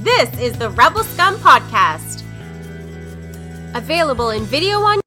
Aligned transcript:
This 0.00 0.30
is 0.40 0.58
the 0.58 0.70
Rebel 0.70 1.04
Scum 1.04 1.36
Podcast. 1.36 2.22
Available 3.74 4.30
in 4.30 4.44
video 4.44 4.80
on 4.80 5.00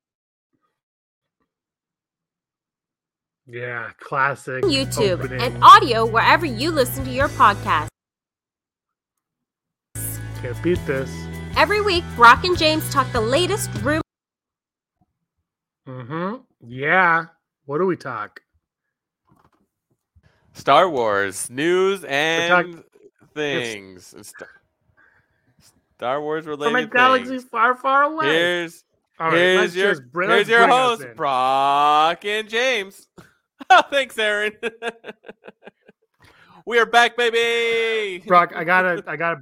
Yeah, 3.47 3.89
classic. 3.99 4.63
YouTube 4.63 5.19
opening. 5.23 5.41
and 5.41 5.63
audio 5.63 6.05
wherever 6.05 6.45
you 6.45 6.71
listen 6.71 7.03
to 7.05 7.11
your 7.11 7.27
podcast. 7.29 7.87
Can't 10.41 10.61
beat 10.63 10.79
this. 10.85 11.11
Every 11.57 11.81
week, 11.81 12.03
Brock 12.15 12.43
and 12.45 12.57
James 12.57 12.89
talk 12.91 13.11
the 13.11 13.21
latest 13.21 13.69
room 13.81 14.01
Mm-hmm. 15.87 16.35
Yeah. 16.65 17.25
What 17.65 17.79
do 17.79 17.85
we 17.85 17.97
talk? 17.97 18.41
Star 20.53 20.89
Wars 20.89 21.49
news 21.49 22.05
and 22.05 22.73
talk- 22.73 22.85
things. 23.33 24.15
Star, 24.25 24.47
Star 26.03 26.21
Wars 26.21 26.45
related. 26.45 26.65
From 26.65 26.75
related 26.75 26.91
a 26.91 26.93
galaxy 26.93 27.29
things. 27.29 27.43
far, 27.45 27.75
far 27.75 28.03
away. 28.03 28.25
Here's 28.25 28.83
All 29.19 29.29
right, 29.29 29.37
here's 29.37 29.61
let's 29.61 29.75
your 29.75 29.89
just 29.91 30.11
br- 30.11 30.23
here's 30.23 30.49
your 30.49 30.67
host. 30.67 31.05
Brock 31.15 32.25
and 32.25 32.49
James. 32.49 33.07
Oh, 33.69 33.81
Thanks, 33.89 34.19
Aaron. 34.19 34.51
we 36.65 36.77
are 36.79 36.85
back, 36.85 37.15
baby. 37.15 38.21
Brock, 38.27 38.51
I 38.53 38.65
gotta, 38.65 39.01
I 39.07 39.15
gotta. 39.15 39.39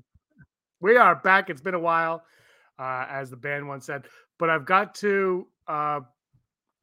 We 0.79 0.95
are 0.95 1.15
back. 1.15 1.49
It's 1.49 1.59
been 1.59 1.73
a 1.73 1.79
while, 1.79 2.23
uh, 2.77 3.07
as 3.09 3.31
the 3.31 3.35
band 3.35 3.67
once 3.67 3.87
said, 3.87 4.05
but 4.37 4.51
I've 4.51 4.63
got 4.63 4.93
to, 4.95 5.47
uh, 5.67 6.01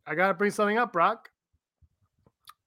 I 0.05 0.15
gotta 0.17 0.35
bring 0.35 0.51
something 0.51 0.79
up, 0.79 0.93
Brock. 0.93 1.31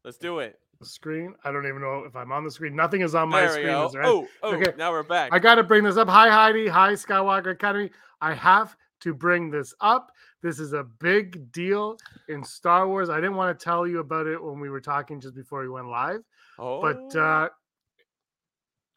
Let's 0.06 0.18
do 0.18 0.40
it. 0.40 0.58
Screen. 0.86 1.36
I 1.44 1.52
don't 1.52 1.66
even 1.68 1.82
know 1.82 2.04
if 2.06 2.16
I'm 2.16 2.32
on 2.32 2.44
the 2.44 2.52
screen. 2.52 2.76
Nothing 2.76 3.02
is 3.02 3.14
on 3.16 3.30
my 3.30 3.42
There 3.42 3.50
screen. 3.52 3.66
go. 3.68 3.86
Is 3.86 3.92
there- 3.94 4.06
Oh, 4.06 4.28
oh, 4.44 4.56
Okay. 4.56 4.74
now 4.78 4.92
we're 4.92 5.04
back. 5.04 5.32
I 5.34 5.40
got 5.40 5.56
to 5.56 5.64
bring 5.64 5.84
this 5.84 5.98
up. 5.98 6.08
Hi, 6.10 6.30
Heidi. 6.30 6.68
Hi, 6.68 6.94
Skywalker 6.94 7.52
Academy. 7.52 7.92
I 8.22 8.34
have 8.34 8.76
to 9.02 9.14
bring 9.14 9.50
this 9.50 9.74
up. 9.82 10.12
This 10.42 10.60
is 10.60 10.74
a 10.74 10.84
big 10.84 11.52
deal 11.52 11.98
in 12.28 12.44
Star 12.44 12.88
Wars. 12.88 13.10
I 13.10 13.18
didn't 13.18 13.36
want 13.36 13.58
to 13.58 13.64
tell 13.64 13.86
you 13.86 14.00
about 14.00 14.26
it 14.28 14.42
when 14.44 14.60
we 14.60 14.70
were 14.70 14.82
talking 14.82 15.20
just 15.20 15.36
before 15.36 15.62
we 15.62 15.70
went 15.70 15.88
live, 15.88 16.22
oh, 16.58 16.82
but 16.82 17.16
uh, 17.16 17.50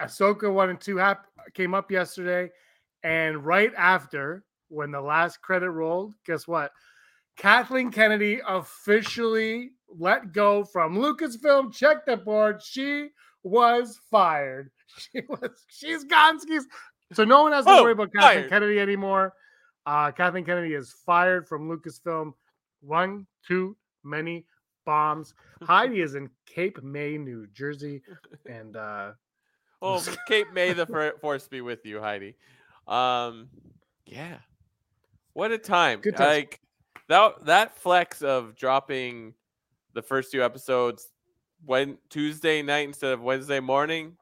Ahsoka 0.01 0.53
1 0.53 0.71
and 0.71 0.81
2 0.81 0.97
hap- 0.97 1.27
came 1.53 1.75
up 1.75 1.91
yesterday. 1.91 2.51
And 3.03 3.45
right 3.45 3.73
after, 3.77 4.45
when 4.69 4.91
the 4.91 5.01
last 5.01 5.43
credit 5.43 5.71
rolled, 5.71 6.15
guess 6.27 6.49
what? 6.49 6.73
Kathleen 7.37 7.91
Kennedy 7.91 8.41
officially 8.47 9.73
let 9.99 10.33
go 10.33 10.65
from 10.65 10.97
Lucasfilm. 10.97 11.73
Check 11.73 12.07
the 12.07 12.17
board. 12.17 12.63
She 12.63 13.09
was 13.43 13.99
fired. 14.11 14.71
She 14.97 15.23
was. 15.29 15.51
She's 15.69 16.05
gone. 16.05 16.39
So 17.15 17.25
no 17.25 17.43
one 17.43 17.51
has 17.53 17.65
to 17.65 17.71
Oh, 17.73 17.83
worry 17.83 17.93
about 17.93 18.13
Kathleen 18.13 18.39
fired. 18.43 18.51
Kennedy 18.51 18.79
anymore. 18.79 19.35
Uh, 19.87 20.13
Kathleen 20.13 20.45
Kennedy 20.45 20.75
is 20.75 20.95
fired 21.05 21.49
from 21.49 21.69
Lucasfilm. 21.69 22.33
One 22.81 23.27
too 23.47 23.77
many 24.05 24.47
bombs. 24.87 25.35
Heidi 25.63 26.01
is 26.01 26.15
in 26.15 26.31
Cape 26.47 26.81
May, 26.83 27.19
New 27.19 27.47
Jersey, 27.49 28.03
and 28.47 28.77
uh, 28.77 29.13
oh, 29.83 30.05
Kate, 30.29 30.53
may 30.53 30.73
the 30.73 30.87
force 31.21 31.49
be 31.49 31.61
with 31.61 31.85
you, 31.85 32.01
Heidi. 32.01 32.37
Um, 32.87 33.49
yeah. 34.07 34.37
What 35.33 35.51
a 35.51 35.59
time! 35.59 36.01
Good 36.03 36.17
times. 36.17 36.29
like 36.29 36.61
that 37.09 37.45
that 37.47 37.77
flex 37.77 38.23
of 38.23 38.55
dropping 38.55 39.35
the 39.95 40.03
first 40.03 40.31
two 40.33 40.43
episodes 40.43 41.09
when 41.65 41.99
Tuesday 42.11 42.63
night 42.63 42.87
instead 42.89 43.13
of 43.13 43.23
Wednesday 43.23 43.61
morning. 43.61 44.17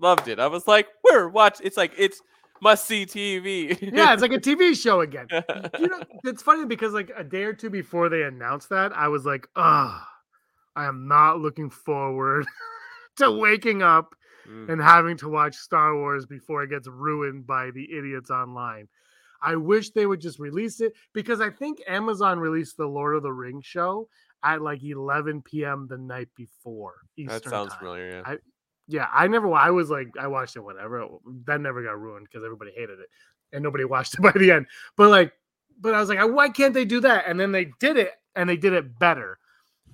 Loved 0.00 0.28
it. 0.28 0.38
I 0.38 0.46
was 0.46 0.66
like, 0.68 0.86
we're 1.04 1.28
watch. 1.28 1.58
It's 1.62 1.76
like 1.76 1.92
it's 1.98 2.20
must 2.60 2.86
see 2.86 3.04
TV. 3.06 3.78
yeah, 3.92 4.12
it's 4.12 4.22
like 4.22 4.32
a 4.32 4.38
TV 4.38 4.76
show 4.80 5.00
again. 5.00 5.26
you 5.78 5.88
know, 5.88 6.02
it's 6.24 6.42
funny 6.42 6.66
because 6.66 6.92
like 6.92 7.10
a 7.16 7.24
day 7.24 7.44
or 7.44 7.52
two 7.52 7.70
before 7.70 8.08
they 8.08 8.22
announced 8.22 8.68
that, 8.70 8.92
I 8.96 9.08
was 9.08 9.24
like, 9.24 9.46
ah, 9.56 10.08
I 10.76 10.86
am 10.86 11.08
not 11.08 11.40
looking 11.40 11.70
forward 11.70 12.46
to 13.16 13.30
waking 13.30 13.82
up 13.82 14.14
Mm. 14.48 14.70
and 14.70 14.80
having 14.80 15.14
to 15.18 15.28
watch 15.28 15.54
Star 15.56 15.94
Wars 15.94 16.24
before 16.24 16.62
it 16.62 16.70
gets 16.70 16.88
ruined 16.88 17.46
by 17.46 17.70
the 17.70 17.84
idiots 17.92 18.30
online. 18.30 18.88
I 19.42 19.56
wish 19.56 19.90
they 19.90 20.06
would 20.06 20.22
just 20.22 20.38
release 20.38 20.80
it 20.80 20.94
because 21.12 21.42
I 21.42 21.50
think 21.50 21.82
Amazon 21.86 22.38
released 22.40 22.78
the 22.78 22.86
Lord 22.86 23.14
of 23.14 23.22
the 23.22 23.32
Rings 23.32 23.66
show 23.66 24.08
at 24.44 24.62
like 24.62 24.82
11 24.82 25.42
p.m. 25.42 25.86
the 25.88 25.98
night 25.98 26.28
before. 26.36 26.94
Eastern 27.16 27.34
that 27.42 27.50
sounds 27.50 27.70
time. 27.70 27.78
familiar. 27.78 28.10
Yeah. 28.10 28.22
I- 28.24 28.38
Yeah, 28.90 29.06
I 29.12 29.26
never. 29.28 29.52
I 29.52 29.70
was 29.70 29.90
like, 29.90 30.08
I 30.18 30.28
watched 30.28 30.56
it. 30.56 30.60
Whatever. 30.60 31.06
That 31.46 31.60
never 31.60 31.82
got 31.82 32.00
ruined 32.00 32.26
because 32.30 32.44
everybody 32.44 32.70
hated 32.74 33.00
it, 33.00 33.08
and 33.52 33.62
nobody 33.62 33.84
watched 33.94 34.14
it 34.14 34.22
by 34.22 34.32
the 34.32 34.50
end. 34.50 34.66
But 34.96 35.10
like, 35.10 35.32
but 35.80 35.94
I 35.94 36.00
was 36.00 36.08
like, 36.08 36.18
why 36.20 36.48
can't 36.48 36.72
they 36.74 36.84
do 36.86 37.00
that? 37.00 37.26
And 37.28 37.38
then 37.38 37.52
they 37.52 37.66
did 37.80 37.96
it, 37.98 38.12
and 38.34 38.48
they 38.48 38.56
did 38.56 38.72
it 38.72 38.98
better. 38.98 39.38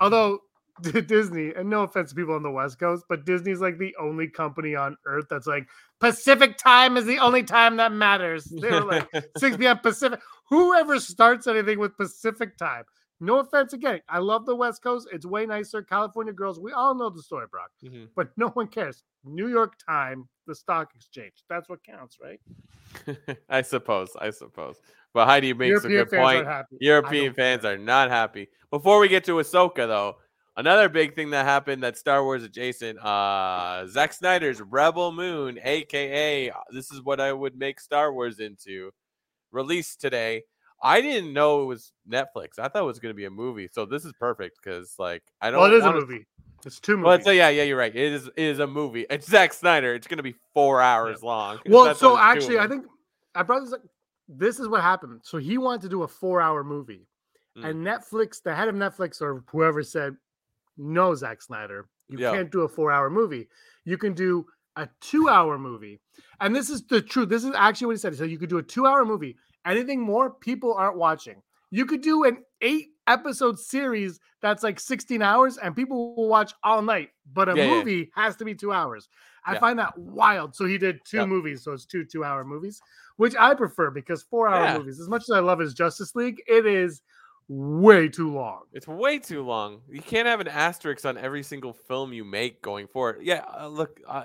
Although 0.01 0.41
Disney, 1.07 1.53
and 1.55 1.69
no 1.71 1.83
offense 1.83 2.11
to 2.11 2.15
people 2.17 2.35
on 2.35 2.43
the 2.43 2.51
West 2.51 2.79
Coast, 2.79 3.05
but 3.09 3.25
Disney's 3.25 3.61
like 3.61 3.79
the 3.79 3.95
only 4.01 4.29
company 4.29 4.75
on 4.77 4.97
earth 5.07 5.27
that's 5.31 5.47
like 5.47 5.67
Pacific 6.01 6.57
time 6.57 6.97
is 6.97 7.05
the 7.05 7.19
only 7.19 7.43
time 7.43 7.77
that 7.79 7.93
matters. 7.93 8.45
They 8.45 8.71
were 8.71 8.85
like 8.85 9.09
6 9.39 9.57
p.m. 9.57 9.79
Pacific. 9.79 10.21
Whoever 10.51 10.99
starts 11.01 11.47
anything 11.47 11.79
with 11.79 11.97
Pacific 11.97 12.57
time. 12.59 12.85
No 13.25 13.39
offense 13.41 13.73
again. 13.73 14.01
I 14.09 14.19
love 14.19 14.45
the 14.47 14.55
West 14.55 14.83
Coast. 14.83 15.09
It's 15.13 15.25
way 15.25 15.47
nicer. 15.47 15.83
California 15.83 16.33
girls, 16.33 16.61
we 16.61 16.73
all 16.73 16.95
know 16.95 17.11
the 17.11 17.23
story, 17.23 17.47
Brock 17.51 17.71
Mhm. 17.83 18.09
but 18.15 18.31
no 18.37 18.49
one 18.49 18.69
cares. 18.69 19.03
New 19.25 19.49
York 19.49 19.75
time, 19.79 20.29
the 20.47 20.55
stock 20.55 20.95
exchange. 20.95 21.43
That's 21.49 21.69
what 21.69 21.83
counts, 21.85 22.19
right? 22.23 22.41
I 23.49 23.63
suppose. 23.63 24.11
I 24.21 24.31
suppose. 24.31 24.77
But 25.13 25.27
Heidi 25.27 25.53
makes 25.55 25.85
a 25.85 25.89
good 25.89 26.11
point. 26.11 26.47
European 26.81 27.33
fans 27.35 27.63
care. 27.63 27.75
are 27.75 27.79
not 27.79 28.11
happy. 28.11 28.49
Before 28.71 28.99
we 28.99 29.09
get 29.09 29.25
to 29.25 29.33
Ahsoka, 29.37 29.87
though, 29.87 30.17
another 30.57 30.89
big 30.89 31.15
thing 31.15 31.31
that 31.31 31.45
happened 31.47 31.83
that 31.85 31.97
Star 31.97 32.23
Wars 32.25 32.43
adjacent, 32.43 32.99
uh, 32.99 33.87
Zack 33.87 34.13
Snyder's 34.13 34.61
Rebel 34.61 35.13
Moon, 35.13 35.59
aka 35.63 36.53
this 36.71 36.91
is 36.91 37.01
what 37.03 37.21
I 37.21 37.33
would 37.33 37.57
make 37.57 37.81
Star 37.81 38.13
Wars 38.13 38.41
into, 38.41 38.91
released 39.53 40.01
today. 40.01 40.43
I 40.83 41.01
didn't 41.01 41.33
know 41.33 41.63
it 41.63 41.67
was 41.67 41.93
Netflix. 42.09 42.59
I 42.59 42.69
thought 42.69 42.83
it 42.83 42.87
was 42.87 42.99
going 42.99 43.11
to 43.11 43.17
be 43.17 43.25
a 43.25 43.31
movie. 43.31 43.69
So 43.73 43.87
this 43.87 44.05
is 44.05 44.13
perfect 44.19 44.59
because, 44.63 44.95
like, 44.99 45.23
I 45.41 45.51
don't. 45.51 45.61
Well, 45.61 45.73
it 45.73 45.77
is 45.77 45.85
a 45.85 45.93
movie. 45.93 46.27
It's 46.67 46.81
two 46.81 47.01
Well, 47.01 47.13
movies. 47.13 47.25
so 47.27 47.31
yeah, 47.31 47.49
yeah, 47.51 47.63
you're 47.63 47.77
right. 47.79 47.95
It 47.95 48.13
is. 48.13 48.27
It 48.29 48.33
is 48.45 48.59
a 48.59 48.67
movie. 48.67 49.07
It's 49.11 49.29
Zack 49.29 49.53
Snyder. 49.53 49.95
It's 49.95 50.07
going 50.07 50.17
to 50.19 50.23
be 50.23 50.35
four 50.53 50.81
hours 50.81 51.23
long. 51.23 51.59
well, 51.67 51.95
so 51.95 52.19
actually, 52.19 52.59
I 52.59 52.67
think 52.67 52.87
I 53.35 53.43
brought 53.43 53.61
this. 53.65 53.73
Up. 53.73 53.81
This 54.29 54.59
is 54.59 54.69
what 54.69 54.81
happened. 54.81 55.21
So 55.23 55.37
he 55.39 55.59
wanted 55.59 55.83
to 55.83 55.89
do 55.91 56.03
a 56.03 56.09
four-hour 56.09 56.65
movie, 56.65 57.07
Mm. 57.59 57.69
and 57.71 57.87
Netflix, 57.87 58.43
the 58.43 58.55
head 58.55 58.69
of 58.69 58.75
Netflix 58.75 59.21
or 59.23 59.45
whoever 59.53 59.83
said, 59.83 60.17
"No, 60.77 61.15
Zack 61.15 61.41
Snyder, 61.43 61.87
you 62.09 62.19
Yeah. 62.19 62.33
can't 62.33 62.51
do 62.51 62.63
a 62.63 62.69
four-hour 62.69 63.11
movie. 63.11 63.49
You 63.85 63.97
can 63.99 64.13
do 64.15 64.47
a 64.77 64.89
two-hour 65.01 65.59
movie." 65.59 66.01
And 66.41 66.57
this 66.57 66.69
is 66.71 66.83
the 66.87 67.01
truth. 67.03 67.29
This 67.29 67.45
is 67.45 67.53
actually 67.55 67.87
what 67.89 67.93
he 67.93 67.99
said. 67.99 68.13
He 68.13 68.19
said 68.19 68.31
you 68.31 68.39
could 68.39 68.49
do 68.49 68.59
a 68.59 68.63
two-hour 68.63 69.05
movie. 69.05 69.37
Anything 69.65 70.01
more, 70.01 70.31
people 70.31 70.75
aren't 70.75 70.97
watching. 70.97 71.43
You 71.71 71.87
could 71.87 72.03
do 72.03 72.25
an 72.25 72.39
eight-episode 72.61 73.59
series 73.59 74.21
that's 74.41 74.63
like 74.63 74.79
16 74.79 75.23
hours, 75.23 75.57
and 75.59 75.75
people 75.75 76.15
will 76.15 76.29
watch 76.29 76.53
all 76.63 76.83
night. 76.83 77.11
But 77.33 77.49
a 77.49 77.57
Yeah, 77.57 77.65
yeah. 77.65 77.71
movie 77.71 78.11
has 78.15 78.37
to 78.37 78.45
be 78.45 78.55
two 78.55 78.73
hours. 78.73 79.09
I 79.47 79.55
Yeah. 79.55 79.61
find 79.61 79.79
that 79.79 79.97
wild. 79.99 80.55
So 80.55 80.67
he 80.67 80.79
did 80.79 81.01
two 81.05 81.19
Yep. 81.19 81.29
movies, 81.29 81.65
so 81.65 81.73
it's 81.73 81.85
two 81.87 82.05
two-hour 82.05 82.45
movies, 82.45 82.81
which 83.17 83.35
I 83.37 83.55
prefer 83.55 83.91
because 83.91 84.23
four-hour 84.23 84.65
Yeah. 84.65 84.79
movies, 84.79 85.01
as 85.01 85.09
much 85.09 85.23
as 85.23 85.31
I 85.31 85.41
love 85.41 85.59
his 85.59 85.75
Justice 85.75 86.15
League, 86.15 86.43
it 86.47 86.67
is 86.67 87.03
way 87.49 88.09
too 88.09 88.31
long. 88.33 88.63
It's 88.73 88.87
way 88.89 89.19
too 89.19 89.43
long. 89.43 89.83
You 89.89 90.01
can't 90.01 90.27
have 90.29 90.41
an 90.41 90.49
asterisk 90.49 91.05
on 91.05 91.19
every 91.19 91.43
single 91.43 91.73
film 91.73 92.13
you 92.13 92.25
make 92.25 92.63
going 92.63 92.87
forward. 92.87 93.19
Yeah, 93.23 93.45
uh, 93.61 93.69
look, 93.69 94.01
uh, 94.07 94.25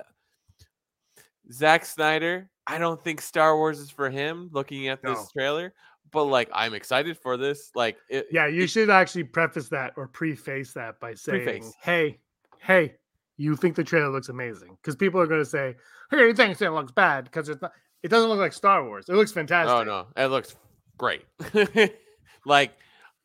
Zack 1.52 1.84
Snyder. 1.84 2.50
I 2.66 2.78
don't 2.78 3.02
think 3.02 3.20
Star 3.20 3.56
Wars 3.56 3.78
is 3.78 3.90
for 3.90 4.10
him. 4.10 4.48
Looking 4.52 4.88
at 4.88 5.02
this 5.02 5.18
No. 5.18 5.26
trailer, 5.32 5.74
but 6.12 6.24
like, 6.24 6.48
I'm 6.52 6.74
excited 6.74 7.18
for 7.18 7.36
this. 7.36 7.70
Like, 7.74 7.96
it, 8.08 8.28
Yeah, 8.30 8.46
you 8.46 8.66
should 8.66 8.90
actually 8.90 9.24
preface 9.24 9.68
that 9.70 9.94
or 9.96 10.08
preface 10.08 10.72
that 10.74 11.00
by 11.00 11.14
saying, 11.14 11.44
Preface. 11.44 11.74
"Hey, 11.82 12.20
hey, 12.58 12.96
you 13.36 13.56
think 13.56 13.76
the 13.76 13.84
trailer 13.84 14.10
looks 14.10 14.28
amazing?" 14.28 14.76
Because 14.80 14.96
people 14.96 15.20
are 15.20 15.26
going 15.26 15.40
to 15.40 15.48
say, 15.48 15.74
"Hey, 16.10 16.18
you 16.18 16.34
think 16.34 16.60
it 16.60 16.70
looks 16.70 16.92
bad?" 16.92 17.24
Because 17.24 17.48
it's 17.48 17.60
not. 17.60 17.72
It 18.02 18.08
doesn't 18.08 18.28
look 18.28 18.38
like 18.38 18.52
Star 18.52 18.84
Wars. 18.84 19.08
It 19.08 19.14
looks 19.14 19.32
oh, 19.32 19.34
fantastic. 19.34 19.74
Oh 19.74 19.82
no, 19.82 20.06
it 20.16 20.28
looks 20.28 20.56
great. 20.96 21.24
like, 22.46 22.72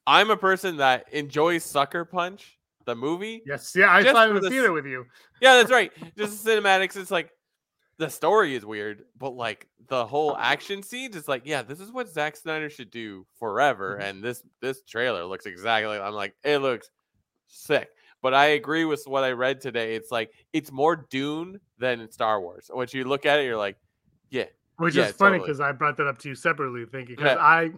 I'm 0.07 0.29
a 0.29 0.37
person 0.37 0.77
that 0.77 1.11
enjoys 1.13 1.63
Sucker 1.63 2.03
Punch, 2.03 2.57
the 2.85 2.95
movie. 2.95 3.41
Yes, 3.45 3.73
yeah, 3.75 3.91
I 3.91 4.03
saw 4.03 4.25
it 4.25 4.29
in 4.29 4.35
the 4.35 4.41
the 4.41 4.49
theater 4.49 4.71
with 4.71 4.85
you. 4.85 5.05
Yeah, 5.41 5.55
that's 5.55 5.71
right. 5.71 5.91
Just 6.17 6.43
the 6.43 6.51
cinematics. 6.51 6.95
It's 6.95 7.11
like 7.11 7.31
the 7.97 8.09
story 8.09 8.55
is 8.55 8.65
weird, 8.65 9.03
but 9.17 9.31
like 9.31 9.67
the 9.87 10.05
whole 10.05 10.35
action 10.37 10.83
scenes 10.83 11.15
is 11.15 11.27
like, 11.27 11.43
yeah, 11.45 11.61
this 11.61 11.79
is 11.79 11.91
what 11.91 12.09
Zack 12.09 12.35
Snyder 12.35 12.69
should 12.69 12.91
do 12.91 13.25
forever. 13.39 13.97
Mhm. 14.01 14.03
And 14.09 14.23
this 14.23 14.43
this 14.61 14.81
trailer 14.83 15.23
looks 15.25 15.45
exactly. 15.45 15.97
I'm 15.97 16.13
like, 16.13 16.35
it 16.43 16.57
looks 16.59 16.89
sick. 17.47 17.89
But 18.21 18.33
I 18.33 18.45
agree 18.47 18.85
with 18.85 19.03
what 19.05 19.23
I 19.23 19.31
read 19.31 19.61
today. 19.61 19.95
It's 19.95 20.11
like 20.11 20.31
it's 20.51 20.71
more 20.71 20.95
Dune 21.09 21.59
than 21.77 22.09
Star 22.11 22.41
Wars. 22.41 22.69
Once 22.73 22.93
you 22.93 23.03
look 23.05 23.25
at 23.25 23.39
it, 23.39 23.45
you're 23.45 23.57
like, 23.57 23.77
Yeah. 24.29 24.45
which 24.77 24.95
Yeah, 24.95 25.05
is 25.05 25.11
funny 25.13 25.33
totally. 25.37 25.47
because 25.47 25.59
I 25.61 25.71
brought 25.71 25.95
that 25.97 26.07
up 26.07 26.17
to 26.19 26.29
you 26.29 26.35
separately, 26.35 26.85
thinking 26.85 27.15
because 27.15 27.35
Yeah. 27.37 27.43
I, 27.45 27.71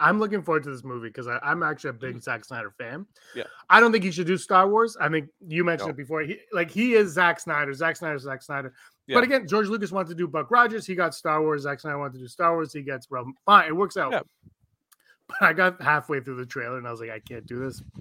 I'm 0.00 0.18
looking 0.20 0.42
forward 0.42 0.62
to 0.64 0.70
this 0.70 0.84
movie 0.84 1.08
because 1.08 1.26
I'm 1.28 1.62
actually 1.62 1.90
a 1.90 1.94
big 1.94 2.20
Zack 2.20 2.44
Snyder 2.44 2.70
fan. 2.72 3.06
Yeah. 3.34 3.44
I 3.70 3.80
don't 3.80 3.90
think 3.92 4.04
he 4.04 4.10
should 4.10 4.26
do 4.28 4.36
Star 4.36 4.68
Wars. 4.68 4.96
I 5.00 5.08
think 5.08 5.28
you 5.46 5.64
mentioned 5.64 5.88
No. 5.88 5.92
it 5.92 5.96
before. 5.96 6.20
He 6.22 6.38
like 6.52 6.70
he 6.70 6.94
is 6.94 7.12
Zack 7.12 7.40
Snyder. 7.40 7.72
Zack 7.72 7.96
Snyder, 7.96 8.18
Zack 8.18 8.42
Snyder. 8.42 8.74
Yeah. 9.08 9.16
But 9.16 9.24
again, 9.24 9.48
George 9.48 9.68
Lucas 9.68 9.90
wanted 9.90 10.10
to 10.10 10.14
do 10.14 10.28
Buck 10.28 10.50
Rogers. 10.50 10.86
He 10.86 10.94
got 10.94 11.14
Star 11.14 11.40
Wars. 11.42 11.62
Zack 11.62 11.80
Snyder 11.80 11.98
wanted 11.98 12.12
to 12.14 12.18
do 12.20 12.28
Star 12.28 12.54
Wars. 12.54 12.72
He 12.72 12.82
gets 12.82 13.10
Realm. 13.10 13.34
Fine, 13.44 13.68
it 13.68 13.76
works 13.76 13.96
out. 13.96 14.12
Yeah. 14.12 14.20
But 15.28 15.42
I 15.42 15.52
got 15.52 15.82
halfway 15.82 16.20
through 16.20 16.36
the 16.36 16.46
trailer 16.46 16.78
and 16.78 16.86
I 16.86 16.90
was 16.90 17.00
like, 17.00 17.10
I 17.10 17.18
can't 17.18 17.46
do 17.46 17.58
this. 17.58 17.82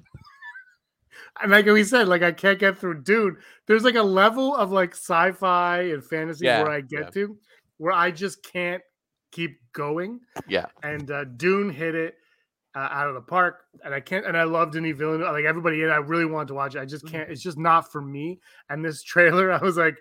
And 1.42 1.52
like 1.52 1.66
we 1.66 1.84
said, 1.84 2.08
like 2.08 2.22
I 2.22 2.32
can't 2.32 2.60
get 2.60 2.78
through 2.78 3.02
Dune. 3.02 3.38
There's 3.66 3.84
like 3.84 3.96
a 3.96 4.04
level 4.04 4.56
of 4.56 4.72
like 4.72 4.94
sci-fi 4.94 5.82
and 5.82 6.04
fantasy 6.04 6.46
Yeah, 6.46 6.62
where 6.62 6.72
I 6.72 6.82
get 6.82 7.06
yeah. 7.06 7.10
to 7.10 7.38
where 7.78 7.94
I 7.94 8.12
just 8.12 8.44
can't 8.44 8.84
keep 9.32 9.60
going. 9.74 10.20
Yeah. 10.48 10.66
And 10.84 11.10
uh, 11.10 11.24
Dune 11.24 11.70
hit 11.70 11.96
it 11.96 12.16
uh, 12.76 12.88
out 12.92 13.08
of 13.08 13.16
the 13.16 13.22
park, 13.22 13.64
and 13.84 13.94
I 13.94 14.00
can't. 14.00 14.26
And 14.26 14.38
I 14.38 14.44
love 14.44 14.72
Denis 14.72 14.98
Villeneuve. 14.98 15.32
Like 15.32 15.46
everybody 15.46 15.84
in, 15.84 15.90
I 15.90 15.98
really 15.98 16.26
wanted 16.26 16.50
to 16.50 16.54
watch 16.54 16.76
it. 16.76 16.80
I 16.80 16.86
just 16.86 17.08
can't. 17.08 17.30
It's 17.30 17.42
just 17.42 17.58
not 17.58 17.92
for 17.92 18.02
me. 18.02 18.40
And 18.70 18.84
this 18.84 19.04
trailer, 19.04 19.52
I 19.60 19.60
was 19.60 19.78
like, 19.78 19.98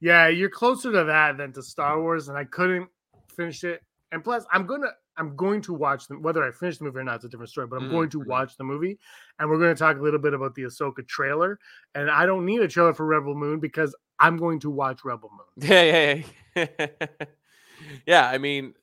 yeah, 0.00 0.28
you're 0.28 0.50
closer 0.50 0.92
to 0.92 1.04
that 1.04 1.36
than 1.38 1.52
to 1.52 1.62
Star 1.62 2.00
Wars, 2.00 2.28
and 2.28 2.36
I 2.36 2.44
couldn't 2.44 2.88
finish 3.36 3.64
it. 3.64 3.82
And 4.12 4.22
plus, 4.22 4.44
I'm 4.52 4.66
gonna. 4.66 4.88
I'm 5.16 5.36
going 5.36 5.60
to 5.62 5.74
watch 5.74 6.08
them. 6.08 6.22
Whether 6.22 6.42
I 6.42 6.50
finish 6.50 6.78
the 6.78 6.84
movie 6.86 6.98
or 6.98 7.04
not, 7.04 7.16
it's 7.16 7.24
a 7.24 7.28
different 7.28 7.50
story. 7.50 7.68
But 7.68 7.76
I'm 7.76 7.84
Mhm, 7.84 7.90
going 7.90 8.10
to 8.10 8.20
watch 8.20 8.56
the 8.56 8.64
movie, 8.64 8.98
and 9.38 9.48
we're 9.48 9.58
going 9.58 9.74
to 9.74 9.78
talk 9.78 9.96
a 9.96 10.00
little 10.02 10.18
bit 10.18 10.34
about 10.34 10.56
the 10.56 10.62
Ahsoka 10.62 11.06
trailer. 11.06 11.58
And 11.94 12.10
I 12.10 12.26
don't 12.26 12.44
need 12.44 12.60
a 12.62 12.68
trailer 12.68 12.94
for 12.94 13.06
Rebel 13.06 13.34
Moon 13.36 13.60
because 13.60 13.94
I'm 14.18 14.36
going 14.36 14.58
to 14.60 14.70
watch 14.70 15.04
Rebel 15.04 15.30
Moon. 15.30 15.40
Yeah, 15.56 15.82
yeah, 15.82 16.22
yeah. 16.56 16.66
yeah, 18.06 18.28
I 18.28 18.38
mean, 18.38 18.74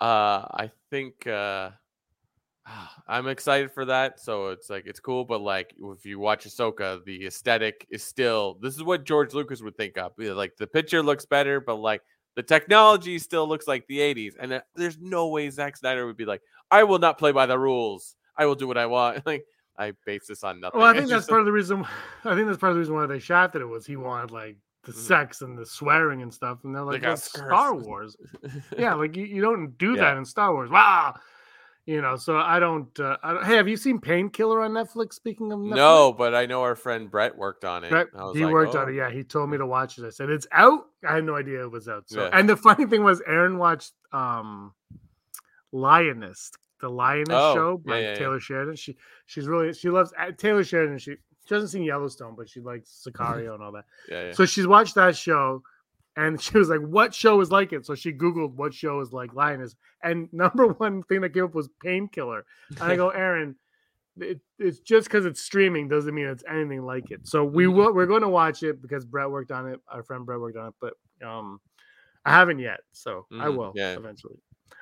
uh, 0.00 0.46
I 0.50 0.70
think 0.90 1.26
uh, 1.26 1.70
I'm 3.08 3.28
excited 3.28 3.72
for 3.72 3.84
that. 3.86 4.20
So 4.20 4.48
it's 4.48 4.70
like 4.70 4.86
it's 4.86 5.00
cool, 5.00 5.24
but 5.24 5.40
like 5.40 5.74
if 5.80 6.04
you 6.06 6.18
watch 6.18 6.44
Ahsoka, 6.46 7.04
the 7.04 7.26
aesthetic 7.26 7.86
is 7.90 8.02
still 8.02 8.58
this 8.60 8.74
is 8.76 8.82
what 8.82 9.04
George 9.04 9.34
Lucas 9.34 9.62
would 9.62 9.76
think 9.76 9.98
up. 9.98 10.14
Like 10.18 10.56
the 10.56 10.66
picture 10.66 11.02
looks 11.02 11.24
better, 11.24 11.60
but 11.60 11.76
like 11.76 12.02
the 12.34 12.42
technology 12.42 13.18
still 13.18 13.46
looks 13.46 13.68
like 13.68 13.86
the 13.88 13.98
80s. 13.98 14.32
And 14.40 14.52
uh, 14.54 14.60
there's 14.74 14.98
no 14.98 15.28
way 15.28 15.50
Zack 15.50 15.76
Snyder 15.76 16.06
would 16.06 16.16
be 16.16 16.24
like, 16.24 16.40
I 16.70 16.84
will 16.84 16.98
not 16.98 17.18
play 17.18 17.32
by 17.32 17.44
the 17.46 17.58
rules. 17.58 18.16
I 18.36 18.46
will 18.46 18.54
do 18.54 18.66
what 18.66 18.78
I 18.78 18.86
want. 18.86 19.22
Like 19.26 19.44
I 19.76 19.92
base 20.06 20.26
this 20.28 20.44
on 20.44 20.60
nothing. 20.60 20.78
Well, 20.80 20.88
I 20.88 20.92
It's 20.92 20.98
think 21.00 21.10
that's 21.10 21.20
just- 21.22 21.28
part 21.30 21.40
of 21.40 21.46
the 21.46 21.52
reason. 21.52 21.84
I 22.24 22.34
think 22.34 22.46
that's 22.46 22.58
part 22.58 22.70
of 22.70 22.76
the 22.76 22.80
reason 22.80 22.94
why 22.94 23.06
they 23.06 23.18
shafted 23.18 23.62
it 23.62 23.66
was 23.66 23.84
he 23.86 23.96
wanted 23.96 24.30
like 24.30 24.56
the 24.84 24.92
Mhm. 24.92 24.96
sex 24.96 25.42
and 25.42 25.56
the 25.56 25.64
swearing 25.64 26.22
and 26.22 26.32
stuff, 26.34 26.58
and 26.64 26.74
they're 26.74 26.84
They 26.84 26.90
like, 26.92 27.02
"That's. 27.02 27.24
Star 27.24 27.74
Wars." 27.74 28.16
yeah, 28.78 28.94
like 28.94 29.16
you, 29.16 29.24
you 29.24 29.40
don't 29.40 29.76
do 29.78 29.92
Yeah. 29.94 30.00
that 30.02 30.16
in 30.16 30.24
Star 30.24 30.52
Wars. 30.52 30.70
Wow. 30.70 31.14
You 31.84 32.00
know, 32.00 32.14
so 32.14 32.36
I 32.36 32.60
don't, 32.60 32.98
uh, 33.00 33.16
I 33.24 33.32
don't. 33.32 33.44
Hey, 33.44 33.56
have 33.56 33.66
you 33.66 33.76
seen 33.76 33.98
Painkiller 33.98 34.62
on 34.62 34.70
Netflix? 34.70 35.14
Speaking 35.14 35.50
of 35.50 35.58
Netflix? 35.58 35.74
No, 35.76 36.12
but 36.12 36.32
I 36.32 36.46
know 36.46 36.62
our 36.62 36.76
friend 36.76 37.10
Brett 37.10 37.36
worked 37.36 37.64
on 37.64 37.82
it. 37.82 37.90
Brett, 37.90 38.06
he 38.34 38.44
like, 38.44 38.52
worked 38.52 38.76
"Oh." 38.76 38.82
on 38.82 38.90
it. 38.90 38.94
Yeah, 38.94 39.10
he 39.10 39.24
told 39.24 39.50
me 39.50 39.58
to 39.58 39.66
watch 39.66 39.98
it. 39.98 40.04
I 40.04 40.10
said 40.10 40.30
it's 40.30 40.46
out. 40.52 40.82
I 41.08 41.16
had 41.16 41.24
no 41.24 41.34
idea 41.34 41.60
it 41.62 41.70
was 41.72 41.88
out. 41.88 42.08
So, 42.08 42.22
Yeah. 42.22 42.30
and 42.32 42.48
the 42.48 42.56
funny 42.56 42.86
thing 42.86 43.02
was, 43.02 43.20
Aaron 43.26 43.58
watched 43.58 43.94
um, 44.12 44.72
Lioness, 45.72 46.52
the 46.80 46.88
Lioness 46.88 47.28
Oh, 47.32 47.54
show 47.54 47.76
by 47.78 47.98
yeah, 47.98 48.08
yeah. 48.10 48.14
Taylor 48.14 48.38
Sheridan. 48.40 48.76
She 48.76 48.96
she's 49.26 49.46
really 49.48 49.72
she 49.72 49.88
loves 49.90 50.12
uh, 50.18 50.30
Taylor 50.36 50.62
Sheridan. 50.64 50.98
She 50.98 51.16
she 51.46 51.54
hasn't 51.54 51.72
seen 51.72 51.82
Yellowstone, 51.82 52.34
but 52.36 52.48
she 52.48 52.60
likes 52.60 53.04
Sicario 53.06 53.54
and 53.54 53.62
all 53.62 53.72
that. 53.72 53.84
Yeah, 54.08 54.26
yeah. 54.26 54.32
So 54.32 54.44
she's 54.46 54.66
watched 54.68 54.94
that 54.94 55.16
show, 55.16 55.62
and 56.16 56.40
she 56.40 56.58
was 56.58 56.68
like, 56.68 56.80
"What 56.80 57.14
show 57.14 57.40
is 57.40 57.50
like 57.50 57.72
it?" 57.72 57.86
So 57.86 57.94
she 57.94 58.12
googled 58.12 58.54
what 58.54 58.74
show 58.74 59.00
is 59.00 59.12
like 59.12 59.34
Lioness, 59.34 59.74
and 60.02 60.28
number 60.32 60.66
one 60.68 61.02
thing 61.04 61.20
that 61.22 61.34
came 61.34 61.44
up 61.44 61.54
was 61.54 61.68
Painkiller. 61.82 62.44
And 62.80 62.92
I 62.92 62.96
go, 62.96 63.08
Aaron, 63.14 63.56
it, 64.18 64.40
it's 64.58 64.78
just 64.80 65.08
because 65.08 65.24
it's 65.24 65.40
streaming 65.40 65.88
doesn't 65.88 66.14
mean 66.14 66.26
it's 66.26 66.44
anything 66.48 66.82
like 66.84 67.10
it. 67.10 67.20
So 67.24 67.44
we 67.44 67.64
Mhm. 67.64 67.74
will 67.74 67.94
we're 67.94 68.06
going 68.06 68.22
to 68.22 68.28
watch 68.28 68.62
it 68.62 68.82
because 68.82 69.04
Brett 69.04 69.30
worked 69.30 69.50
on 69.50 69.68
it. 69.68 69.80
Our 69.88 70.02
friend 70.02 70.26
Brett 70.26 70.40
worked 70.40 70.58
on 70.58 70.68
it, 70.68 70.74
but 70.80 70.94
um, 71.26 71.60
I 72.24 72.30
haven't 72.30 72.58
yet. 72.58 72.80
So 72.92 73.26
I 73.32 73.48
Mhm, 73.48 73.56
will 73.56 73.72
yeah. 73.74 73.96
eventually. 73.96 74.36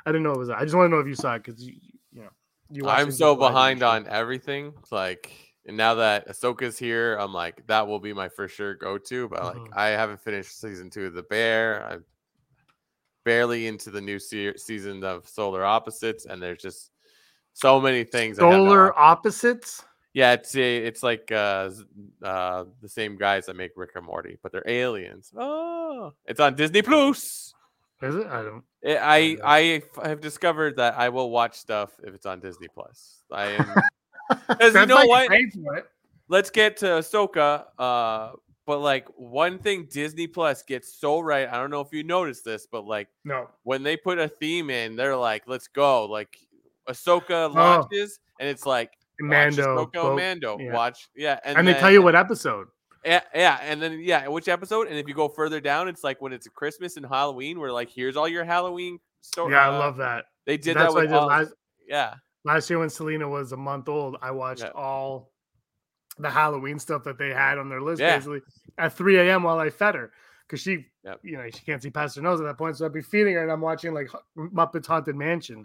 I 0.06 0.12
didn't 0.12 0.25
know 0.25 0.33
it 0.33 0.38
was. 0.38 0.50
I 0.50 0.65
just 0.65 0.75
want 0.75 0.91
to 0.91 0.94
know 0.94 1.00
if 1.00 1.06
you 1.06 1.15
saw 1.15 1.35
it 1.35 1.44
because 1.44 1.62
you, 1.62 1.75
you 2.12 2.23
know 2.23 2.31
you. 2.71 2.88
I'm 2.88 3.11
so 3.11 3.35
I 3.35 3.38
behind 3.38 3.83
on 3.83 4.06
everything. 4.09 4.73
Like, 4.91 5.31
and 5.67 5.77
now 5.77 5.95
that 5.95 6.29
Ahsoka's 6.29 6.79
here, 6.79 7.17
I'm 7.17 7.33
like, 7.33 7.67
that 7.67 7.87
will 7.87 8.01
be 8.01 8.12
my 8.12 8.29
for 8.29 8.49
sure 8.49 8.75
go 8.75 8.99
to. 8.99 9.29
But 9.29 9.43
like, 9.45 9.57
Mhm. 9.57 9.77
I 9.77 9.89
haven't 9.89 10.21
finished 10.21 10.59
season 10.61 10.91
two 10.91 11.07
of 11.07 11.15
The 11.15 11.23
Bear. 11.25 11.85
I'm 11.87 12.05
barely 13.25 13.67
into 13.67 13.91
the 13.91 14.01
new 14.01 14.19
se- 14.19 14.57
season 14.57 15.05
of 15.05 15.29
Solar 15.29 15.65
Opposites, 15.65 16.25
and 16.27 16.43
there's 16.43 16.62
just 16.62 16.91
so 17.53 17.81
many 17.81 18.05
things. 18.05 18.39
I 18.39 18.43
Solar 18.43 18.99
opposites. 18.99 19.85
Yeah, 20.12 20.33
it's 20.33 20.57
a, 20.57 20.77
it's 20.79 21.03
like 21.05 21.31
uh, 21.31 21.71
uh, 22.23 22.65
the 22.81 22.89
same 22.89 23.17
guys 23.17 23.47
that 23.47 23.55
make 23.55 23.73
Rick 23.77 23.91
and 23.95 24.05
Morty, 24.05 24.39
but 24.43 24.51
they're 24.51 24.67
aliens. 24.67 25.33
Oh, 25.37 26.12
it's 26.25 26.41
on 26.41 26.57
Disney 26.57 26.83
Plus. 26.83 27.55
Is 28.03 28.17
it? 28.17 28.27
I 28.27 28.43
don't. 28.43 28.65
I 28.85 28.97
I, 28.97 29.17
Yeah. 29.19 29.37
I 29.45 29.61
f- 29.97 30.05
have 30.05 30.21
discovered 30.21 30.77
that 30.77 30.97
I 30.99 31.11
will 31.11 31.31
watch 31.31 31.55
stuff 31.59 31.93
if 32.03 32.15
it's 32.15 32.27
on 32.27 32.41
Disney 32.41 32.67
Plus. 32.69 33.23
I 33.31 33.47
am. 33.49 33.75
Because 34.49 34.75
you 34.75 34.87
know 34.87 35.05
why 35.06 35.27
what? 35.56 35.91
Let's 36.29 36.50
get 36.50 36.77
to 36.79 36.87
Ahsoka. 36.87 37.65
Uh, 37.79 38.32
but 38.67 38.79
like 38.79 39.09
one 39.17 39.59
thing 39.59 39.88
Disney 39.91 40.27
Plus 40.27 40.62
gets 40.62 40.93
so 40.94 41.21
right. 41.21 41.49
I 41.49 41.56
don't 41.59 41.71
know 41.71 41.81
if 41.81 41.93
you 41.93 42.05
noticed 42.05 42.44
this, 42.44 42.67
but 42.71 42.85
like 42.87 43.09
No. 43.25 43.49
when 43.65 43.82
they 43.82 43.97
put 43.97 44.19
a 44.19 44.29
theme 44.29 44.71
in, 44.71 44.94
they're 44.97 45.17
like, 45.17 45.43
"Let's 45.47 45.67
go!" 45.69 46.05
Like 46.06 46.38
Oh. 46.87 46.93
Ahsoka 46.93 47.53
launches, 47.55 48.21
and 48.38 48.49
it's 48.49 48.67
like 48.67 48.91
watch 49.21 49.29
Mando. 49.56 49.87
Ahsoka 49.87 50.17
Mando. 50.17 50.59
yeah. 50.59 50.73
Watch, 50.73 51.09
yeah, 51.17 51.38
and, 51.44 51.67
they 51.67 51.75
tell 51.75 51.91
you 51.91 52.03
what 52.03 52.15
episode. 52.15 52.69
yeah, 53.05 53.21
yeah, 53.35 53.59
and 53.62 53.81
then 53.83 54.00
yeah, 54.00 54.26
which 54.29 54.49
episode? 54.49 54.88
And 54.88 54.97
if 54.97 55.06
you 55.09 55.15
go 55.15 55.29
further 55.29 55.61
down, 55.61 55.88
it's 55.88 56.05
like 56.05 56.21
when 56.23 56.33
it's 56.33 56.47
Christmas 56.49 56.97
and 56.97 57.05
Halloween, 57.06 57.59
where 57.61 57.73
like 57.73 57.91
here's 57.91 58.17
all 58.17 58.29
your 58.29 58.44
Halloween 58.44 58.99
stories. 59.21 59.53
Yeah, 59.53 59.69
I 59.69 59.79
love 59.79 59.97
that. 59.99 60.26
They 60.47 60.56
did 60.56 60.76
That's 60.76 60.94
that 60.94 61.00
with 61.00 61.11
did 61.11 61.17
all, 61.17 61.26
last, 61.26 61.53
yeah, 61.88 62.15
last 62.45 62.69
year 62.71 62.79
when 62.79 62.91
Selena 62.91 63.29
was 63.29 63.53
a 63.53 63.57
month 63.57 63.89
old. 63.89 64.17
I 64.23 64.31
watched 64.31 64.63
Yeah. 64.63 64.71
all 64.75 65.33
the 66.19 66.31
Halloween 66.31 66.79
stuff 66.79 67.05
that 67.05 67.19
they 67.19 67.31
had 67.33 67.59
on 67.59 67.69
their 67.69 67.81
list 67.81 68.01
Yeah. 68.01 68.17
basically 68.17 68.43
at 68.79 68.93
3 68.93 69.19
a.m. 69.19 69.43
while 69.43 69.59
I 69.59 69.71
fed 69.71 69.95
her 69.95 70.13
because 70.47 70.61
she, 70.61 70.87
Yep. 71.05 71.21
you 71.23 71.37
know, 71.37 71.49
she 71.51 71.65
can't 71.65 71.83
see 71.83 71.91
past 71.91 72.17
her 72.17 72.23
nose 72.23 72.41
at 72.41 72.45
that 72.45 72.59
point. 72.59 72.77
So 72.77 72.85
I'd 72.87 72.93
be 72.93 73.03
feeding 73.03 73.35
her 73.35 73.43
and 73.43 73.50
I'm 73.53 73.61
watching 73.61 73.95
like 73.95 74.09
Muppets 74.37 74.87
Haunted 74.87 75.17
Mansion. 75.17 75.64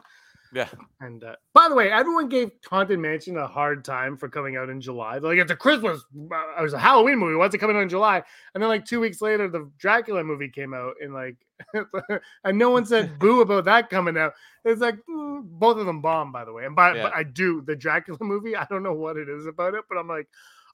Yeah. 0.54 0.70
And 1.00 1.24
uh, 1.24 1.36
by 1.54 1.68
the 1.70 1.75
way, 1.75 1.92
everyone 1.92 2.30
gave 2.30 2.52
Haunted 2.70 3.00
Mansion 3.00 3.38
a 3.38 3.48
hard 3.48 3.84
time 3.84 4.16
for 4.18 4.30
coming 4.30 4.56
out 4.58 4.70
in 4.70 4.80
July. 4.82 5.20
They're 5.20 5.32
like, 5.32 5.40
it's 5.40 5.52
a 5.52 5.56
Christmas, 5.56 6.02
uh, 6.32 6.60
it 6.60 6.62
was 6.62 6.74
a 6.74 6.80
Halloween 6.80 7.18
movie. 7.20 7.36
Why's 7.36 7.54
it 7.54 7.58
coming 7.58 7.75
out 7.75 7.82
in 7.84 7.90
July? 7.90 8.24
And 8.54 8.62
then 8.62 8.70
like 8.70 8.86
two 8.86 9.00
weeks 9.00 9.22
later, 9.22 9.48
the 9.50 9.70
Dracula 9.78 10.24
movie 10.24 10.50
came 10.50 10.74
out, 10.74 10.94
and 11.02 11.14
like, 11.14 11.38
and 12.44 12.58
no 12.58 12.70
one 12.70 12.86
said 12.86 13.18
boo 13.20 13.42
about 13.42 13.66
that 13.66 13.90
coming 13.90 14.18
out. 14.18 14.34
It's 14.64 14.82
like 14.82 14.96
mm, 15.10 15.42
both 15.44 15.78
of 15.78 15.86
them 15.86 16.02
bombed, 16.02 16.34
by 16.34 16.46
the 16.46 16.54
way. 16.54 16.66
And 16.66 16.75
by 16.75 16.96
Yeah. 16.96 17.04
but 17.04 17.16
I 17.16 17.24
do 17.24 17.62
the 17.62 17.75
Dracula 17.75 18.20
movie. 18.24 18.56
I 18.56 18.66
don't 18.70 18.84
know 18.84 18.94
what 18.94 19.18
it 19.18 19.30
is 19.30 19.46
about 19.46 19.74
it, 19.74 19.84
but 19.90 19.98
I'm 19.98 20.08
like, 20.08 20.28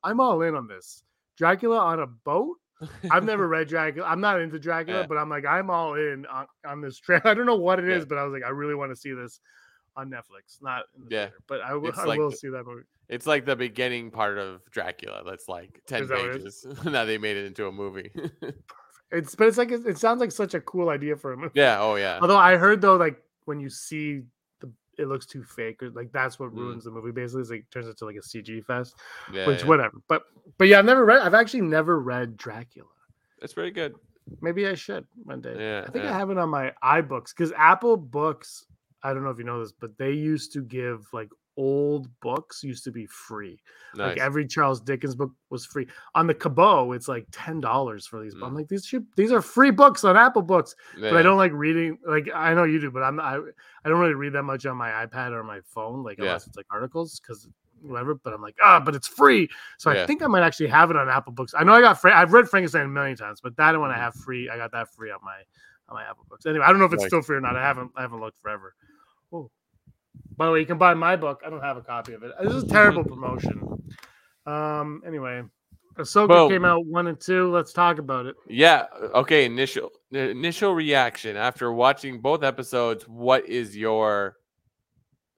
I'm 0.04 0.20
all 0.20 0.42
in 0.42 0.56
on 0.56 0.68
this. 0.68 1.04
Dracula 1.38 1.78
on 1.78 2.00
a 2.00 2.08
boat. 2.08 2.58
I've 3.12 3.26
never 3.26 3.48
read 3.48 3.68
Dracula. 3.68 4.08
I'm 4.08 4.22
not 4.22 4.42
into 4.42 4.58
Dracula, 4.58 5.02
Yeah. 5.02 5.06
but 5.06 5.16
I'm 5.20 5.30
like, 5.30 5.46
I'm 5.46 5.70
all 5.70 5.94
in 5.94 6.26
on, 6.26 6.48
on 6.66 6.82
this 6.82 6.98
trailer. 6.98 7.28
I 7.28 7.36
don't 7.36 7.46
know 7.46 7.56
what 7.56 7.78
it 7.78 7.88
is, 7.88 8.00
Yeah. 8.00 8.06
but 8.10 8.18
I 8.18 8.24
was 8.24 8.34
like, 8.34 8.44
I 8.44 8.50
really 8.50 8.74
want 8.74 8.92
to 8.92 8.96
see 8.96 9.14
this 9.14 9.40
on 9.96 10.10
Netflix, 10.10 10.62
not 10.62 10.84
in 10.96 11.06
the 11.06 11.10
Yeah. 11.16 11.26
theater. 11.26 11.38
But 11.48 11.62
I, 11.62 11.74
will- 11.76 11.92
I 11.96 12.04
like 12.06 12.20
will 12.20 12.30
the- 12.32 12.38
see 12.38 12.50
that 12.50 12.66
movie. 12.66 12.84
It's 13.10 13.28
like 13.28 13.46
the 13.46 13.56
beginning 13.58 14.10
part 14.12 14.38
of 14.38 14.62
Dracula. 14.72 15.22
That's 15.26 15.50
like 15.50 15.82
ten 15.86 16.08
that 16.08 16.18
pages. 16.18 16.66
now 16.86 17.04
they 17.06 17.18
made 17.18 17.36
it 17.38 17.46
into 17.46 17.68
a 17.68 17.72
movie. 17.72 18.10
It's 19.14 19.36
but 19.36 19.48
it's 19.50 19.58
like 19.58 19.72
it, 19.72 19.86
it 19.86 19.98
sounds 19.98 20.22
like 20.22 20.32
such 20.32 20.54
a 20.54 20.62
cool 20.62 20.88
idea 20.88 21.18
for 21.18 21.34
a 21.34 21.38
movie. 21.38 21.52
yeah. 21.54 21.82
Oh 21.82 21.96
yeah. 21.96 22.20
Although 22.22 22.38
I 22.38 22.56
heard 22.56 22.80
though, 22.80 22.96
like 22.96 23.22
when 23.44 23.60
you 23.60 23.70
see 23.70 24.22
the, 24.62 24.72
it 24.98 25.08
looks 25.10 25.26
too 25.26 25.44
fake, 25.44 25.84
or 25.84 25.90
like 25.90 26.14
that's 26.14 26.40
what 26.40 26.52
Mm. 26.52 26.58
ruins 26.60 26.86
the 26.86 26.92
movie. 26.92 27.12
Basically, 27.12 27.42
is 27.42 27.52
like 27.52 27.66
turns 27.72 27.88
into 27.88 28.06
like 28.06 28.16
a 28.16 28.20
CG 28.22 28.64
fest. 28.64 28.96
Yeah. 29.34 29.48
which 29.48 29.64
yeah. 29.64 29.68
whatever. 29.68 29.98
But 30.08 30.24
but 30.58 30.70
yeah, 30.70 30.80
I've 30.80 30.86
never 30.86 31.04
read. 31.04 31.20
I've 31.22 31.34
actually 31.34 31.60
never 31.64 32.00
read 32.00 32.38
Dracula. 32.38 32.88
It's 33.42 33.52
very 33.52 33.72
good. 33.72 33.96
Maybe 34.40 34.66
I 34.66 34.76
should 34.76 35.06
one 35.26 35.42
day. 35.42 35.56
Yeah, 35.60 35.84
I 35.86 35.92
think 35.92 36.06
I 36.06 36.18
have 36.18 36.30
it 36.30 36.38
on 36.38 36.48
my 36.48 36.72
iBooks 36.82 37.36
because 37.36 37.52
Apple 37.58 37.98
Books. 37.98 38.66
I 39.04 39.14
don't 39.14 39.24
know 39.24 39.30
if 39.30 39.38
you 39.38 39.44
know 39.44 39.60
this, 39.60 39.72
but 39.72 39.98
they 39.98 40.12
used 40.12 40.54
to 40.54 40.62
give 40.64 41.08
like 41.14 41.30
old 41.58 42.08
books 42.22 42.64
used 42.64 42.84
to 42.86 42.92
be 42.92 43.06
free. 43.08 43.60
Nice. 43.96 44.10
Like 44.12 44.20
every 44.20 44.48
Charles 44.48 44.80
Dickens 44.80 45.16
book 45.16 45.32
was 45.50 45.66
free. 45.66 45.86
On 46.16 46.26
the 46.26 46.34
Cabot, 46.34 46.96
it's 46.96 47.08
like 47.10 47.26
ten 47.32 47.60
dollars 47.60 48.08
for 48.08 48.22
these. 48.24 48.34
books. 48.34 48.46
I'm 48.46 48.54
Mm. 48.54 48.58
like 48.58 48.68
these 48.70 48.86
should, 48.86 49.06
these 49.18 49.32
are 49.34 49.42
free 49.42 49.70
books 49.72 50.04
on 50.06 50.16
Apple 50.16 50.44
Books, 50.44 50.76
but 51.00 51.16
I 51.18 51.22
don't 51.22 51.38
like 51.38 51.52
reading. 51.54 51.98
Like 52.08 52.30
I 52.34 52.54
know 52.54 52.64
you 52.64 52.80
do, 52.80 52.90
but 52.92 53.04
I'm 53.04 53.20
I, 53.20 53.36
I 53.84 53.90
don't 53.90 54.00
really 54.00 54.14
read 54.14 54.34
that 54.34 54.44
much 54.44 54.66
on 54.66 54.78
my 54.78 54.90
iPad 55.06 55.32
or 55.32 55.44
my 55.44 55.60
phone. 55.66 56.04
Like 56.04 56.20
Yeah. 56.20 56.26
unless 56.26 56.48
it's 56.48 56.56
like 56.56 56.68
articles, 56.72 57.20
because 57.20 57.50
whatever. 57.82 58.16
But 58.16 58.34
I'm 58.34 58.42
like, 58.42 58.56
ah, 58.64 58.80
but 58.80 58.96
it's 58.96 59.08
free, 59.08 59.50
so 59.78 59.92
Yeah. 59.92 60.04
I 60.04 60.06
think 60.08 60.22
I 60.24 60.28
might 60.28 60.44
actually 60.44 60.68
have 60.68 60.90
it 60.90 60.96
on 60.96 61.10
Apple 61.10 61.34
Books. 61.34 61.54
I 61.58 61.64
know 61.66 61.74
I 61.74 61.82
got 61.82 62.00
Fra- 62.00 62.16
I've 62.18 62.32
read 62.32 62.48
Frankenstein 62.48 62.86
a 62.86 62.88
million 62.88 63.18
times, 63.18 63.42
but 63.42 63.58
that 63.58 63.78
one 63.78 63.92
I 63.92 63.98
have 63.98 64.14
free. 64.16 64.50
I 64.50 64.56
got 64.58 64.72
that 64.72 64.94
free 64.96 65.12
on 65.12 65.20
my 65.24 65.40
on 65.90 65.96
my 65.96 66.04
Apple 66.04 66.26
Books. 66.30 66.46
Anyway, 66.46 66.64
I 66.64 66.70
don't 66.70 66.80
know 66.80 66.86
if 66.86 66.94
it's 66.94 67.08
still 67.08 67.22
free 67.22 67.36
or 67.36 67.42
not. 67.42 67.58
I 67.58 67.62
haven't 67.62 67.92
I 67.98 68.02
haven't 68.04 68.22
looked 68.22 68.40
forever. 68.40 68.74
Oh, 69.32 69.50
by 70.38 70.46
the 70.46 70.52
way, 70.52 70.60
you 70.60 70.66
can 70.66 70.78
buy 70.78 70.94
my 70.94 71.16
book. 71.16 71.42
I 71.46 71.50
don't 71.50 71.62
have 71.62 71.78
a 71.78 71.82
copy 71.82 72.14
of 72.14 72.24
it. 72.24 72.32
This 72.42 72.54
is 72.54 72.64
a 72.64 72.68
terrible 72.68 73.04
promotion. 73.14 73.62
Um. 74.46 75.02
Anyway, 75.06 75.44
Ahsoka 75.98 76.50
came 76.50 76.66
out 76.66 76.86
one 76.86 77.08
and 77.08 77.20
two. 77.20 77.52
Let's 77.52 77.74
talk 77.74 78.00
about 78.00 78.26
it. 78.26 78.36
Yeah. 78.48 78.86
Okay. 79.14 79.46
Initial 79.46 79.92
initial 80.12 80.74
reaction 80.74 81.38
after 81.38 81.72
watching 81.72 82.22
both 82.22 82.44
episodes. 82.44 83.08
What 83.08 83.48
is 83.48 83.76
your 83.76 84.38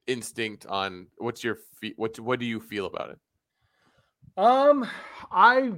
instinct 0.08 0.66
on 0.68 1.08
what's 1.18 1.44
your 1.44 1.58
fe- 1.82 1.94
what 1.98 2.20
what 2.20 2.40
do 2.40 2.46
you 2.46 2.60
feel 2.60 2.86
about 2.86 3.12
it? 3.12 3.20
Um, 4.38 4.88
I 5.32 5.72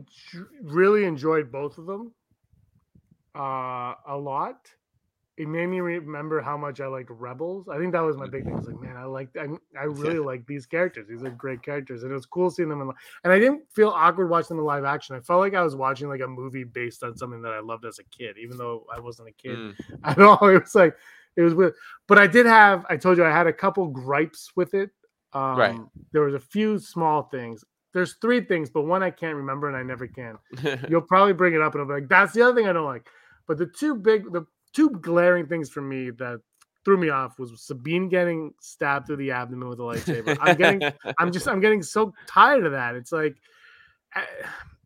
really 0.61 1.05
enjoyed 1.05 1.51
both 1.51 1.77
of 1.77 1.85
them. 1.85 2.13
Uh, 3.35 3.95
a 4.07 4.17
lot. 4.17 4.69
It 5.37 5.49
made 5.49 5.67
me 5.67 5.81
remember 5.81 6.41
how 6.41 6.55
much 6.55 6.79
I 6.79 6.87
liked 6.87 7.09
Rebels. 7.09 7.67
I 7.67 7.77
think 7.77 7.91
that 7.91 7.99
was 7.99 8.15
my 8.15 8.27
big 8.27 8.45
thing. 8.45 8.57
It's 8.57 8.67
like, 8.67 8.79
man, 8.79 8.95
I 8.95 9.03
like, 9.03 9.27
I, 9.37 9.47
I 9.77 9.83
really 9.83 10.19
like 10.19 10.45
these 10.47 10.65
characters. 10.65 11.07
These 11.09 11.23
are 11.23 11.29
great 11.29 11.61
characters, 11.61 12.03
and 12.03 12.11
it 12.11 12.15
was 12.15 12.25
cool 12.25 12.49
seeing 12.49 12.69
them 12.69 12.79
in. 12.79 12.89
And 13.25 13.33
I 13.33 13.39
didn't 13.39 13.63
feel 13.73 13.89
awkward 13.89 14.29
watching 14.29 14.55
the 14.55 14.63
live 14.63 14.85
action. 14.85 15.15
I 15.15 15.19
felt 15.19 15.41
like 15.41 15.53
I 15.53 15.61
was 15.61 15.75
watching 15.75 16.07
like 16.07 16.21
a 16.21 16.27
movie 16.27 16.63
based 16.63 17.03
on 17.03 17.17
something 17.17 17.41
that 17.41 17.51
I 17.51 17.59
loved 17.59 17.83
as 17.83 17.99
a 17.99 18.03
kid, 18.05 18.37
even 18.37 18.57
though 18.57 18.85
I 18.93 18.99
wasn't 18.99 19.27
a 19.27 19.33
kid. 19.33 19.57
Mm, 19.57 19.75
I 20.03 20.13
don't 20.13 20.41
know. 20.41 20.47
It 20.47 20.61
was 20.61 20.75
like 20.75 20.95
it 21.35 21.41
was 21.41 21.53
weird. 21.53 21.73
But 22.07 22.17
I 22.17 22.27
did 22.27 22.45
have. 22.45 22.85
I 22.89 22.97
told 22.97 23.17
you 23.17 23.25
I 23.25 23.31
had 23.31 23.47
a 23.47 23.53
couple 23.53 23.87
gripes 23.87 24.51
with 24.55 24.73
it. 24.73 24.91
Um, 25.33 25.57
Right. 25.57 25.79
There 26.13 26.21
was 26.21 26.33
a 26.33 26.39
few 26.39 26.79
small 26.79 27.23
things. 27.23 27.63
There's 27.93 28.15
three 28.15 28.41
things, 28.41 28.69
but 28.69 28.83
one 28.83 29.03
I 29.03 29.09
can't 29.09 29.35
remember 29.35 29.67
and 29.67 29.75
I 29.77 29.83
never 29.83 30.07
can. 30.07 30.37
You'll 30.89 31.01
probably 31.01 31.33
bring 31.33 31.53
it 31.53 31.61
up 31.61 31.73
and 31.73 31.81
I'll 31.81 31.87
be 31.87 31.93
like, 31.93 32.09
"That's 32.09 32.33
the 32.33 32.41
other 32.41 32.55
thing 32.55 32.67
I 32.67 32.73
don't 32.73 32.85
like." 32.85 33.07
But 33.47 33.57
the 33.57 33.67
two 33.67 33.95
big, 33.95 34.31
the 34.31 34.45
two 34.75 34.89
glaring 34.89 35.47
things 35.47 35.69
for 35.69 35.81
me 35.81 36.11
that 36.11 36.41
threw 36.83 36.97
me 36.97 37.09
off 37.09 37.39
was 37.39 37.59
Sabine 37.61 38.09
getting 38.09 38.53
stabbed 38.61 39.07
through 39.07 39.15
the 39.17 39.31
abdomen 39.31 39.69
with 39.69 39.79
a 39.79 39.83
lightsaber. 39.83 40.37
I'm 40.39 40.55
getting 40.57 40.81
I'm 41.17 41.31
just 41.31 41.47
I'm 41.47 41.61
getting 41.61 41.81
so 41.81 42.13
tired 42.27 42.65
of 42.65 42.73
that. 42.73 42.95
It's 42.95 43.11
like 43.11 43.37
I, 44.13 44.25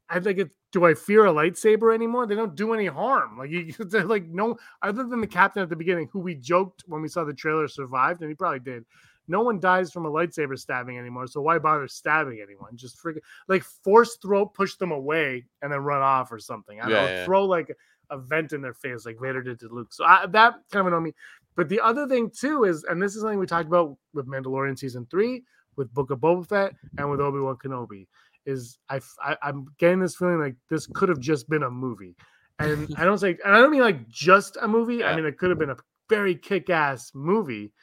I 0.10 0.20
think 0.20 0.40
it. 0.40 0.52
Do 0.72 0.86
I 0.86 0.94
fear 0.94 1.26
a 1.26 1.34
lightsaber 1.34 1.96
anymore? 1.96 2.28
They 2.28 2.36
don't 2.36 2.56
do 2.56 2.74
any 2.74 2.86
harm. 2.86 3.40
Like 3.40 3.50
you, 3.50 3.74
they're 3.80 4.06
like 4.06 4.26
no, 4.26 4.58
other 4.84 5.04
than 5.04 5.20
the 5.20 5.28
captain 5.28 5.64
at 5.64 5.70
the 5.70 5.76
beginning, 5.76 6.10
who 6.12 6.20
we 6.20 6.36
joked 6.36 6.84
when 6.86 7.02
we 7.02 7.08
saw 7.08 7.24
the 7.24 7.34
trailer 7.34 7.68
survived, 7.68 8.22
and 8.22 8.30
he 8.30 8.36
probably 8.36 8.60
did. 8.60 8.86
No 9.28 9.42
one 9.42 9.60
dies 9.60 9.92
from 9.92 10.06
a 10.06 10.12
lightsaber 10.12 10.58
stabbing 10.58 10.98
anymore, 10.98 11.28
so 11.28 11.42
why 11.42 11.60
bother 11.60 11.88
stabbing 11.88 12.42
anyone? 12.42 12.76
Just 12.76 12.98
freaking 13.04 13.22
like 13.48 13.64
force 13.64 14.18
throw, 14.22 14.46
push 14.46 14.76
them 14.76 14.92
away, 14.92 15.46
and 15.62 15.72
then 15.72 15.80
run 15.80 16.02
off 16.02 16.32
or 16.32 16.40
something. 16.40 16.82
I 16.82 16.90
don't 16.90 17.12
Yeah, 17.12 17.26
throw 17.26 17.46
like 17.46 17.76
a 18.10 18.18
vent 18.18 18.54
in 18.54 18.62
their 18.62 18.74
face 18.74 19.06
like 19.06 19.20
Vader 19.22 19.42
did 19.42 19.60
to 19.60 19.68
Luke. 19.70 19.94
So 19.94 20.04
I, 20.04 20.26
that 20.28 20.56
kind 20.72 20.82
of 20.82 20.88
annoyed 20.88 21.04
me. 21.04 21.14
But 21.56 21.70
the 21.70 21.80
other 21.82 22.08
thing 22.08 22.32
too 22.32 22.64
is, 22.64 22.84
and 22.86 23.02
this 23.02 23.16
is 23.16 23.22
something 23.22 23.40
we 23.40 23.46
talked 23.46 23.68
about 23.68 23.98
with 24.14 24.28
Mandalorian 24.28 24.78
season 24.78 25.08
three, 25.12 25.44
with 25.76 25.94
Book 25.94 26.10
of 26.12 26.20
Boba 26.20 26.48
Fett, 26.48 26.74
and 26.98 27.10
with 27.10 27.20
Obi 27.20 27.40
Wan 27.40 27.58
Kenobi, 27.58 28.08
is 28.46 28.78
I, 28.90 29.00
I 29.22 29.36
I'm 29.42 29.68
getting 29.78 30.00
this 30.00 30.16
feeling 30.16 30.40
like 30.40 30.56
this 30.70 30.88
could 30.88 31.10
have 31.10 31.20
just 31.20 31.50
been 31.50 31.64
a 31.64 31.70
movie, 31.70 32.16
and 32.60 32.94
I 32.98 33.06
don't 33.06 33.18
say, 33.18 33.38
and 33.44 33.54
I 33.54 33.58
don't 33.58 33.72
mean 33.72 33.82
like 33.82 34.08
just 34.08 34.58
a 34.62 34.68
movie. 34.68 35.04
I 35.04 35.16
mean 35.16 35.26
it 35.26 35.38
could 35.38 35.50
have 35.50 35.60
been 35.60 35.72
a 35.72 35.78
very 36.10 36.36
kick-ass 36.36 37.12
movie, 37.14 37.74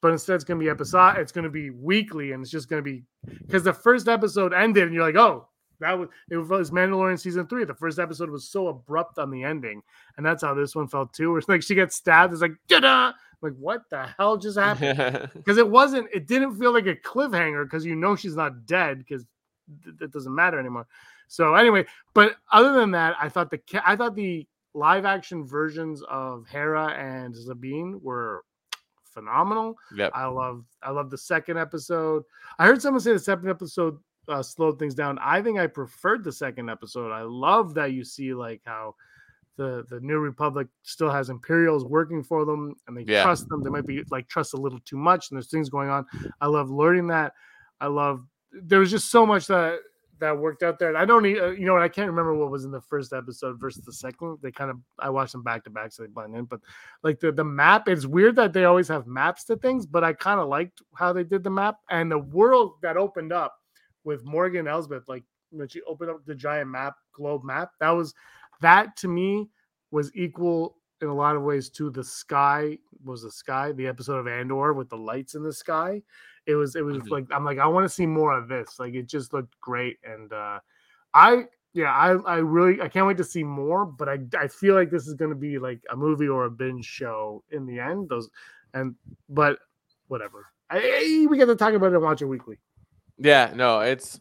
but 0.00 0.12
instead 0.12 0.34
it's 0.36 0.44
going 0.44 0.58
to 0.58 0.64
be 0.64 0.70
episode. 0.70 1.16
It's 1.18 1.32
going 1.32 1.44
to 1.44 1.50
be 1.50 1.70
weekly, 1.70 2.32
and 2.32 2.42
it's 2.42 2.50
just 2.50 2.68
going 2.68 2.82
to 2.82 2.90
be 2.90 3.04
because 3.46 3.64
the 3.64 3.72
first 3.72 4.08
episode 4.08 4.54
ended, 4.54 4.84
and 4.84 4.94
you're 4.94 5.04
like, 5.04 5.16
oh. 5.16 5.48
That 5.80 5.98
was 5.98 6.08
it 6.30 6.36
was 6.36 6.70
Mandalorian 6.70 7.18
season 7.18 7.46
three. 7.46 7.64
The 7.64 7.74
first 7.74 7.98
episode 7.98 8.30
was 8.30 8.48
so 8.48 8.68
abrupt 8.68 9.18
on 9.18 9.30
the 9.30 9.44
ending, 9.44 9.82
and 10.16 10.24
that's 10.24 10.42
how 10.42 10.54
this 10.54 10.74
one 10.74 10.88
felt 10.88 11.12
too. 11.12 11.30
Where 11.30 11.38
it's 11.38 11.48
like 11.48 11.62
she 11.62 11.74
gets 11.74 11.96
stabbed, 11.96 12.32
it's 12.32 12.42
like 12.42 12.56
da 12.68 13.12
like 13.42 13.54
what 13.58 13.88
the 13.90 14.06
hell 14.18 14.36
just 14.36 14.58
happened? 14.58 15.30
Because 15.34 15.58
it 15.58 15.68
wasn't, 15.68 16.08
it 16.12 16.26
didn't 16.26 16.58
feel 16.58 16.72
like 16.72 16.86
a 16.86 16.96
cliffhanger 16.96 17.64
because 17.64 17.84
you 17.84 17.94
know 17.94 18.16
she's 18.16 18.36
not 18.36 18.66
dead 18.66 18.98
because 18.98 19.24
it 20.00 20.12
doesn't 20.12 20.34
matter 20.34 20.58
anymore. 20.58 20.86
So 21.28 21.54
anyway, 21.54 21.86
but 22.14 22.36
other 22.52 22.72
than 22.72 22.92
that, 22.92 23.16
I 23.20 23.28
thought 23.28 23.50
the 23.50 23.60
I 23.84 23.96
thought 23.96 24.14
the 24.14 24.46
live 24.74 25.04
action 25.04 25.44
versions 25.44 26.02
of 26.02 26.46
Hera 26.46 26.88
and 26.88 27.34
Sabine 27.34 27.98
were 28.02 28.44
phenomenal. 29.02 29.76
yep. 29.94 30.12
I 30.14 30.26
love 30.26 30.64
I 30.82 30.90
love 30.90 31.10
the 31.10 31.18
second 31.18 31.58
episode. 31.58 32.22
I 32.58 32.66
heard 32.66 32.80
someone 32.80 33.00
say 33.00 33.12
the 33.12 33.18
second 33.18 33.48
episode 33.48 33.98
uh, 34.28 34.42
slowed 34.42 34.78
things 34.78 34.94
down. 34.94 35.18
I 35.20 35.40
think 35.42 35.58
I 35.58 35.66
preferred 35.66 36.24
the 36.24 36.32
second 36.32 36.68
episode. 36.70 37.12
I 37.12 37.22
love 37.22 37.74
that 37.74 37.92
you 37.92 38.04
see 38.04 38.34
like 38.34 38.60
how 38.64 38.94
the 39.56 39.84
the 39.88 40.00
New 40.00 40.18
Republic 40.18 40.68
still 40.82 41.10
has 41.10 41.30
Imperials 41.30 41.84
working 41.84 42.22
for 42.22 42.44
them 42.44 42.74
and 42.86 42.96
they 42.96 43.02
Yeah. 43.02 43.22
trust 43.22 43.48
them. 43.48 43.62
They 43.62 43.70
might 43.70 43.86
be 43.86 44.02
like 44.10 44.28
trust 44.28 44.54
a 44.54 44.58
little 44.58 44.80
too 44.80 44.96
much 44.98 45.30
and 45.30 45.36
there's 45.36 45.50
things 45.50 45.68
going 45.68 45.88
on. 45.88 46.06
I 46.40 46.46
love 46.46 46.70
learning 46.70 47.06
that. 47.08 47.32
I 47.80 47.86
love 47.86 48.26
there 48.52 48.78
was 48.80 48.90
just 48.90 49.10
so 49.10 49.24
much 49.26 49.46
that 49.46 49.78
that 50.18 50.36
worked 50.36 50.62
out 50.62 50.78
there. 50.78 50.88
And 50.88 50.96
I 50.96 51.04
don't 51.04 51.22
need, 51.22 51.38
uh, 51.38 51.50
you 51.50 51.66
know, 51.66 51.74
what 51.74 51.82
I 51.82 51.88
can't 51.88 52.08
remember 52.08 52.34
what 52.34 52.50
was 52.50 52.64
in 52.64 52.70
the 52.70 52.80
first 52.80 53.12
episode 53.12 53.60
versus 53.60 53.84
the 53.84 53.92
second. 53.92 54.38
They 54.40 54.50
kind 54.50 54.70
of, 54.70 54.78
I 54.98 55.10
watched 55.10 55.32
them 55.32 55.42
back 55.42 55.62
to 55.64 55.70
back, 55.70 55.92
so 55.92 56.02
they 56.02 56.08
blend 56.08 56.34
in. 56.34 56.46
But 56.46 56.60
like 57.02 57.20
the 57.20 57.32
the 57.32 57.44
map, 57.44 57.86
it's 57.88 58.06
weird 58.06 58.36
that 58.36 58.54
they 58.54 58.64
always 58.64 58.88
have 58.88 59.06
maps 59.06 59.44
to 59.44 59.56
things, 59.56 59.84
but 59.84 60.04
I 60.04 60.14
kind 60.14 60.40
of 60.40 60.48
liked 60.48 60.80
how 60.94 61.12
they 61.12 61.24
did 61.24 61.44
the 61.44 61.50
map 61.50 61.76
and 61.90 62.10
the 62.10 62.18
world 62.18 62.76
that 62.82 62.96
opened 62.96 63.32
up 63.32 63.56
with 64.06 64.24
Morgan 64.24 64.66
Elsbeth, 64.66 65.08
like 65.08 65.24
when 65.50 65.68
she 65.68 65.82
opened 65.82 66.10
up 66.10 66.24
the 66.24 66.34
giant 66.34 66.70
map, 66.70 66.94
globe 67.12 67.44
map. 67.44 67.72
That 67.80 67.90
was 67.90 68.14
that 68.62 68.96
to 68.98 69.08
me 69.08 69.50
was 69.90 70.10
equal 70.14 70.76
in 71.02 71.08
a 71.08 71.14
lot 71.14 71.36
of 71.36 71.42
ways 71.42 71.68
to 71.70 71.90
the 71.90 72.02
sky. 72.04 72.78
Was 73.04 73.22
the 73.22 73.30
sky 73.30 73.72
the 73.72 73.86
episode 73.86 74.18
of 74.18 74.26
Andor 74.28 74.72
with 74.72 74.88
the 74.88 74.96
lights 74.96 75.34
in 75.34 75.42
the 75.42 75.52
sky? 75.52 76.02
It 76.46 76.54
was 76.54 76.76
it 76.76 76.84
was 76.84 76.98
Mhm. 76.98 77.10
like 77.10 77.26
I'm 77.32 77.44
like 77.44 77.58
I 77.58 77.66
want 77.66 77.84
to 77.84 77.88
see 77.88 78.06
more 78.06 78.32
of 78.32 78.48
this. 78.48 78.78
Like 78.78 78.94
it 78.94 79.06
just 79.08 79.32
looked 79.34 79.60
great, 79.60 79.98
and 80.04 80.32
uh 80.32 80.60
I 81.12 81.46
yeah 81.72 81.92
I 81.92 82.12
I 82.12 82.36
really 82.38 82.80
I 82.80 82.88
can't 82.88 83.06
wait 83.06 83.16
to 83.18 83.24
see 83.24 83.42
more. 83.44 83.84
But 83.84 84.08
I 84.08 84.18
I 84.38 84.46
feel 84.48 84.74
like 84.76 84.90
this 84.90 85.06
is 85.08 85.14
going 85.14 85.30
to 85.30 85.36
be 85.36 85.58
like 85.58 85.80
a 85.90 85.96
movie 85.96 86.28
or 86.28 86.44
a 86.44 86.50
binge 86.50 86.84
show 86.86 87.42
in 87.50 87.66
the 87.66 87.80
end. 87.80 88.08
Those 88.08 88.30
and 88.72 88.94
but 89.28 89.58
whatever. 90.08 90.46
I, 90.70 90.78
I- 90.78 91.26
we 91.28 91.36
get 91.38 91.46
to 91.46 91.56
talk 91.56 91.74
about 91.74 91.92
it 91.92 91.94
and 91.96 92.02
watch 92.02 92.22
it 92.22 92.26
weekly. 92.26 92.58
Yeah, 93.18 93.52
no, 93.54 93.80
it's 93.80 94.20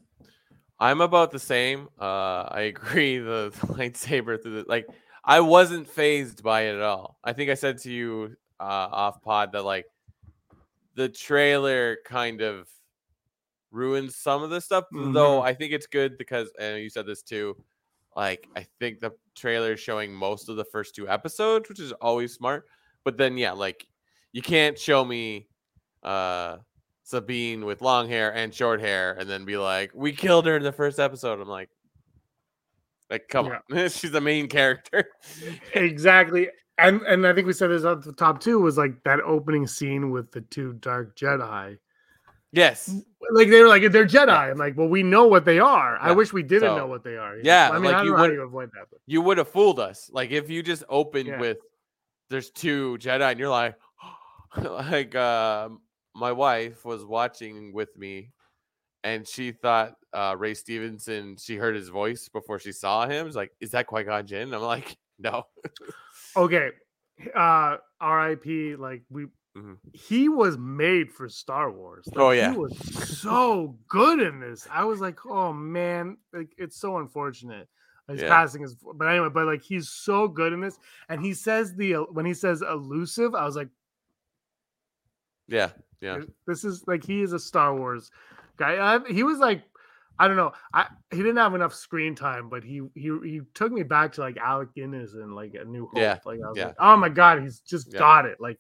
I'm 0.80 1.02
about 1.02 1.32
the 1.32 1.40
same. 1.40 1.90
Uh 2.00 2.44
I 2.50 2.62
agree 2.74 3.18
the, 3.20 3.52
the 3.54 3.68
lightsaber 3.74 4.42
through 4.42 4.64
the 4.64 4.66
like 4.68 4.88
I 5.24 5.40
wasn't 5.40 5.88
phased 5.88 6.44
by 6.44 6.64
it 6.64 6.76
at 6.76 6.82
all. 6.82 7.18
I 7.24 7.34
think 7.34 7.50
I 7.50 7.56
said 7.56 7.80
to 7.80 7.92
you 7.92 8.36
uh 8.60 8.64
off 8.92 9.22
pod 9.22 9.52
that 9.54 9.64
like 9.64 9.86
the 10.96 11.10
trailer 11.10 11.98
kind 12.06 12.42
of 12.42 12.70
ruins 13.72 14.16
some 14.16 14.44
of 14.44 14.50
the 14.50 14.62
stuff, 14.62 14.86
though 14.92 15.42
I 15.42 15.54
think 15.54 15.74
it's 15.74 15.88
good 15.88 16.18
because 16.18 16.52
and 16.60 16.82
you 16.82 16.90
said 16.90 17.06
this 17.06 17.22
too. 17.22 17.58
Like 18.16 18.48
I 18.56 18.66
think 18.80 19.02
the 19.02 19.12
trailer 19.36 19.74
is 19.74 19.80
showing 19.82 20.14
most 20.14 20.48
of 20.48 20.56
the 20.56 20.64
first 20.66 20.96
two 20.96 21.10
episodes, 21.10 21.68
which 21.68 21.80
is 21.82 21.92
always 21.94 22.34
smart. 22.34 22.66
But 23.04 23.18
then 23.18 23.38
yeah, 23.38 23.52
like 23.52 23.88
you 24.32 24.42
can't 24.42 24.80
show 24.80 25.04
me 25.04 25.48
uh 26.04 26.58
Sabine 27.08 27.66
with 27.66 27.82
long 27.82 28.10
hair 28.10 28.34
and 28.34 28.52
short 28.54 28.82
hair, 28.82 29.16
and 29.20 29.30
then 29.30 29.46
be 29.46 29.58
like, 29.58 29.92
"We 29.94 30.12
killed 30.12 30.46
her 30.48 30.58
in 30.58 30.64
the 30.64 30.72
first 30.72 31.00
episode." 31.00 31.40
I'm 31.40 31.48
like, 31.48 31.70
like, 33.12 33.28
come 33.30 33.48
on, 33.48 33.60
she's 33.90 34.12
the 34.12 34.20
main 34.22 34.48
character. 34.48 35.06
exactly. 35.76 36.50
And 36.78 37.02
and 37.04 37.26
I 37.26 37.34
think 37.34 37.46
we 37.48 37.54
said 37.54 37.70
this 37.70 37.86
at 37.86 38.02
the 38.04 38.12
top 38.12 38.42
too 38.42 38.60
was 38.60 38.78
like 38.78 39.02
that 39.04 39.20
opening 39.22 39.68
scene 39.68 40.10
with 40.12 40.32
the 40.32 40.42
two 40.42 40.74
dark 40.74 41.16
Jedi. 41.16 41.78
yes, 42.52 42.94
Like 43.32 43.50
they 43.50 43.62
were 43.62 43.68
like 43.68 43.90
they're 43.92 44.08
Jedi. 44.08 44.52
I'm 44.52 44.58
like, 44.58 44.76
well, 44.76 44.88
we 44.90 45.04
know 45.04 45.28
what 45.28 45.46
they 45.46 45.60
are. 45.60 45.98
I 46.02 46.12
wish 46.12 46.34
we 46.34 46.42
didn't 46.44 46.70
So- 46.70 46.78
know 46.78 46.88
what 46.88 47.04
they 47.04 47.18
are. 47.18 47.38
you 47.38 47.44
know? 47.44 47.50
yeah, 47.50 47.70
I 47.70 47.74
mean, 47.76 47.84
like 47.84 47.94
I 47.94 47.98
don't 48.00 48.06
you 48.08 48.12
know 48.12 48.18
how 48.18 48.24
would- 48.24 48.34
you 48.34 48.42
avoid 48.42 48.72
that. 48.74 48.88
But 48.90 49.00
you 49.06 49.22
would 49.22 49.38
have 49.38 49.48
fooled 49.48 49.80
us. 49.80 50.10
Like 50.12 50.32
if 50.32 50.50
you 50.50 50.64
just 50.64 50.84
opened 50.90 51.28
Yeah. 51.28 51.40
with 51.40 51.60
there's 52.30 52.50
two 52.50 52.98
Jedi, 53.00 53.30
and 53.32 53.40
you're 53.40 53.48
like, 53.50 53.76
like 54.62 55.14
uh, 55.16 55.70
my 56.16 56.32
wife 56.32 56.86
was 56.86 57.04
watching 57.06 57.74
with 57.74 57.96
me, 57.98 58.32
and 59.04 59.28
she 59.28 59.52
thought 59.52 59.96
uh, 60.14 60.36
Ray 60.38 60.54
Stevenson. 60.54 61.36
She 61.38 61.58
heard 61.58 61.76
his 61.76 61.90
voice 61.90 62.30
before 62.30 62.58
she 62.60 62.72
saw 62.72 63.06
him. 63.08 63.28
It's 63.28 63.36
like, 63.36 63.52
is 63.60 63.72
that 63.72 63.88
Qui 63.88 64.04
Gon 64.04 64.26
Jinn? 64.26 64.54
I'm 64.54 64.62
like, 64.62 64.98
no. 65.20 65.44
okay, 66.36 66.70
uh, 67.36 67.78
R.I.P. 68.00 68.76
Like 68.76 69.04
we, 69.10 69.28
Mhm. 69.58 69.78
he 69.94 70.28
was 70.28 70.58
made 70.58 71.12
for 71.12 71.30
Star 71.30 71.72
Wars. 71.72 72.08
Like, 72.08 72.18
Oh, 72.18 72.32
yeah. 72.32 72.52
he 72.52 72.58
was 72.58 72.78
so 73.22 73.78
good 73.88 74.20
in 74.20 74.40
this. 74.40 74.68
I 74.72 74.84
was 74.84 75.00
like, 75.00 75.26
oh 75.26 75.54
man, 75.54 76.18
like 76.34 76.54
it's 76.58 76.78
so 76.78 76.98
unfortunate. 76.98 77.68
His 78.10 78.22
Yeah. 78.22 78.28
passing 78.30 78.64
is, 78.64 78.76
but 78.76 79.06
anyway, 79.08 79.30
but 79.34 79.46
like 79.48 79.64
he's 79.64 79.90
so 79.90 80.28
good 80.28 80.54
in 80.54 80.62
this, 80.62 80.78
and 81.10 81.22
he 81.26 81.34
says 81.34 81.74
the 81.76 81.94
when 82.12 82.26
he 82.26 82.34
says 82.34 82.62
elusive, 82.62 83.36
I 83.36 83.46
was 83.46 83.56
like. 83.56 83.70
Yeah, 85.48 85.70
yeah. 86.02 86.20
This 86.48 86.64
is 86.64 86.84
like 86.88 87.04
he 87.04 87.22
is 87.22 87.34
a 87.34 87.40
Star 87.40 87.76
Wars 87.76 88.12
guy. 88.58 88.96
I, 88.96 89.12
he 89.12 89.24
was 89.24 89.40
like, 89.40 89.64
I 90.18 90.28
don't 90.28 90.38
know. 90.38 90.54
I 90.74 90.88
he 91.12 91.18
didn't 91.18 91.38
have 91.38 91.56
enough 91.56 91.74
screen 91.74 92.16
time, 92.16 92.50
but 92.50 92.64
he 92.64 92.82
he 92.96 93.12
he 93.24 93.42
took 93.54 93.72
me 93.72 93.84
back 93.84 94.14
to 94.14 94.22
like 94.22 94.38
Alec 94.38 94.74
Guinness 94.76 95.14
and 95.14 95.36
like 95.36 95.54
a 95.54 95.66
New 95.66 95.88
Hope. 95.88 95.98
Yeah, 95.98 96.20
Like 96.26 96.40
I 96.44 96.48
was 96.50 96.58
yeah. 96.58 96.68
like, 96.68 96.76
oh 96.80 96.98
my 96.98 97.10
god, 97.10 97.42
he's 97.42 97.60
just 97.60 97.92
Yeah. 97.94 98.00
got 98.00 98.26
it. 98.26 98.40
Like 98.40 98.60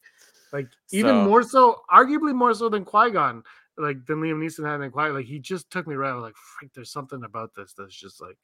like 0.53 0.67
even 0.91 1.11
So- 1.15 1.23
more 1.23 1.43
so, 1.43 1.81
arguably 1.91 2.33
more 2.35 2.53
so 2.53 2.69
than 2.69 2.85
Qui 2.85 3.11
Gon. 3.11 3.43
Like 3.77 4.05
than 4.05 4.21
Liam 4.21 4.37
Neeson 4.37 4.65
had 4.65 4.79
in 4.81 4.91
Qui. 4.91 5.09
Like 5.09 5.25
he 5.25 5.39
just 5.39 5.69
took 5.69 5.85
me 5.87 5.95
right. 5.95 6.11
I 6.11 6.13
was 6.15 6.21
like, 6.23 6.35
freak, 6.37 6.71
there's 6.73 6.91
something 6.91 7.23
about 7.23 7.53
this 7.55 7.73
that's 7.77 7.95
just 7.95 8.21
like 8.21 8.37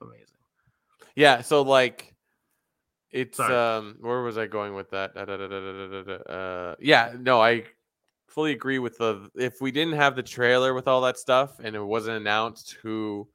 amazing. 0.00 0.36
Yeah, 1.16 1.42
so 1.42 1.62
like 1.62 2.14
it's 3.10 3.36
Sorry. 3.36 3.54
um 3.54 3.96
where 4.00 4.22
was 4.22 4.38
I 4.38 4.46
going 4.46 4.74
with 4.74 4.90
that? 4.90 5.16
Uh 5.16 6.74
yeah, 6.80 7.14
no, 7.18 7.40
I 7.40 7.64
fully 8.26 8.52
agree 8.52 8.78
with 8.78 8.98
the 8.98 9.30
if 9.34 9.60
we 9.60 9.70
didn't 9.70 9.94
have 9.94 10.16
the 10.16 10.22
trailer 10.22 10.74
with 10.74 10.86
all 10.86 11.00
that 11.02 11.18
stuff 11.18 11.58
and 11.62 11.74
it 11.74 11.82
wasn't 11.82 12.16
announced 12.16 12.76
who 12.82 13.28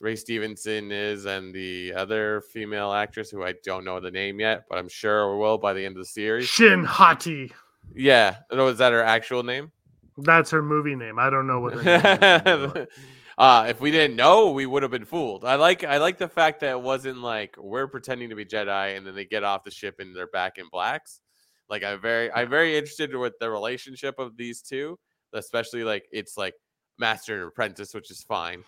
Ray 0.00 0.16
Stevenson 0.16 0.90
is 0.92 1.24
and 1.24 1.54
the 1.54 1.94
other 1.94 2.42
female 2.52 2.92
actress 2.92 3.30
who 3.30 3.44
I 3.44 3.54
don't 3.64 3.84
know 3.84 4.00
the 4.00 4.10
name 4.10 4.40
yet, 4.40 4.64
but 4.68 4.78
I'm 4.78 4.88
sure 4.88 5.32
we 5.32 5.38
will 5.38 5.56
by 5.56 5.72
the 5.72 5.84
end 5.84 5.96
of 5.96 6.02
the 6.02 6.06
series. 6.06 6.46
Shin 6.46 6.84
Hati. 6.84 7.52
Yeah, 7.94 8.36
no, 8.52 8.66
is 8.68 8.78
that 8.78 8.92
her 8.92 9.02
actual 9.02 9.42
name? 9.42 9.70
That's 10.18 10.50
her 10.50 10.62
movie 10.62 10.94
name. 10.94 11.18
I 11.18 11.30
don't 11.30 11.46
know 11.46 11.60
what. 11.60 11.74
Her 11.74 12.42
name 12.44 12.72
is. 12.76 12.86
uh, 13.36 13.66
if 13.68 13.80
we 13.80 13.90
didn't 13.90 14.16
know, 14.16 14.50
we 14.50 14.66
would 14.66 14.82
have 14.82 14.92
been 14.92 15.04
fooled. 15.04 15.44
I 15.44 15.56
like 15.56 15.84
I 15.84 15.98
like 15.98 16.18
the 16.18 16.28
fact 16.28 16.60
that 16.60 16.70
it 16.70 16.80
wasn't 16.80 17.18
like 17.18 17.56
we're 17.58 17.88
pretending 17.88 18.30
to 18.30 18.36
be 18.36 18.44
Jedi 18.44 18.96
and 18.96 19.06
then 19.06 19.14
they 19.14 19.24
get 19.24 19.44
off 19.44 19.64
the 19.64 19.70
ship 19.70 19.96
and 19.98 20.14
they're 20.14 20.26
back 20.28 20.58
in 20.58 20.68
blacks. 20.70 21.20
Like 21.68 21.82
I'm 21.82 22.00
very 22.00 22.32
I'm 22.32 22.48
very 22.48 22.76
interested 22.76 23.14
with 23.16 23.34
the 23.40 23.50
relationship 23.50 24.18
of 24.18 24.36
these 24.36 24.62
two, 24.62 24.98
especially 25.32 25.82
like 25.82 26.04
it's 26.12 26.36
like 26.36 26.54
master 26.98 27.36
and 27.36 27.48
apprentice, 27.48 27.94
which 27.94 28.10
is 28.10 28.22
fine. 28.22 28.62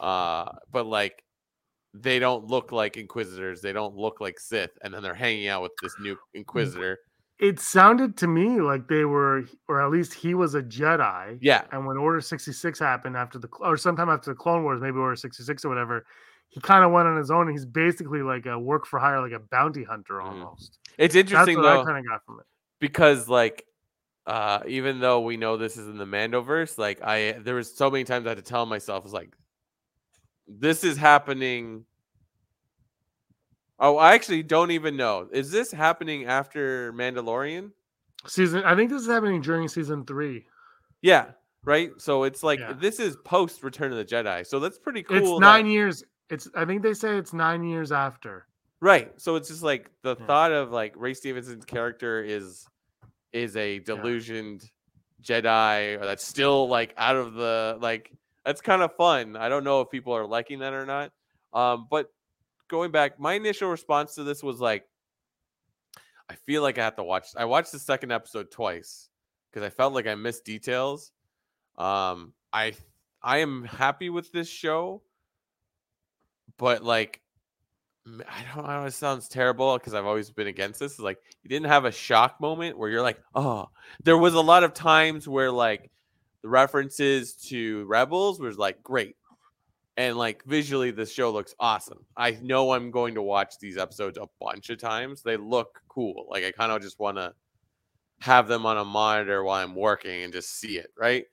Uh, 0.00 0.46
but 0.70 0.86
like 0.86 1.22
they 1.92 2.18
don't 2.18 2.46
look 2.46 2.72
like 2.72 2.96
inquisitors, 2.96 3.60
they 3.60 3.72
don't 3.72 3.96
look 3.96 4.20
like 4.20 4.38
Sith, 4.38 4.70
and 4.82 4.92
then 4.92 5.02
they're 5.02 5.14
hanging 5.14 5.48
out 5.48 5.62
with 5.62 5.72
this 5.82 5.94
new 6.00 6.16
inquisitor. 6.34 6.98
It 7.38 7.60
sounded 7.60 8.16
to 8.18 8.26
me 8.26 8.60
like 8.60 8.88
they 8.88 9.04
were, 9.04 9.44
or 9.68 9.82
at 9.82 9.90
least 9.90 10.14
he 10.14 10.34
was 10.34 10.54
a 10.54 10.62
Jedi. 10.62 11.38
Yeah, 11.40 11.62
And 11.72 11.86
when 11.86 11.96
Order 11.96 12.20
66 12.20 12.78
happened 12.78 13.16
after 13.16 13.38
the, 13.38 13.48
or 13.60 13.76
sometime 13.76 14.08
after 14.08 14.30
the 14.30 14.36
Clone 14.36 14.62
Wars, 14.62 14.80
maybe 14.80 14.96
Order 14.96 15.16
66 15.16 15.64
or 15.64 15.68
whatever, 15.68 16.06
he 16.48 16.60
kind 16.60 16.84
of 16.84 16.92
went 16.92 17.06
on 17.08 17.16
his 17.16 17.30
own. 17.30 17.42
And 17.48 17.50
he's 17.50 17.66
basically 17.66 18.22
like 18.22 18.46
a 18.46 18.58
work 18.58 18.86
for 18.86 18.98
hire, 18.98 19.20
like 19.20 19.32
a 19.32 19.38
bounty 19.50 19.84
hunter 19.84 20.14
Mhm. 20.14 20.24
almost. 20.24 20.78
it's 20.96 21.14
That's 21.14 21.30
interesting 21.30 21.56
what 21.56 21.62
though. 21.64 21.82
I 21.82 21.84
kind 21.84 21.98
of 21.98 22.08
got 22.08 22.24
from 22.24 22.40
it. 22.40 22.46
because 22.80 23.28
like 23.28 23.64
uh 24.26 24.60
even 24.66 24.98
though 24.98 25.20
we 25.20 25.36
know 25.36 25.56
this 25.56 25.76
is 25.76 25.86
in 25.86 25.98
the 25.98 26.04
mandoverse 26.04 26.76
like 26.78 27.00
i 27.02 27.32
there 27.32 27.54
was 27.54 27.72
so 27.76 27.88
many 27.88 28.02
times 28.02 28.26
i 28.26 28.30
had 28.30 28.36
to 28.38 28.42
tell 28.42 28.66
myself 28.66 29.04
was 29.04 29.12
like 29.12 29.36
this 30.48 30.82
is 30.82 30.96
happening 30.96 31.84
oh 33.78 33.96
i 33.98 34.14
actually 34.14 34.42
don't 34.42 34.70
even 34.70 34.96
know 34.96 35.28
is 35.32 35.50
this 35.50 35.70
happening 35.72 36.24
after 36.26 36.92
mandalorian 36.92 37.70
Season, 38.26 38.64
I 38.64 38.74
think 38.74 38.90
this 38.90 39.02
is 39.02 39.08
happening 39.08 39.40
during 39.40 39.68
season 39.68 40.04
three. 40.04 40.46
yeah 41.02 41.26
right 41.64 41.90
so 41.98 42.24
it's 42.24 42.42
like 42.42 42.58
Yeah. 42.58 42.72
this 42.72 42.98
is 42.98 43.16
post 43.24 43.62
return 43.62 43.92
of 43.92 43.98
the 43.98 44.04
jedi 44.04 44.44
so 44.46 44.58
that's 44.58 44.78
pretty 44.78 45.02
cool 45.04 45.16
it's 45.16 45.28
that- 45.30 45.40
nine 45.40 45.66
years. 45.66 46.02
It's, 46.28 46.48
I 46.56 46.64
think 46.64 46.82
they 46.82 46.92
say 46.92 47.16
it's 47.18 47.32
nine 47.32 47.62
years 47.62 47.92
after. 47.92 48.48
Right. 48.80 49.12
So 49.20 49.36
it's 49.36 49.46
just 49.48 49.62
like 49.62 49.92
the 50.02 50.16
Yeah. 50.18 50.26
thought 50.26 50.50
of 50.50 50.72
like 50.72 50.94
Ray 50.96 51.14
Stevenson's 51.14 51.64
character 51.64 52.20
is 52.20 52.66
is 53.32 53.56
a 53.56 53.78
delusioned 53.78 54.68
Jedi 55.22 56.00
or 56.00 56.04
that's 56.04 56.26
still 56.26 56.68
like 56.68 56.94
out 56.96 57.14
of 57.14 57.34
the 57.34 57.78
like 57.80 58.10
that's 58.44 58.60
kind 58.60 58.82
of 58.82 58.92
fun. 58.96 59.36
I 59.36 59.48
don't 59.48 59.62
know 59.62 59.82
if 59.82 59.90
people 59.90 60.14
are 60.14 60.26
liking 60.26 60.58
that 60.60 60.72
or 60.72 60.84
not. 60.84 61.12
Um, 61.52 61.86
but 61.88 62.10
going 62.68 62.90
back, 62.90 63.18
my 63.18 63.34
initial 63.34 63.68
response 63.70 64.14
to 64.14 64.24
this 64.24 64.42
was 64.42 64.60
like, 64.60 64.84
I 66.28 66.34
feel 66.34 66.62
like 66.62 66.78
I 66.78 66.84
have 66.84 66.96
to 66.96 67.04
watch. 67.04 67.28
I 67.36 67.44
watched 67.44 67.72
the 67.72 67.78
second 67.78 68.12
episode 68.12 68.50
twice 68.50 69.08
because 69.50 69.64
I 69.64 69.70
felt 69.70 69.94
like 69.94 70.06
I 70.06 70.14
missed 70.14 70.44
details. 70.44 71.12
Um, 71.78 72.32
I 72.52 72.74
I 73.22 73.38
am 73.38 73.64
happy 73.64 74.10
with 74.10 74.32
this 74.32 74.48
show, 74.48 75.02
but 76.58 76.82
like 76.82 77.20
I 78.06 78.44
don't 78.54 78.66
know. 78.66 78.84
It 78.84 78.92
sounds 78.92 79.28
terrible 79.28 79.76
because 79.78 79.94
I've 79.94 80.06
always 80.06 80.30
been 80.30 80.46
against 80.46 80.80
this. 80.80 80.92
Is 80.92 81.00
like 81.00 81.18
you 81.42 81.48
didn't 81.48 81.66
have 81.66 81.84
a 81.84 81.92
shock 81.92 82.40
moment 82.40 82.78
where 82.78 82.88
you're 82.88 83.02
like, 83.02 83.20
oh, 83.34 83.68
there 84.02 84.18
was 84.18 84.34
a 84.34 84.40
lot 84.40 84.64
of 84.64 84.74
times 84.74 85.28
where 85.28 85.50
like 85.50 85.90
the 86.42 86.48
references 86.48 87.34
to 87.48 87.84
Rebels 87.86 88.40
was 88.40 88.58
like 88.58 88.82
great, 88.82 89.16
and 89.96 90.16
like 90.16 90.44
visually 90.44 90.90
this 90.90 91.12
show 91.12 91.30
looks 91.30 91.54
awesome. 91.58 92.04
I 92.16 92.38
know 92.42 92.72
I'm 92.72 92.90
going 92.90 93.14
to 93.14 93.22
watch 93.22 93.58
these 93.58 93.78
episodes 93.78 94.18
a 94.18 94.28
bunch 94.40 94.70
of 94.70 94.78
times. 94.78 95.22
They 95.22 95.36
look 95.36 95.80
cool. 95.88 96.26
Like 96.30 96.44
I 96.44 96.52
kind 96.52 96.72
of 96.72 96.82
just 96.82 96.98
want 96.98 97.16
to 97.16 97.32
have 98.20 98.48
them 98.48 98.66
on 98.66 98.76
a 98.76 98.84
monitor 98.84 99.42
while 99.42 99.62
I'm 99.62 99.74
working 99.74 100.22
and 100.22 100.32
just 100.32 100.58
see 100.58 100.78
it, 100.78 100.92
right? 100.98 101.24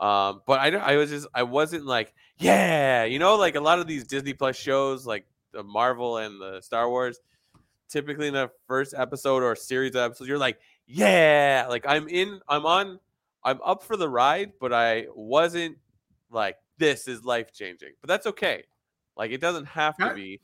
Um, 0.00 0.42
but 0.46 0.60
I 0.60 0.70
I 0.76 0.96
was 0.96 1.10
just 1.10 1.28
I 1.34 1.44
wasn't 1.44 1.86
like 1.86 2.14
yeah, 2.38 3.04
you 3.04 3.18
know, 3.18 3.36
like 3.36 3.54
a 3.54 3.60
lot 3.60 3.78
of 3.78 3.86
these 3.86 4.04
Disney 4.04 4.34
Plus 4.34 4.56
shows, 4.56 5.06
like 5.06 5.26
the 5.52 5.62
Marvel 5.62 6.18
and 6.18 6.40
the 6.40 6.60
Star 6.60 6.88
Wars. 6.88 7.20
Typically, 7.88 8.28
in 8.28 8.34
the 8.34 8.50
first 8.66 8.92
episode 8.96 9.42
or 9.42 9.54
series 9.54 9.94
of 9.94 10.02
episodes, 10.02 10.28
you're 10.28 10.38
like, 10.38 10.58
yeah, 10.86 11.66
like 11.68 11.84
I'm 11.86 12.08
in, 12.08 12.40
I'm 12.48 12.66
on, 12.66 12.98
I'm 13.44 13.60
up 13.64 13.84
for 13.84 13.96
the 13.96 14.08
ride, 14.08 14.52
but 14.60 14.72
I 14.72 15.06
wasn't 15.14 15.76
like 16.30 16.56
this 16.78 17.08
is 17.08 17.24
life 17.24 17.52
changing. 17.52 17.92
But 18.00 18.08
that's 18.08 18.26
okay. 18.26 18.64
Like 19.16 19.30
it 19.30 19.40
doesn't 19.40 19.66
have 19.66 19.96
to 19.98 20.14
be. 20.14 20.40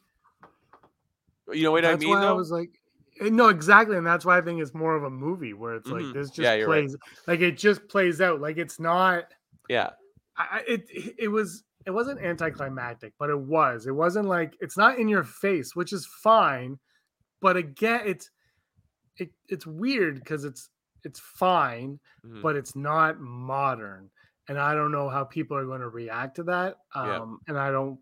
You 1.53 1.65
know 1.65 1.73
what 1.73 1.85
I 1.85 1.91
that's 1.93 2.01
mean? 2.01 2.11
why 2.11 2.25
I 2.25 2.33
was 2.33 2.51
like, 2.51 2.81
eh, 3.21 3.29
no, 3.31 3.49
exactly, 3.49 3.97
and 3.97 4.07
that's 4.07 4.25
why 4.25 4.39
I 4.39 4.41
think 4.41 4.61
it's 4.63 4.73
more 4.75 4.95
of 4.95 5.03
a 5.05 5.11
movie 5.11 5.53
where 5.53 5.75
it's 5.75 5.89
Mhm. 5.89 6.05
like 6.05 6.15
this 6.15 6.29
just 6.29 6.39
Yeah, 6.39 6.55
you're 6.55 6.69
right. 6.69 6.83
plays, 6.85 6.97
like 7.27 7.41
it 7.41 7.59
just 7.59 7.89
plays 7.89 8.21
out, 8.21 8.41
like 8.41 8.57
it's 8.57 8.79
not. 8.79 9.25
yeah, 9.69 9.91
I, 10.37 10.47
I- 10.59 10.65
it 10.69 10.85
it 11.19 11.29
was 11.29 11.65
it 11.87 11.91
wasn't 11.91 12.21
anticlimactic, 12.21 13.15
but 13.19 13.31
it 13.31 13.39
was. 13.39 13.87
It 13.87 13.93
wasn't 13.95 14.27
like 14.29 14.55
it's 14.61 14.77
not 14.77 14.99
in 14.99 15.09
your 15.09 15.25
face, 15.25 15.75
which 15.75 15.93
is 15.93 16.07
fine. 16.07 16.79
But 17.41 17.57
again, 17.57 18.03
it's 18.05 18.31
it 19.17 19.33
it's 19.49 19.67
weird 19.67 20.17
because 20.17 20.45
it's 20.45 20.69
it's 21.05 21.19
fine, 21.19 21.99
Mhm. 22.25 22.43
but 22.43 22.55
it's 22.57 22.77
not 22.77 23.19
modern, 23.19 24.11
and 24.51 24.59
I 24.59 24.75
don't 24.75 24.91
know 24.91 25.09
how 25.09 25.23
people 25.23 25.57
are 25.57 25.65
going 25.65 25.81
to 25.81 25.89
react 25.89 26.35
to 26.37 26.43
that. 26.43 26.79
Yeah. 26.97 27.21
Um, 27.21 27.39
and 27.47 27.57
I 27.57 27.71
don't 27.71 28.01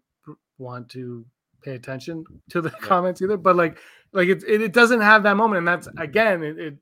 want 0.57 0.89
to 0.93 1.27
pay 1.63 1.75
attention 1.75 2.25
to 2.49 2.63
the 2.63 2.71
comments 2.81 3.21
either. 3.21 3.37
But 3.37 3.55
like 3.55 3.77
like 4.13 4.29
it, 4.29 4.43
it 4.49 4.63
it 4.63 4.73
doesn't 4.73 5.03
have 5.03 5.23
that 5.25 5.37
moment, 5.37 5.59
and 5.59 5.69
that's 5.69 5.89
again 5.99 6.43
it. 6.43 6.59
it 6.59 6.75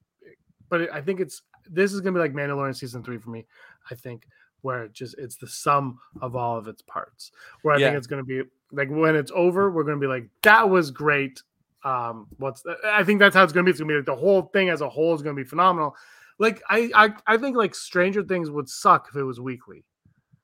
but 0.69 0.83
it, 0.83 0.91
I 0.93 1.01
think 1.01 1.19
it's 1.19 1.43
this 1.69 1.93
is 1.93 2.01
gonna 2.01 2.13
be 2.13 2.21
like 2.21 2.33
Mandalorian 2.33 2.77
season 2.77 3.03
three 3.03 3.19
for 3.19 3.31
me. 3.31 3.45
I 3.91 3.97
think 3.97 4.29
where 4.61 4.85
it 4.85 4.93
just 4.93 5.17
it's 5.19 5.37
the 5.37 5.49
sum 5.49 5.99
of 6.23 6.37
all 6.37 6.57
of 6.57 6.69
its 6.69 6.83
parts. 6.83 7.33
Where 7.63 7.75
I 7.75 7.79
Yeah. 7.81 7.89
think 7.89 7.99
it's 7.99 8.07
gonna 8.07 8.23
be 8.23 8.43
like 8.71 8.89
when 8.89 9.17
it's 9.17 9.33
over, 9.35 9.73
we're 9.73 9.83
gonna 9.83 9.99
be 9.99 10.07
like 10.07 10.29
that 10.43 10.71
was 10.71 10.93
great. 10.93 11.43
Um, 11.83 12.29
what's 12.39 12.63
the, 12.63 12.77
I 12.85 13.03
think 13.03 13.19
that's 13.19 13.35
how 13.35 13.43
it's 13.43 13.53
gonna 13.53 13.65
be. 13.65 13.73
It's 13.73 13.81
gonna 13.81 13.93
be 13.93 13.97
like 13.97 14.07
the 14.07 14.15
whole 14.15 14.43
thing 14.43 14.69
as 14.69 14.81
a 14.81 14.89
whole 14.89 15.13
is 15.13 15.23
gonna 15.23 15.35
be 15.35 15.43
phenomenal. 15.43 15.97
Like 16.39 16.63
I 16.69 16.91
I, 16.95 17.15
I 17.27 17.37
think 17.39 17.57
like 17.57 17.75
Stranger 17.75 18.23
Things 18.23 18.51
would 18.51 18.69
suck 18.69 19.09
if 19.11 19.17
it 19.17 19.23
was 19.23 19.41
weekly. 19.41 19.85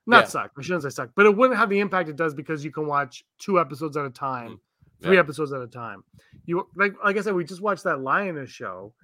Not 0.06 0.24
Yeah. 0.24 0.28
suck. 0.28 0.50
I 0.58 0.62
shouldn't 0.62 0.82
say 0.82 0.88
suck, 0.88 1.10
but 1.14 1.26
it 1.26 1.36
wouldn't 1.36 1.58
have 1.58 1.68
the 1.68 1.78
impact 1.80 2.08
it 2.08 2.16
does 2.16 2.34
because 2.34 2.64
you 2.64 2.72
can 2.72 2.86
watch 2.86 3.24
two 3.38 3.60
episodes 3.60 3.96
at 3.96 4.04
a 4.04 4.10
time, 4.10 4.52
mm, 4.52 4.60
three 5.02 5.16
Yeah. 5.16 5.20
episodes 5.20 5.52
at 5.52 5.60
a 5.62 5.66
time. 5.68 6.02
You 6.46 6.68
like 6.74 6.94
like 7.04 7.16
I 7.16 7.20
said, 7.20 7.34
we 7.34 7.44
just 7.44 7.60
watched 7.62 7.84
that 7.84 8.00
Lioness 8.00 8.50
show, 8.50 8.94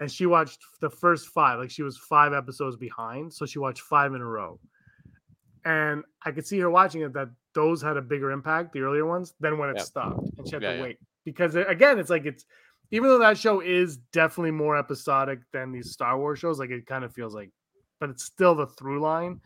and 0.00 0.10
she 0.10 0.26
watched 0.26 0.60
the 0.80 0.88
first 0.88 1.28
five. 1.28 1.58
Like 1.58 1.70
she 1.70 1.82
was 1.82 1.98
five 1.98 2.32
episodes 2.32 2.76
behind, 2.76 3.32
so 3.34 3.44
she 3.44 3.58
watched 3.58 3.82
five 3.82 4.14
in 4.14 4.20
a 4.22 4.26
row. 4.26 4.58
And 5.64 6.04
I 6.24 6.30
could 6.30 6.46
see 6.46 6.58
her 6.60 6.70
watching 6.70 7.02
it 7.02 7.12
that 7.14 7.28
those 7.54 7.82
had 7.82 7.96
a 7.96 8.02
bigger 8.02 8.30
impact, 8.30 8.72
the 8.72 8.80
earlier 8.80 9.04
ones, 9.04 9.34
than 9.40 9.58
when 9.58 9.68
it 9.70 9.76
Yeah. 9.76 9.82
stopped, 9.82 10.30
and 10.38 10.48
she 10.48 10.54
had 10.54 10.62
to 10.62 10.80
wait 10.80 10.98
because 11.24 11.56
again, 11.56 11.98
it's 11.98 12.10
like 12.10 12.24
it's 12.24 12.44
even 12.90 13.08
though 13.08 13.18
that 13.18 13.38
show 13.38 13.60
is 13.60 13.98
definitely 14.12 14.50
more 14.50 14.76
episodic 14.76 15.40
than 15.52 15.72
these 15.72 15.90
Star 15.90 16.18
Wars 16.18 16.38
shows, 16.38 16.58
like 16.58 16.70
it 16.70 16.86
kind 16.86 17.04
of 17.04 17.12
feels 17.12 17.34
like, 17.34 17.50
but 18.00 18.10
it's 18.10 18.24
still 18.24 18.54
the 18.54 18.66
through 18.66 19.00
line. 19.00 19.40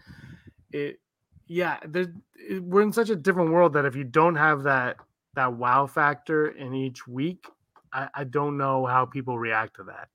It, 0.72 1.00
yeah, 1.46 1.78
it, 1.82 2.62
we're 2.62 2.82
in 2.82 2.92
such 2.92 3.10
a 3.10 3.16
different 3.16 3.50
world 3.50 3.72
that 3.74 3.84
if 3.84 3.96
you 3.96 4.04
don't 4.04 4.36
have 4.36 4.62
that 4.62 4.96
that 5.34 5.52
wow 5.54 5.86
factor 5.86 6.48
in 6.48 6.74
each 6.74 7.06
week, 7.06 7.46
I, 7.92 8.08
I 8.14 8.24
don't 8.24 8.56
know 8.56 8.86
how 8.86 9.06
people 9.06 9.38
react 9.38 9.76
to 9.76 9.84
that. 9.84 10.08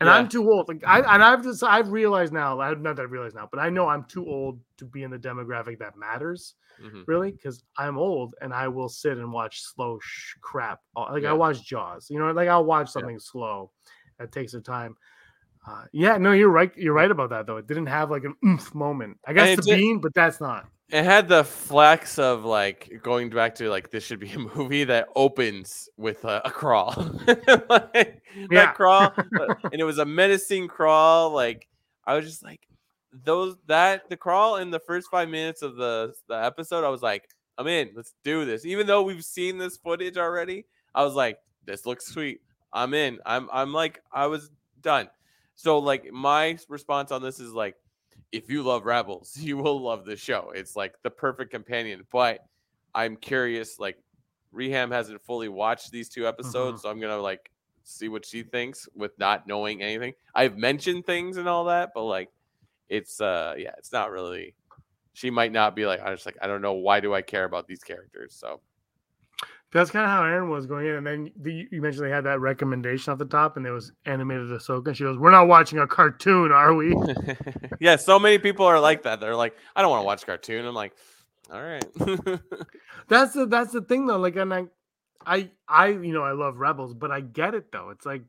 And 0.00 0.06
Yeah. 0.06 0.14
I'm 0.14 0.28
too 0.28 0.48
old. 0.50 0.68
Like 0.68 0.84
I 0.86 1.00
and 1.00 1.22
I've 1.24 1.42
just 1.42 1.62
I've 1.64 1.90
realized 1.90 2.32
now, 2.32 2.60
I- 2.60 2.74
not 2.74 2.96
that 2.96 3.02
I 3.02 3.04
realize 3.06 3.34
now, 3.34 3.48
but 3.50 3.58
I 3.60 3.68
know 3.68 3.88
I'm 3.88 4.04
too 4.04 4.26
old 4.26 4.60
to 4.76 4.84
be 4.84 5.02
in 5.02 5.10
the 5.10 5.18
demographic 5.18 5.78
that 5.80 5.96
matters 5.96 6.54
Mhm. 6.80 7.02
really 7.08 7.32
because 7.32 7.64
I'm 7.76 7.98
old 7.98 8.36
and 8.40 8.54
I 8.54 8.68
will 8.68 8.88
sit 8.88 9.18
and 9.18 9.32
watch 9.32 9.60
slow 9.62 9.98
sh- 10.00 10.34
crap. 10.40 10.80
Like 10.96 11.24
Yeah. 11.24 11.30
I 11.30 11.32
watch 11.32 11.62
Jaws, 11.64 12.08
you 12.10 12.18
know, 12.20 12.30
like 12.30 12.48
I'll 12.48 12.64
watch 12.64 12.90
something 12.90 13.18
slow 13.18 13.72
that 14.18 14.30
takes 14.30 14.52
some 14.52 14.62
time. 14.62 14.96
Uh, 15.66 15.84
yeah, 15.92 16.16
no, 16.16 16.30
you're 16.32 16.48
right. 16.48 16.72
You're 16.76 16.94
right 16.94 17.10
about 17.10 17.30
that 17.30 17.46
though. 17.46 17.56
It 17.56 17.66
didn't 17.66 17.86
have 17.86 18.10
like 18.10 18.24
an 18.24 18.34
oomph 18.44 18.74
moment. 18.74 19.18
I 19.26 19.32
guess 19.32 19.56
the 19.56 19.62
did- 19.62 19.78
bean, 19.78 19.98
but 20.00 20.14
that's 20.14 20.40
not. 20.40 20.66
It 20.90 21.04
had 21.04 21.28
the 21.28 21.44
flex 21.44 22.18
of 22.18 22.44
like 22.44 23.00
going 23.02 23.28
back 23.28 23.54
to 23.56 23.68
like 23.68 23.90
this 23.90 24.04
should 24.04 24.20
be 24.20 24.30
a 24.32 24.38
movie 24.38 24.84
that 24.84 25.08
opens 25.14 25.88
with 25.96 26.24
a, 26.24 26.42
a 26.44 26.50
crawl. 26.50 26.94
Like, 27.68 28.22
Yeah. 28.34 28.46
That 28.50 28.74
crawl, 28.74 29.12
uh, 29.40 29.54
and 29.64 29.80
it 29.80 29.84
was 29.84 29.98
a 29.98 30.04
menacing 30.04 30.68
crawl. 30.68 31.30
Like 31.30 31.68
I 32.06 32.14
was 32.14 32.24
just 32.24 32.42
like 32.42 32.60
those 33.12 33.56
that 33.66 34.08
the 34.08 34.16
crawl 34.16 34.56
in 34.56 34.70
the 34.70 34.80
first 34.80 35.10
five 35.10 35.28
minutes 35.28 35.62
of 35.62 35.76
the 35.76 36.14
the 36.28 36.34
episode. 36.34 36.84
I 36.84 36.88
was 36.88 37.02
like, 37.02 37.28
I'm 37.58 37.66
in. 37.66 37.90
Let's 37.94 38.14
do 38.24 38.44
this. 38.44 38.64
Even 38.64 38.86
though 38.86 39.02
we've 39.02 39.24
seen 39.24 39.58
this 39.58 39.76
footage 39.76 40.16
already, 40.16 40.64
I 40.94 41.04
was 41.04 41.14
like, 41.14 41.38
this 41.66 41.84
looks 41.84 42.06
sweet. 42.06 42.40
I'm 42.72 42.94
in. 42.94 43.18
I'm 43.26 43.48
I'm 43.52 43.72
like 43.72 44.02
I 44.12 44.26
was 44.26 44.50
done. 44.80 45.08
So 45.54 45.78
like 45.78 46.10
my 46.12 46.56
response 46.68 47.10
on 47.12 47.22
this 47.22 47.40
is 47.40 47.52
like 47.52 47.74
if 48.32 48.50
you 48.50 48.62
love 48.62 48.84
Rebels, 48.84 49.36
you 49.40 49.56
will 49.56 49.80
love 49.80 50.04
this 50.04 50.20
show. 50.20 50.52
It's 50.54 50.76
like 50.76 50.94
the 51.02 51.10
perfect 51.10 51.50
companion. 51.50 52.04
But 52.10 52.40
I'm 52.94 53.16
curious, 53.16 53.78
like 53.78 53.98
Reham 54.54 54.90
hasn't 54.90 55.20
fully 55.22 55.48
watched 55.48 55.90
these 55.90 56.08
two 56.08 56.26
episodes, 56.26 56.82
so 56.82 56.90
I'm 56.90 57.00
gonna 57.00 57.18
like 57.18 57.50
see 57.84 58.08
what 58.08 58.24
she 58.26 58.42
thinks 58.42 58.88
with 58.94 59.18
not 59.18 59.46
knowing 59.46 59.82
anything. 59.82 60.14
I've 60.34 60.56
mentioned 60.56 61.06
things 61.06 61.36
and 61.36 61.48
all 61.48 61.64
that, 61.66 61.90
but 61.94 62.04
like 62.04 62.30
it's 62.88 63.20
uh 63.20 63.54
yeah, 63.56 63.72
it's 63.78 63.92
not 63.92 64.10
really 64.10 64.54
she 65.12 65.30
might 65.30 65.52
not 65.52 65.74
be 65.74 65.84
like 65.84 66.00
I 66.00 66.12
just 66.12 66.26
like 66.26 66.36
I 66.40 66.46
don't 66.46 66.62
know 66.62 66.74
why 66.74 67.00
do 67.00 67.14
I 67.14 67.22
care 67.22 67.44
about 67.44 67.66
these 67.66 67.82
characters. 67.82 68.34
So 68.34 68.60
That's 69.70 69.90
kind 69.90 70.04
of 70.04 70.10
how 70.10 70.24
Aaron 70.24 70.48
was 70.48 70.64
going 70.64 70.86
in, 70.86 70.94
and 70.94 71.06
then 71.06 71.30
the, 71.36 71.68
you 71.70 71.82
mentioned 71.82 72.06
they 72.06 72.10
had 72.10 72.24
that 72.24 72.40
recommendation 72.40 73.12
at 73.12 73.18
the 73.18 73.26
top, 73.26 73.58
and 73.58 73.66
it 73.66 73.70
was 73.70 73.92
animated 74.06 74.48
Ahsoka. 74.48 74.88
And 74.88 74.96
she 74.96 75.04
goes, 75.04 75.18
"We're 75.18 75.30
not 75.30 75.46
watching 75.46 75.78
a 75.78 75.86
cartoon, 75.86 76.52
are 76.52 76.72
we?" 76.72 76.94
yeah, 77.80 77.96
so 77.96 78.18
many 78.18 78.38
people 78.38 78.64
are 78.64 78.80
like 78.80 79.02
that. 79.02 79.20
They're 79.20 79.36
like, 79.36 79.54
I 79.76 79.82
don't 79.82 79.90
want 79.90 80.00
to 80.00 80.06
watch 80.06 80.24
cartoon. 80.24 80.64
I'm 80.64 80.74
like, 80.74 80.94
all 81.52 81.62
right. 81.62 81.84
That's 83.08 83.32
the 83.32 83.46
that's 83.46 83.72
the 83.72 83.80
thing 83.80 84.06
though. 84.06 84.18
Like, 84.18 84.36
and 84.36 84.52
I, 84.52 84.66
I, 85.24 85.50
I, 85.66 85.86
you 85.88 86.12
know, 86.12 86.22
I 86.22 86.32
love 86.32 86.58
Rebels, 86.58 86.92
but 86.92 87.10
I 87.10 87.20
get 87.20 87.54
it 87.54 87.72
though. 87.72 87.88
It's 87.88 88.04
like 88.04 88.22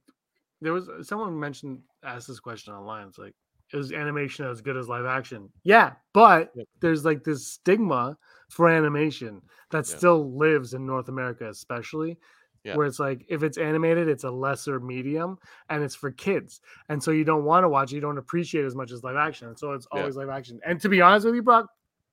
there 0.61 0.71
was 0.73 0.89
someone 1.03 1.37
mentioned 1.37 1.79
asked 2.03 2.27
this 2.27 2.39
question 2.39 2.73
online. 2.73 3.07
It's 3.07 3.17
like, 3.17 3.33
is 3.73 3.91
animation 3.91 4.45
as 4.45 4.61
good 4.61 4.77
as 4.77 4.87
live 4.87 5.05
action? 5.05 5.49
Yeah, 5.63 5.93
but 6.13 6.53
there's 6.79 7.03
like 7.03 7.25
this 7.25 7.45
stigma 7.45 8.17
for 8.49 8.67
animation 8.67 9.41
that 9.71 9.87
Yeah. 9.89 9.97
still 9.97 10.35
lives 10.35 10.73
in 10.73 10.85
North 10.85 11.07
America, 11.07 11.47
especially. 11.49 12.17
Yeah. 12.65 12.75
Where 12.75 12.85
it's 12.85 12.99
like 12.99 13.25
if 13.29 13.41
it's 13.41 13.57
animated, 13.57 14.09
it's 14.09 14.25
a 14.25 14.29
lesser 14.31 14.81
medium 14.81 15.39
and 15.69 15.81
it's 15.81 15.95
for 15.95 16.11
kids. 16.11 16.59
And 16.89 17.01
so 17.01 17.11
you 17.11 17.23
don't 17.23 17.45
want 17.45 17.63
to 17.63 17.69
watch 17.69 17.93
it, 17.93 17.95
you 17.95 18.01
don't 18.01 18.17
appreciate 18.17 18.65
as 18.65 18.75
much 18.75 18.91
as 18.91 19.01
live 19.01 19.15
action. 19.15 19.47
And 19.47 19.57
so 19.57 19.71
it's 19.71 19.87
Yeah. 19.93 19.99
always 19.99 20.17
live 20.17 20.27
action. 20.27 20.59
And 20.65 20.81
to 20.81 20.89
be 20.89 20.99
honest 20.99 21.25
with 21.25 21.35
you, 21.35 21.41
Brock, 21.41 21.69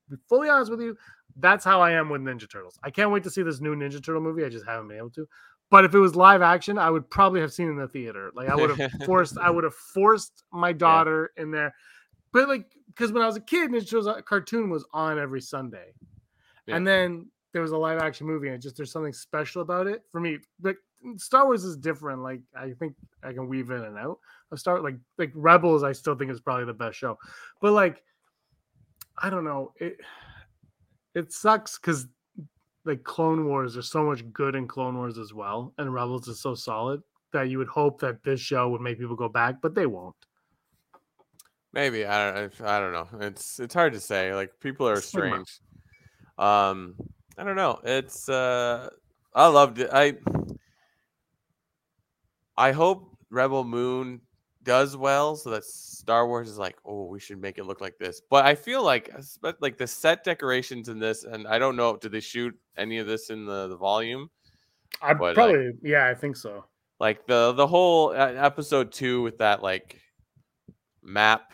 be 0.08 0.16
fully 0.28 0.48
honest 0.48 0.70
with 0.70 0.80
you, 0.80 0.96
that's 1.34 1.64
how 1.64 1.80
I 1.80 1.90
am 1.92 2.08
with 2.08 2.22
Ninja 2.22 2.48
Turtles. 2.48 2.78
I 2.84 2.90
can't 2.90 3.10
wait 3.10 3.24
to 3.24 3.30
see 3.30 3.42
this 3.42 3.60
new 3.60 3.74
Ninja 3.74 4.02
Turtle 4.02 4.22
movie. 4.22 4.44
I 4.44 4.48
just 4.48 4.64
haven't 4.66 4.86
been 4.88 4.98
able 4.98 5.10
to. 5.10 5.28
But 5.68 5.84
if 5.84 5.94
it 5.96 5.98
was 5.98 6.14
live 6.14 6.42
action, 6.42 6.78
I 6.78 6.90
would 6.90 7.10
probably 7.10 7.40
have 7.40 7.52
seen 7.52 7.66
it 7.66 7.70
in 7.72 7.76
the 7.78 7.88
theater. 7.88 8.30
Like 8.34 8.48
I 8.48 8.54
would 8.54 8.70
have 8.70 8.92
forced, 9.04 9.36
I 9.38 9.50
would 9.50 9.64
have 9.64 9.74
forced 9.74 10.44
my 10.52 10.72
daughter 10.72 11.32
in 11.36 11.50
there. 11.50 11.74
But 12.32 12.48
like, 12.48 12.66
because 12.86 13.10
when 13.10 13.24
I 13.24 13.26
was 13.26 13.36
a 13.36 13.40
kid, 13.40 13.72
Ninja 13.72 13.90
Turtles 13.90 14.06
uh, 14.06 14.22
cartoon 14.22 14.70
was 14.70 14.86
on 14.92 15.18
every 15.18 15.40
Sunday, 15.40 15.92
Yeah. 16.66 16.76
and 16.76 16.86
then 16.86 17.26
there 17.52 17.62
was 17.62 17.72
a 17.72 17.76
live 17.76 18.00
action 18.00 18.26
movie, 18.26 18.48
and 18.48 18.60
just 18.60 18.76
there's 18.76 18.92
something 18.92 19.12
special 19.12 19.62
about 19.62 19.86
it 19.86 20.02
for 20.12 20.20
me. 20.20 20.38
Like 20.62 20.76
mm, 21.04 21.18
Star 21.18 21.46
Wars 21.46 21.64
is 21.64 21.76
different. 21.76 22.22
Like 22.22 22.40
I 22.54 22.72
think 22.78 22.94
I 23.22 23.32
can 23.32 23.48
weave 23.48 23.70
in 23.70 23.82
and 23.82 23.96
out 23.96 24.18
of 24.50 24.60
Star 24.60 24.80
like 24.80 24.96
like 25.18 25.32
Rebels. 25.34 25.82
I 25.82 25.92
still 25.92 26.14
think 26.14 26.30
is 26.30 26.40
probably 26.40 26.66
the 26.66 26.74
best 26.74 26.98
show, 26.98 27.18
but 27.60 27.72
like 27.72 28.02
I 29.22 29.30
don't 29.30 29.44
know 29.44 29.72
it. 29.76 29.98
It 31.14 31.32
sucks 31.32 31.78
because 31.78 32.06
like 32.84 33.04
Clone 33.04 33.46
Wars, 33.46 33.74
there's 33.74 33.90
so 33.90 34.04
much 34.04 34.30
good 34.32 34.54
in 34.54 34.68
Clone 34.68 34.96
Wars 34.96 35.16
as 35.18 35.32
well, 35.32 35.72
and 35.78 35.94
Rebels 35.94 36.28
is 36.28 36.40
so 36.40 36.54
solid 36.54 37.02
that 37.32 37.48
you 37.48 37.58
would 37.58 37.68
hope 37.68 38.00
that 38.00 38.22
this 38.22 38.40
show 38.40 38.68
would 38.68 38.80
make 38.80 38.98
people 38.98 39.16
go 39.16 39.28
back, 39.28 39.56
but 39.62 39.74
they 39.74 39.86
won't. 39.86 40.14
Maybe 41.72 42.06
I 42.06 42.32
don't. 42.32 42.60
I 42.62 42.80
don't 42.80 42.92
know. 42.92 43.08
It's 43.20 43.60
it's 43.60 43.74
hard 43.74 43.92
to 43.92 44.00
say. 44.00 44.34
Like 44.34 44.50
people 44.60 44.88
are 44.88 45.00
strange. 45.00 45.60
Um, 46.38 46.94
I 47.38 47.44
don't 47.44 47.56
know. 47.56 47.80
It's 47.84 48.28
uh, 48.28 48.88
I 49.34 49.46
loved 49.48 49.78
it. 49.80 49.90
I 49.92 50.14
I 52.56 52.72
hope 52.72 53.16
Rebel 53.30 53.64
Moon 53.64 54.20
does 54.62 54.96
well, 54.96 55.36
so 55.36 55.50
that 55.50 55.64
Star 55.64 56.26
Wars 56.26 56.48
is 56.48 56.58
like, 56.58 56.76
oh, 56.84 57.04
we 57.06 57.20
should 57.20 57.40
make 57.40 57.58
it 57.58 57.64
look 57.64 57.80
like 57.80 57.98
this. 57.98 58.20
But 58.30 58.44
I 58.46 58.54
feel 58.54 58.82
like 58.82 59.10
like 59.60 59.76
the 59.78 59.86
set 59.86 60.24
decorations 60.24 60.88
in 60.88 60.98
this, 60.98 61.24
and 61.24 61.46
I 61.46 61.58
don't 61.58 61.76
know, 61.76 61.96
did 61.96 62.12
they 62.12 62.20
shoot 62.20 62.54
any 62.76 62.98
of 62.98 63.06
this 63.06 63.30
in 63.30 63.44
the 63.46 63.68
the 63.68 63.76
volume? 63.76 64.30
I 65.02 65.14
But, 65.14 65.20
like- 65.24 65.34
probably, 65.34 65.72
yeah, 65.82 66.06
I 66.08 66.14
think 66.14 66.36
so. 66.36 66.64
like 66.98 67.26
the 67.26 67.52
the 67.52 67.66
whole 67.66 68.10
uh, 68.10 68.32
episode 68.32 68.90
two 68.92 69.22
with 69.22 69.38
that 69.38 69.62
like 69.62 70.00
map 71.02 71.52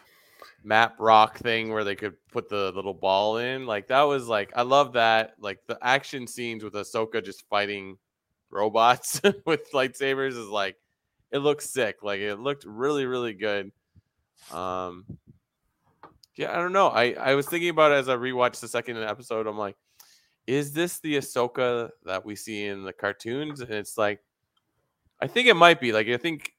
map 0.65 0.97
rock 0.99 1.39
thing 1.39 1.73
where 1.73 1.85
they 1.85 1.95
could 1.95 2.15
put 2.31 2.49
the 2.49 2.73
little 2.73 2.95
ball 2.95 3.39
in 3.39 3.67
like 3.67 3.89
that 3.89 4.03
was 4.03 4.29
like 4.29 4.53
i 4.55 4.63
love 4.63 4.93
that 4.93 5.35
like 5.41 5.59
the 5.67 5.79
action 5.83 6.27
scenes 6.27 6.63
with 6.63 6.75
ahsoka 6.75 7.25
just 7.25 7.49
fighting 7.49 7.97
robots 8.51 9.21
with 9.47 9.71
lightsabers 9.73 10.31
is 10.31 10.49
like 10.49 10.77
it 11.31 11.39
looks 11.39 11.69
sick 11.69 12.03
like 12.03 12.21
it 12.21 12.37
looked 12.37 12.65
really 12.65 13.07
really 13.07 13.33
good. 13.33 13.73
Um 14.53 15.05
yeah 16.37 16.51
i 16.51 16.55
don't 16.57 16.73
know 16.73 16.89
i 16.89 17.13
i 17.13 17.35
was 17.35 17.47
thinking 17.47 17.69
about 17.69 17.93
as 17.93 18.09
i 18.09 18.17
rewatched 18.17 18.61
the 18.61 18.69
second 18.69 18.97
episode 18.97 19.47
i'm 19.47 19.59
like 19.59 19.77
is 20.47 20.73
this 20.73 20.99
the 21.01 21.17
ahsoka 21.17 21.91
that 22.05 22.25
we 22.25 22.35
see 22.37 22.67
in 22.67 22.85
the 22.85 22.93
cartoons? 22.93 23.61
And 23.61 23.71
it's 23.71 23.97
like 23.97 24.21
I 25.21 25.27
think 25.27 25.49
it 25.49 25.55
might 25.55 25.81
be 25.81 25.93
like 25.93 26.09
I 26.09 26.17
think 26.17 26.53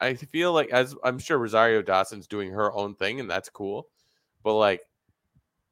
I 0.00 0.14
feel 0.14 0.52
like 0.52 0.70
as 0.70 0.94
I'm 1.04 1.18
sure 1.18 1.38
Rosario 1.38 1.82
Dawson's 1.82 2.26
doing 2.26 2.50
her 2.52 2.72
own 2.72 2.94
thing 2.94 3.20
and 3.20 3.30
that's 3.30 3.48
cool, 3.48 3.88
but 4.42 4.54
like 4.54 4.82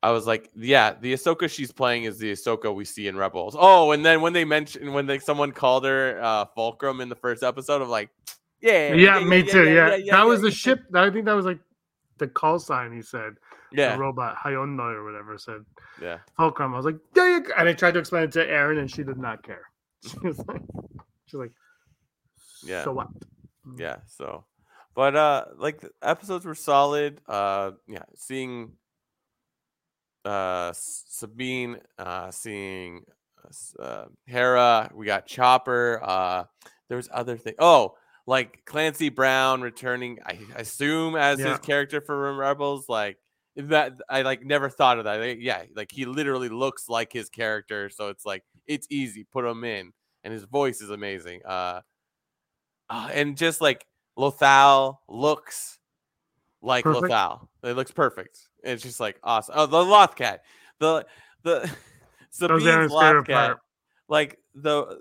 I 0.02 0.10
was 0.12 0.26
like, 0.26 0.50
yeah, 0.54 0.94
the 1.00 1.12
Ahsoka 1.12 1.50
she's 1.50 1.72
playing 1.72 2.04
is 2.04 2.18
the 2.18 2.32
Ahsoka 2.32 2.72
we 2.72 2.84
see 2.84 3.08
in 3.08 3.16
Rebels. 3.16 3.56
Oh, 3.58 3.90
and 3.90 4.04
then 4.04 4.20
when 4.20 4.32
they 4.32 4.44
mentioned 4.44 4.92
when 4.92 5.06
they 5.06 5.18
someone 5.18 5.50
called 5.50 5.84
her 5.84 6.20
uh, 6.22 6.44
Fulcrum 6.54 7.00
in 7.00 7.08
the 7.08 7.16
first 7.16 7.42
episode, 7.42 7.82
I'm 7.82 7.88
like, 7.88 8.10
yeah, 8.60 8.94
Yeah, 8.94 9.20
me 9.20 9.42
too. 9.42 9.68
Yeah, 9.68 9.96
that 10.10 10.26
was 10.26 10.40
the 10.40 10.50
ship. 10.50 10.80
I 10.94 11.10
think 11.10 11.24
that 11.24 11.32
was 11.32 11.46
like 11.46 11.58
the 12.18 12.28
call 12.28 12.58
sign. 12.58 12.92
He 12.92 13.02
said 13.02 13.34
Yeah, 13.72 13.94
the 13.94 13.98
robot 13.98 14.36
Hyundai 14.36 14.94
or 14.94 15.04
whatever 15.04 15.36
said 15.36 15.64
yeah, 16.00 16.18
Fulcrum. 16.36 16.74
I 16.74 16.76
was 16.76 16.86
like, 16.86 16.98
yeah. 17.16 17.40
And 17.56 17.68
I 17.68 17.72
tried 17.72 17.94
to 17.94 18.00
explain 18.00 18.24
it 18.24 18.32
to 18.32 18.48
Erin, 18.48 18.78
and 18.78 18.90
she 18.90 19.02
did 19.02 19.18
not 19.18 19.42
care. 19.42 19.62
She 20.08 20.18
was 20.22 20.38
like, 20.46 20.62
she's 21.26 21.40
like, 21.40 21.52
Yeah. 22.62 22.84
So 22.84 22.92
what? 22.92 23.08
Yeah. 23.76 23.98
So, 24.06 24.44
but 24.94 25.16
uh, 25.16 25.46
like 25.56 25.80
the 25.80 25.90
episodes 26.02 26.44
were 26.44 26.54
solid. 26.54 27.20
Uh, 27.28 27.72
yeah, 27.88 28.04
seeing 28.16 28.72
uh 30.24 30.72
Sabine, 30.74 31.80
uh, 31.98 32.30
seeing 32.30 33.04
uh, 33.78 33.82
uh, 33.82 34.04
Hera. 34.26 34.90
We 34.94 35.06
got 35.06 35.26
Chopper. 35.26 36.00
Uh, 36.02 36.44
there 36.88 36.96
was 36.96 37.08
other 37.12 37.36
thing. 37.36 37.54
Oh, 37.58 37.94
like 38.26 38.64
Clancy 38.66 39.08
Brown 39.08 39.60
returning. 39.62 40.18
I 40.24 40.38
assume 40.56 41.16
as 41.16 41.38
Yeah. 41.38 41.50
his 41.50 41.58
character 41.60 42.00
for 42.00 42.34
Rebels. 42.34 42.88
Like 42.88 43.18
that, 43.56 43.94
I 44.08 44.22
like 44.22 44.42
never 44.44 44.68
thought 44.68 44.98
of 44.98 45.04
that. 45.04 45.20
Like, 45.20 45.38
yeah, 45.40 45.64
like 45.74 45.90
he 45.92 46.04
literally 46.04 46.48
looks 46.48 46.88
like 46.88 47.12
his 47.12 47.28
character. 47.30 47.88
So 47.90 48.08
it's 48.08 48.26
like 48.26 48.44
it's 48.66 48.86
easy. 48.90 49.24
Put 49.24 49.44
him 49.44 49.64
in, 49.64 49.92
and 50.24 50.32
his 50.32 50.44
voice 50.44 50.80
is 50.80 50.90
amazing. 50.90 51.42
Uh, 51.46 51.82
uh, 52.90 53.08
and 53.12 53.36
just 53.36 53.60
like 53.60 53.86
Lothal 54.18 54.98
looks 55.08 55.78
like 56.60 56.84
Perfect. 56.84 57.12
Lothal. 57.12 57.48
It 57.62 57.74
looks 57.74 57.90
perfect. 57.90 58.38
It's 58.62 58.82
just 58.82 59.00
like 59.00 59.18
awesome. 59.22 59.54
Oh, 59.56 59.66
the 59.66 59.78
Lothcat. 59.78 60.38
The 60.78 61.06
the 61.42 61.70
Sabine's 62.30 62.66
Aaron's 62.66 62.92
Loth 62.92 63.02
favorite 63.02 63.26
cat. 63.26 63.46
part. 63.48 63.58
Like 64.08 64.38
the 64.54 64.98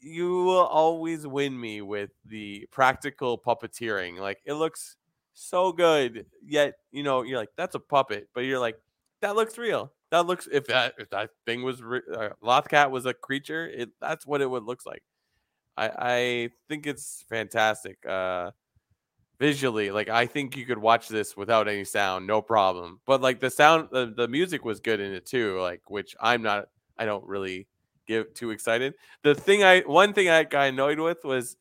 you 0.00 0.44
will 0.44 0.64
always 0.66 1.26
win 1.26 1.58
me 1.58 1.82
with 1.82 2.10
the 2.24 2.66
practical 2.70 3.38
puppeteering. 3.38 4.18
Like 4.18 4.38
it 4.44 4.54
looks 4.54 4.96
so 5.34 5.72
good, 5.72 6.26
yet 6.44 6.74
you 6.92 7.02
know 7.02 7.22
you're 7.22 7.38
like 7.38 7.50
that's 7.56 7.74
a 7.74 7.80
puppet, 7.80 8.28
but 8.34 8.44
you're 8.44 8.60
like 8.60 8.78
that 9.20 9.36
looks 9.36 9.58
real. 9.58 9.92
That 10.10 10.26
looks 10.26 10.48
if 10.50 10.66
that 10.68 10.94
if 10.98 11.10
that 11.10 11.30
thing 11.44 11.62
was 11.62 11.82
re- 11.82 12.02
uh, 12.14 12.30
Loth 12.40 12.68
cat 12.68 12.90
was 12.90 13.04
a 13.06 13.12
creature, 13.14 13.66
it 13.66 13.90
that's 14.00 14.26
what 14.26 14.40
it 14.40 14.48
would 14.48 14.62
looks 14.62 14.86
like. 14.86 15.02
I 15.76 15.90
I 15.98 16.50
think 16.68 16.86
it's 16.86 17.24
fantastic. 17.28 18.04
Uh 18.06 18.50
visually, 19.38 19.90
like 19.90 20.08
I 20.08 20.26
think 20.26 20.56
you 20.56 20.66
could 20.66 20.78
watch 20.78 21.08
this 21.08 21.36
without 21.36 21.68
any 21.68 21.84
sound, 21.84 22.26
no 22.26 22.40
problem. 22.42 23.00
But 23.06 23.20
like 23.20 23.40
the 23.40 23.50
sound 23.50 23.88
the, 23.92 24.12
the 24.16 24.28
music 24.28 24.64
was 24.64 24.80
good 24.80 25.00
in 25.00 25.12
it 25.12 25.26
too, 25.26 25.60
like 25.60 25.90
which 25.90 26.16
I'm 26.20 26.42
not 26.42 26.68
I 26.98 27.04
don't 27.04 27.24
really 27.24 27.68
get 28.06 28.34
too 28.34 28.50
excited. 28.50 28.94
The 29.22 29.34
thing 29.34 29.62
I 29.64 29.80
one 29.80 30.12
thing 30.12 30.28
I 30.28 30.44
got 30.44 30.68
annoyed 30.68 30.98
with 30.98 31.24
was 31.24 31.56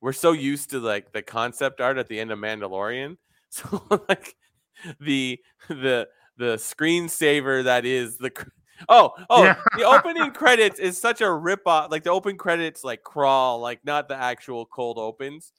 we're 0.00 0.12
so 0.12 0.32
used 0.32 0.70
to 0.70 0.78
like 0.80 1.12
the 1.12 1.22
concept 1.22 1.80
art 1.80 1.98
at 1.98 2.08
the 2.08 2.20
end 2.20 2.30
of 2.32 2.38
Mandalorian. 2.38 3.16
So 3.50 3.82
like 4.10 4.36
the 5.00 5.40
the 5.68 6.06
the 6.36 6.56
screensaver 6.56 7.64
that 7.64 7.86
is 7.86 8.18
the 8.18 8.30
oh 8.88 9.12
oh 9.30 9.44
Yeah. 9.44 9.56
the 9.76 9.84
opening 9.84 10.30
credits 10.30 10.78
is 10.78 10.98
such 10.98 11.20
a 11.20 11.30
rip 11.32 11.66
off 11.66 11.90
like 11.90 12.04
the 12.04 12.10
open 12.10 12.36
credits 12.36 12.84
like 12.84 13.02
crawl 13.02 13.60
like 13.60 13.84
not 13.84 14.08
the 14.08 14.16
actual 14.16 14.66
cold 14.66 14.98
opens 14.98 15.52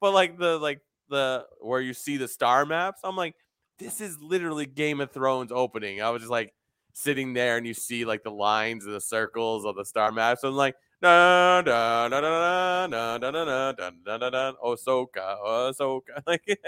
but 0.00 0.12
like 0.12 0.38
the 0.38 0.58
like 0.58 0.80
the 1.08 1.46
where 1.60 1.80
you 1.80 1.92
see 1.94 2.16
the 2.16 2.28
star 2.28 2.64
maps 2.64 3.00
i'm 3.04 3.16
like 3.16 3.34
this 3.78 4.00
is 4.00 4.20
literally 4.20 4.66
game 4.66 5.00
of 5.00 5.10
thrones 5.10 5.50
opening 5.52 6.00
i 6.02 6.10
was 6.10 6.22
just 6.22 6.30
like 6.30 6.52
sitting 6.92 7.32
there 7.32 7.56
and 7.56 7.66
you 7.66 7.74
see 7.74 8.04
like 8.04 8.22
the 8.22 8.30
lines 8.30 8.84
and 8.84 8.94
the 8.94 9.00
circles 9.00 9.64
of 9.64 9.74
the 9.76 9.84
star 9.84 10.12
maps 10.12 10.44
i'm 10.44 10.54
like 10.54 10.74
da 11.02 11.62
da 11.62 12.08
da 12.08 12.20
da 12.20 12.86
da 12.86 13.18
da 13.18 13.18
da 13.18 13.44
da 13.44 13.72
da 13.72 13.90
da 14.04 14.18
da 14.18 14.30
da 14.30 14.52
Ahsoka, 14.62 15.38
Ahsoka. 15.42 16.22
Like, 16.26 16.60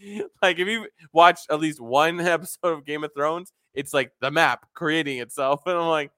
like 0.42 0.58
if 0.58 0.68
you 0.68 0.88
watch 1.12 1.40
at 1.50 1.60
least 1.60 1.80
one 1.80 2.20
episode 2.20 2.72
of 2.72 2.84
Game 2.84 3.04
of 3.04 3.12
Thrones, 3.14 3.52
it's 3.74 3.94
like 3.94 4.12
the 4.20 4.30
map 4.30 4.66
creating 4.74 5.18
itself, 5.18 5.62
and 5.66 5.76
I'm 5.76 5.86
like, 5.86 6.10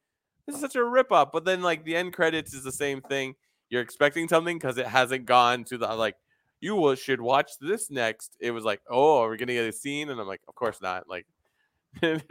this 0.46 0.56
is 0.56 0.62
such 0.62 0.76
a 0.76 0.84
rip 0.84 1.12
up. 1.12 1.32
But 1.32 1.44
then 1.44 1.62
like 1.62 1.84
the 1.84 1.96
end 1.96 2.12
credits 2.12 2.54
is 2.54 2.64
the 2.64 2.72
same 2.72 3.00
thing. 3.02 3.34
You're 3.70 3.82
expecting 3.82 4.28
something 4.28 4.58
because 4.58 4.78
it 4.78 4.86
hasn't 4.86 5.26
gone 5.26 5.64
to 5.64 5.78
the 5.78 5.88
like. 5.94 6.16
You 6.60 6.76
will, 6.76 6.94
should 6.94 7.20
watch 7.20 7.58
this 7.60 7.90
next. 7.90 8.36
It 8.38 8.52
was 8.52 8.64
like, 8.64 8.80
oh, 8.88 9.22
are 9.22 9.30
we 9.30 9.36
gonna 9.36 9.52
get 9.52 9.66
a 9.66 9.72
scene? 9.72 10.10
And 10.10 10.20
I'm 10.20 10.28
like, 10.28 10.42
of 10.46 10.54
course 10.54 10.80
not. 10.80 11.08
Like, 11.08 11.26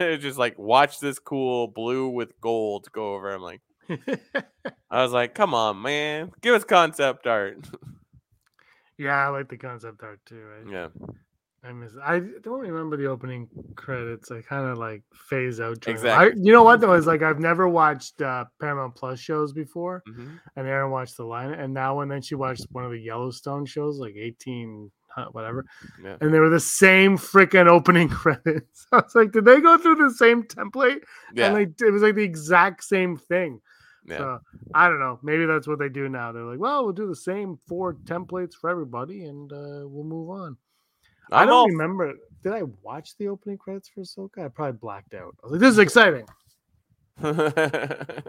just 0.00 0.38
like 0.38 0.58
watch 0.58 1.00
this 1.00 1.18
cool 1.18 1.68
blue 1.68 2.08
with 2.08 2.40
gold 2.40 2.90
go 2.92 3.14
over. 3.14 3.30
I'm 3.30 3.42
like. 3.42 3.60
I 4.90 5.02
was 5.02 5.12
like, 5.12 5.34
come 5.34 5.52
on, 5.52 5.82
man. 5.82 6.30
Give 6.40 6.54
us 6.54 6.64
concept 6.64 7.26
art. 7.26 7.58
yeah, 8.96 9.26
I 9.26 9.28
like 9.28 9.50
the 9.50 9.58
concept 9.58 10.02
art 10.02 10.20
too. 10.24 10.42
I, 10.66 10.70
yeah. 10.70 10.88
I 11.64 11.70
miss. 11.72 11.92
I 12.02 12.20
don't 12.42 12.60
remember 12.60 12.96
the 12.96 13.06
opening 13.06 13.48
credits. 13.76 14.32
I 14.32 14.40
kind 14.42 14.68
of 14.68 14.78
like 14.78 15.02
phase 15.30 15.60
out. 15.60 15.80
during- 15.80 15.96
Exactly. 15.96 16.32
I, 16.32 16.34
you 16.36 16.52
know 16.52 16.64
what 16.64 16.80
though 16.80 16.94
is 16.94 17.06
like 17.06 17.22
I've 17.22 17.38
never 17.38 17.68
watched 17.68 18.20
uh, 18.20 18.46
Paramount 18.60 18.96
Plus 18.96 19.20
shows 19.20 19.52
before, 19.52 20.02
Mhm. 20.10 20.40
and 20.56 20.66
Aaron 20.66 20.90
watched 20.90 21.16
the 21.16 21.24
line, 21.24 21.52
and 21.52 21.72
now 21.72 22.00
and 22.00 22.10
then 22.10 22.20
she 22.20 22.34
watched 22.34 22.66
one 22.72 22.84
of 22.84 22.90
the 22.90 23.00
Yellowstone 23.00 23.64
shows, 23.64 23.98
like 23.98 24.14
eighteen 24.16 24.90
whatever, 25.32 25.64
Yeah. 26.02 26.16
and 26.22 26.32
they 26.32 26.40
were 26.40 26.48
the 26.48 26.58
same 26.58 27.18
freaking 27.18 27.68
opening 27.68 28.08
credits. 28.22 28.86
I 28.90 28.96
was 28.96 29.14
like, 29.14 29.30
did 29.30 29.44
they 29.44 29.60
go 29.60 29.76
through 29.78 29.96
the 29.96 30.10
same 30.10 30.42
template? 30.44 31.02
Yeah. 31.34 31.46
And 31.48 31.54
like 31.54 31.68
it 31.80 31.90
was 31.92 32.02
like 32.02 32.14
the 32.16 32.22
exact 32.24 32.82
same 32.82 33.18
thing. 33.18 33.60
yeah. 34.06 34.16
So 34.18 34.38
I 34.74 34.88
don't 34.88 34.98
know. 35.00 35.20
Maybe 35.22 35.44
that's 35.46 35.68
what 35.68 35.78
they 35.78 35.90
do 35.90 36.08
now. 36.08 36.32
They're 36.32 36.42
like, 36.42 36.58
well, 36.58 36.82
we'll 36.82 36.92
do 36.94 37.06
the 37.06 37.14
same 37.14 37.56
four 37.68 37.94
templates 37.94 38.54
for 38.60 38.68
everybody, 38.70 39.26
and 39.26 39.52
uh, 39.52 39.84
we'll 39.86 40.02
move 40.04 40.30
on. 40.30 40.56
I 41.32 41.44
don't 41.44 41.54
all 41.54 41.66
remember. 41.66 42.14
Did 42.42 42.52
I 42.52 42.62
watch 42.82 43.16
the 43.18 43.28
opening 43.28 43.58
credits 43.58 43.88
for 43.88 44.00
Ahsoka? 44.02 44.44
I 44.44 44.48
probably 44.48 44.78
blacked 44.78 45.14
out. 45.14 45.34
I 45.42 45.46
was 45.46 45.52
like, 45.52 45.60
this 45.60 45.72
is 45.72 45.78
exciting. 45.78 46.26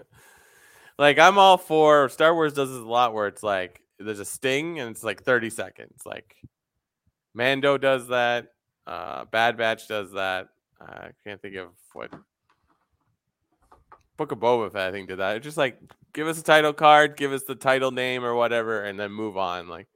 like 0.98 1.18
I'm 1.18 1.38
all 1.38 1.58
for 1.58 2.10
Star 2.10 2.34
Wars 2.34 2.54
does 2.54 2.70
this 2.70 2.80
a 2.80 2.84
lot 2.84 3.14
where 3.14 3.28
it's 3.28 3.44
like 3.44 3.82
there's 3.98 4.20
a 4.20 4.26
sting 4.26 4.80
and 4.80 4.92
it's 4.92 5.04
like 5.04 5.24
30 5.24 5.50
seconds. 5.50 6.02
Like 6.06 6.36
Mando 7.34 7.78
does 7.78 8.08
that, 8.10 8.50
uh 8.86 9.26
Bad 9.26 9.58
Batch 9.58 9.88
does 9.88 10.12
that. 10.12 10.50
I 10.80 11.12
can't 11.26 11.42
think 11.42 11.56
of 11.56 11.70
what 11.94 12.12
Book 14.18 14.32
of 14.32 14.40
Boba 14.40 14.72
Fett 14.72 14.90
I 14.90 14.92
think 14.92 15.08
did 15.08 15.20
that. 15.20 15.38
It's 15.38 15.44
just 15.44 15.58
like 15.58 15.80
give 16.14 16.28
us 16.28 16.40
a 16.40 16.44
title 16.44 16.74
card, 16.74 17.18
give 17.18 17.32
us 17.32 17.44
the 17.44 17.56
title 17.56 17.92
name 17.92 18.24
or 18.24 18.36
whatever, 18.36 18.84
and 18.84 19.00
then 19.00 19.12
move 19.12 19.38
on. 19.38 19.68
Like 19.68 19.88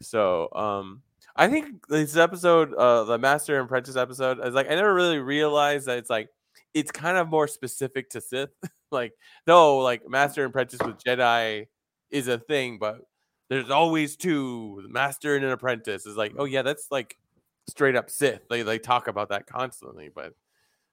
so 0.00 0.48
um 0.52 1.02
I 1.36 1.48
think 1.48 1.86
this 1.88 2.16
episode, 2.16 2.74
uh 2.74 3.04
the 3.04 3.18
Master 3.18 3.58
and 3.58 3.66
Apprentice 3.66 3.96
episode, 3.96 4.44
is 4.44 4.54
like 4.54 4.70
I 4.70 4.74
never 4.74 4.94
really 4.94 5.18
realized 5.18 5.86
that 5.86 5.98
it's 5.98 6.10
like 6.10 6.28
it's 6.74 6.90
kind 6.90 7.16
of 7.16 7.28
more 7.28 7.48
specific 7.48 8.10
to 8.10 8.20
Sith. 8.20 8.50
like, 8.90 9.12
though, 9.46 9.78
like 9.78 10.08
Master 10.08 10.42
and 10.44 10.50
Apprentice 10.50 10.80
with 10.84 11.02
Jedi 11.02 11.66
is 12.10 12.28
a 12.28 12.38
thing, 12.38 12.78
but 12.78 13.00
there's 13.48 13.70
always 13.70 14.16
two 14.16 14.82
Master 14.88 15.36
and 15.36 15.44
an 15.44 15.52
Apprentice. 15.52 16.06
Is 16.06 16.16
like, 16.16 16.32
oh 16.38 16.44
yeah, 16.44 16.62
that's 16.62 16.88
like 16.90 17.18
straight 17.68 17.96
up 17.96 18.10
Sith. 18.10 18.48
They 18.48 18.62
they 18.62 18.78
talk 18.78 19.08
about 19.08 19.28
that 19.30 19.46
constantly. 19.46 20.10
But 20.14 20.34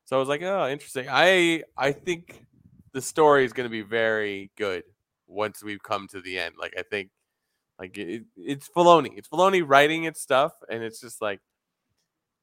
so 0.06 0.18
I 0.18 0.20
was 0.20 0.30
like, 0.30 0.42
oh, 0.42 0.68
interesting. 0.68 1.08
I 1.10 1.64
I 1.78 1.92
think 1.92 2.46
the 2.94 3.02
story 3.02 3.46
is 3.46 3.54
going 3.54 3.66
to 3.66 3.72
be 3.72 3.82
very 3.82 4.52
good 4.58 4.84
once 5.28 5.64
we've 5.64 5.84
come 5.84 6.08
to 6.08 6.22
the 6.22 6.40
end. 6.40 6.56
Like, 6.60 6.74
I 6.78 6.82
think 6.82 7.10
like 7.80 7.98
it, 7.98 8.24
it's 8.36 8.70
Filoni. 8.70 9.18
It's 9.18 9.28
Filoni 9.30 9.64
writing 9.66 10.04
its 10.04 10.22
stuff, 10.22 10.54
and 10.70 10.84
it's 10.84 11.00
just 11.00 11.22
like 11.22 11.40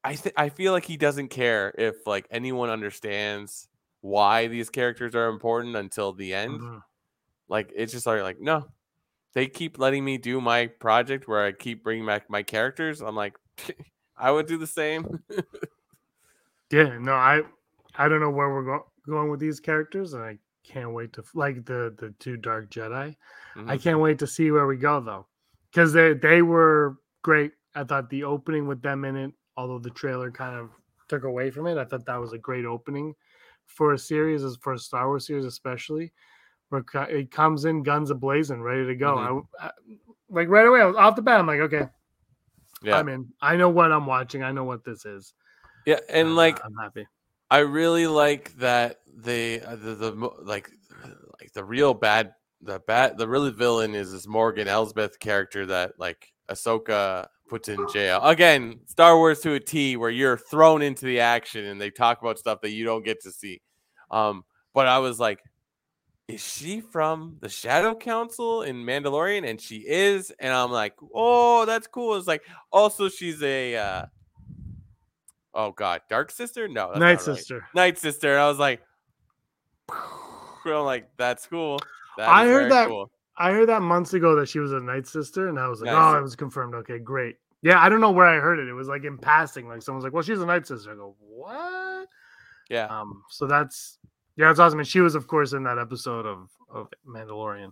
I 0.03 0.15
th- 0.15 0.35
I 0.37 0.49
feel 0.49 0.73
like 0.73 0.85
he 0.85 0.97
doesn't 0.97 1.29
care 1.29 1.73
if 1.77 2.05
like 2.07 2.27
anyone 2.31 2.69
understands 2.69 3.67
why 4.01 4.47
these 4.47 4.69
characters 4.69 5.15
are 5.15 5.27
important 5.29 5.75
until 5.75 6.13
the 6.13 6.33
end. 6.33 6.59
Mhm. 6.61 6.81
Like 7.49 7.71
it's 7.75 7.91
just 7.93 8.05
like 8.05 8.21
like 8.21 8.39
no, 8.39 8.67
they 9.33 9.47
keep 9.47 9.79
letting 9.79 10.05
me 10.05 10.17
do 10.17 10.41
my 10.41 10.67
project 10.67 11.27
where 11.27 11.45
I 11.45 11.51
keep 11.51 11.83
bringing 11.83 12.05
back 12.05 12.29
my 12.29 12.43
characters. 12.43 13.01
I'm 13.01 13.15
like, 13.15 13.35
I 14.17 14.31
would 14.31 14.47
do 14.47 14.57
the 14.57 14.67
same. 14.67 15.23
Yeah, 16.71 16.97
no, 16.99 17.13
I 17.13 17.41
I 17.95 18.07
don't 18.07 18.19
know 18.19 18.29
where 18.29 18.49
we're 18.49 18.65
go- 18.65 18.91
going 19.05 19.29
with 19.29 19.39
these 19.39 19.59
characters, 19.59 20.13
and 20.13 20.23
I 20.23 20.37
can't 20.67 20.93
wait 20.93 21.13
to 21.13 21.23
like 21.33 21.65
the 21.65 21.95
the 21.97 22.13
two 22.19 22.37
Dark 22.37 22.69
Jedi. 22.69 23.15
I 23.55 23.59
Mhm. 23.77 23.81
can't 23.81 23.99
wait 23.99 24.19
to 24.19 24.27
see 24.27 24.51
where 24.51 24.67
we 24.67 24.77
go 24.77 24.99
though, 24.99 25.27
because 25.71 25.93
they 25.93 26.13
they 26.13 26.41
were 26.41 26.97
great. 27.23 27.53
I 27.75 27.83
thought 27.83 28.09
the 28.09 28.23
opening 28.23 28.67
with 28.67 28.81
them 28.81 29.05
in 29.05 29.15
it, 29.15 29.33
although 29.55 29.79
the 29.79 29.89
trailer 29.91 30.31
kind 30.31 30.55
of 30.55 30.69
took 31.07 31.23
away 31.23 31.51
from 31.51 31.67
it, 31.67 31.77
I 31.77 31.85
thought 31.85 32.05
that 32.05 32.17
was 32.19 32.33
a 32.33 32.37
great 32.37 32.65
opening 32.65 33.15
for 33.65 33.93
a 33.93 33.97
series, 33.97 34.43
as 34.43 34.57
for 34.57 34.73
a 34.73 34.79
Star 34.79 35.07
Wars 35.07 35.27
series, 35.27 35.45
especially 35.45 36.11
where 36.69 36.83
it 37.09 37.31
comes 37.31 37.65
in 37.65 37.83
guns 37.83 38.11
a 38.11 38.15
blazing, 38.15 38.61
ready 38.61 38.85
to 38.85 38.95
go. 38.95 39.15
Mhm. 39.15 39.47
I, 39.59 39.67
I- 39.67 39.71
like 40.29 40.49
right 40.49 40.67
away, 40.67 40.81
I 40.81 40.85
was 40.85 40.95
off 40.97 41.15
the 41.15 41.21
bat. 41.21 41.39
I'm 41.39 41.47
like, 41.47 41.61
okay, 41.61 41.87
yeah, 42.81 42.97
I'm 42.97 43.07
in. 43.07 43.31
I 43.41 43.55
know 43.55 43.69
what 43.69 43.91
I'm 43.93 44.05
watching. 44.05 44.43
I 44.43 44.51
know 44.51 44.65
what 44.65 44.83
this 44.83 45.05
is. 45.05 45.33
yeah, 45.85 45.99
and 46.09 46.29
Uh, 46.29 46.31
like 46.33 46.63
I'm 46.65 46.75
happy. 46.75 47.07
I 47.49 47.59
really 47.59 48.07
like 48.07 48.53
that 48.57 48.99
they 49.17 49.59
uh, 49.61 49.75
the, 49.75 49.95
the 49.95 50.29
like 50.43 50.69
like 51.39 51.51
the 51.53 51.63
real 51.63 51.93
bad 51.93 52.33
the 52.61 52.79
bad 52.87 53.17
the 53.17 53.27
really 53.27 53.51
villain 53.51 53.95
is 53.95 54.11
this 54.11 54.27
Morgan 54.27 54.67
Elsbeth 54.67 55.19
character 55.19 55.65
that 55.65 55.93
like 55.97 56.33
Ahsoka 56.49 57.27
puts 57.49 57.69
in 57.69 57.87
jail 57.91 58.21
again. 58.23 58.79
Star 58.85 59.17
Wars 59.17 59.39
to 59.41 59.53
a 59.53 59.59
T, 59.59 59.97
where 59.97 60.09
you're 60.09 60.37
thrown 60.37 60.81
into 60.81 61.05
the 61.05 61.19
action 61.19 61.65
and 61.65 61.79
they 61.79 61.89
talk 61.89 62.21
about 62.21 62.37
stuff 62.37 62.61
that 62.61 62.71
you 62.71 62.85
don't 62.85 63.03
get 63.03 63.21
to 63.23 63.31
see. 63.31 63.61
Um, 64.11 64.43
but 64.73 64.87
I 64.87 64.99
was 64.99 65.19
like, 65.19 65.39
is 66.27 66.41
she 66.41 66.81
from 66.81 67.37
the 67.39 67.49
Shadow 67.49 67.95
Council 67.95 68.61
in 68.63 68.77
Mandalorian? 68.77 69.49
And 69.49 69.59
she 69.59 69.77
is, 69.77 70.31
and 70.39 70.53
I'm 70.53 70.71
like, 70.71 70.93
oh, 71.13 71.65
that's 71.65 71.87
cool. 71.87 72.15
It's 72.15 72.27
like 72.27 72.43
also 72.71 73.09
she's 73.09 73.41
a 73.41 73.75
uh, 73.75 74.05
oh 75.53 75.71
god, 75.71 76.01
Dark 76.09 76.31
Sister? 76.31 76.67
No, 76.67 76.89
that's 76.89 76.99
Night 76.99 77.09
right. 77.11 77.21
Sister. 77.21 77.67
Night 77.73 77.97
Sister. 77.97 78.33
And 78.33 78.41
I 78.41 78.47
was 78.47 78.59
like, 78.59 78.81
I'm 80.65 80.83
like, 80.85 81.09
that's 81.17 81.47
cool. 81.47 81.79
That 82.17 82.27
I 82.29 82.45
heard 82.45 82.71
that- 82.71 82.87
cool. 82.87 83.11
I 83.39 83.51
heard 83.51 83.69
that 83.69 83.83
months 83.83 84.13
ago 84.15 84.35
that 84.37 84.49
she 84.49 84.57
was 84.57 84.71
a 84.73 84.79
night 84.79 85.05
sister, 85.05 85.47
and 85.47 85.59
I 85.59 85.67
was 85.67 85.79
like, 85.79 85.91
Nice. 85.91 86.15
oh, 86.15 86.17
it 86.17 86.23
was 86.23 86.35
confirmed. 86.35 86.73
Okay, 86.73 86.97
great. 86.97 87.35
Yeah, 87.61 87.79
I 87.79 87.87
don't 87.87 88.01
know 88.01 88.09
where 88.09 88.25
I 88.25 88.39
heard 88.39 88.57
it. 88.57 88.67
It 88.67 88.73
was 88.73 88.87
like 88.87 89.03
in 89.03 89.17
passing. 89.19 89.67
Like 89.67 89.83
someone's 89.83 90.03
like, 90.03 90.11
well, 90.13 90.23
she's 90.23 90.41
a 90.41 90.45
night 90.45 90.65
sister. 90.65 90.91
I 90.91 90.95
go, 90.95 91.15
what? 91.19 92.07
Yeah. 92.69 92.85
Um, 92.85 93.23
so 93.29 93.45
that's 93.45 93.99
yeah, 94.37 94.49
it's 94.49 94.59
awesome. 94.59 94.79
And 94.79 94.87
she 94.87 95.01
was, 95.01 95.13
of 95.13 95.27
course, 95.27 95.53
in 95.53 95.63
that 95.63 95.77
episode 95.77 96.25
of 96.25 96.49
of 96.73 96.87
Mandalorian, 97.07 97.71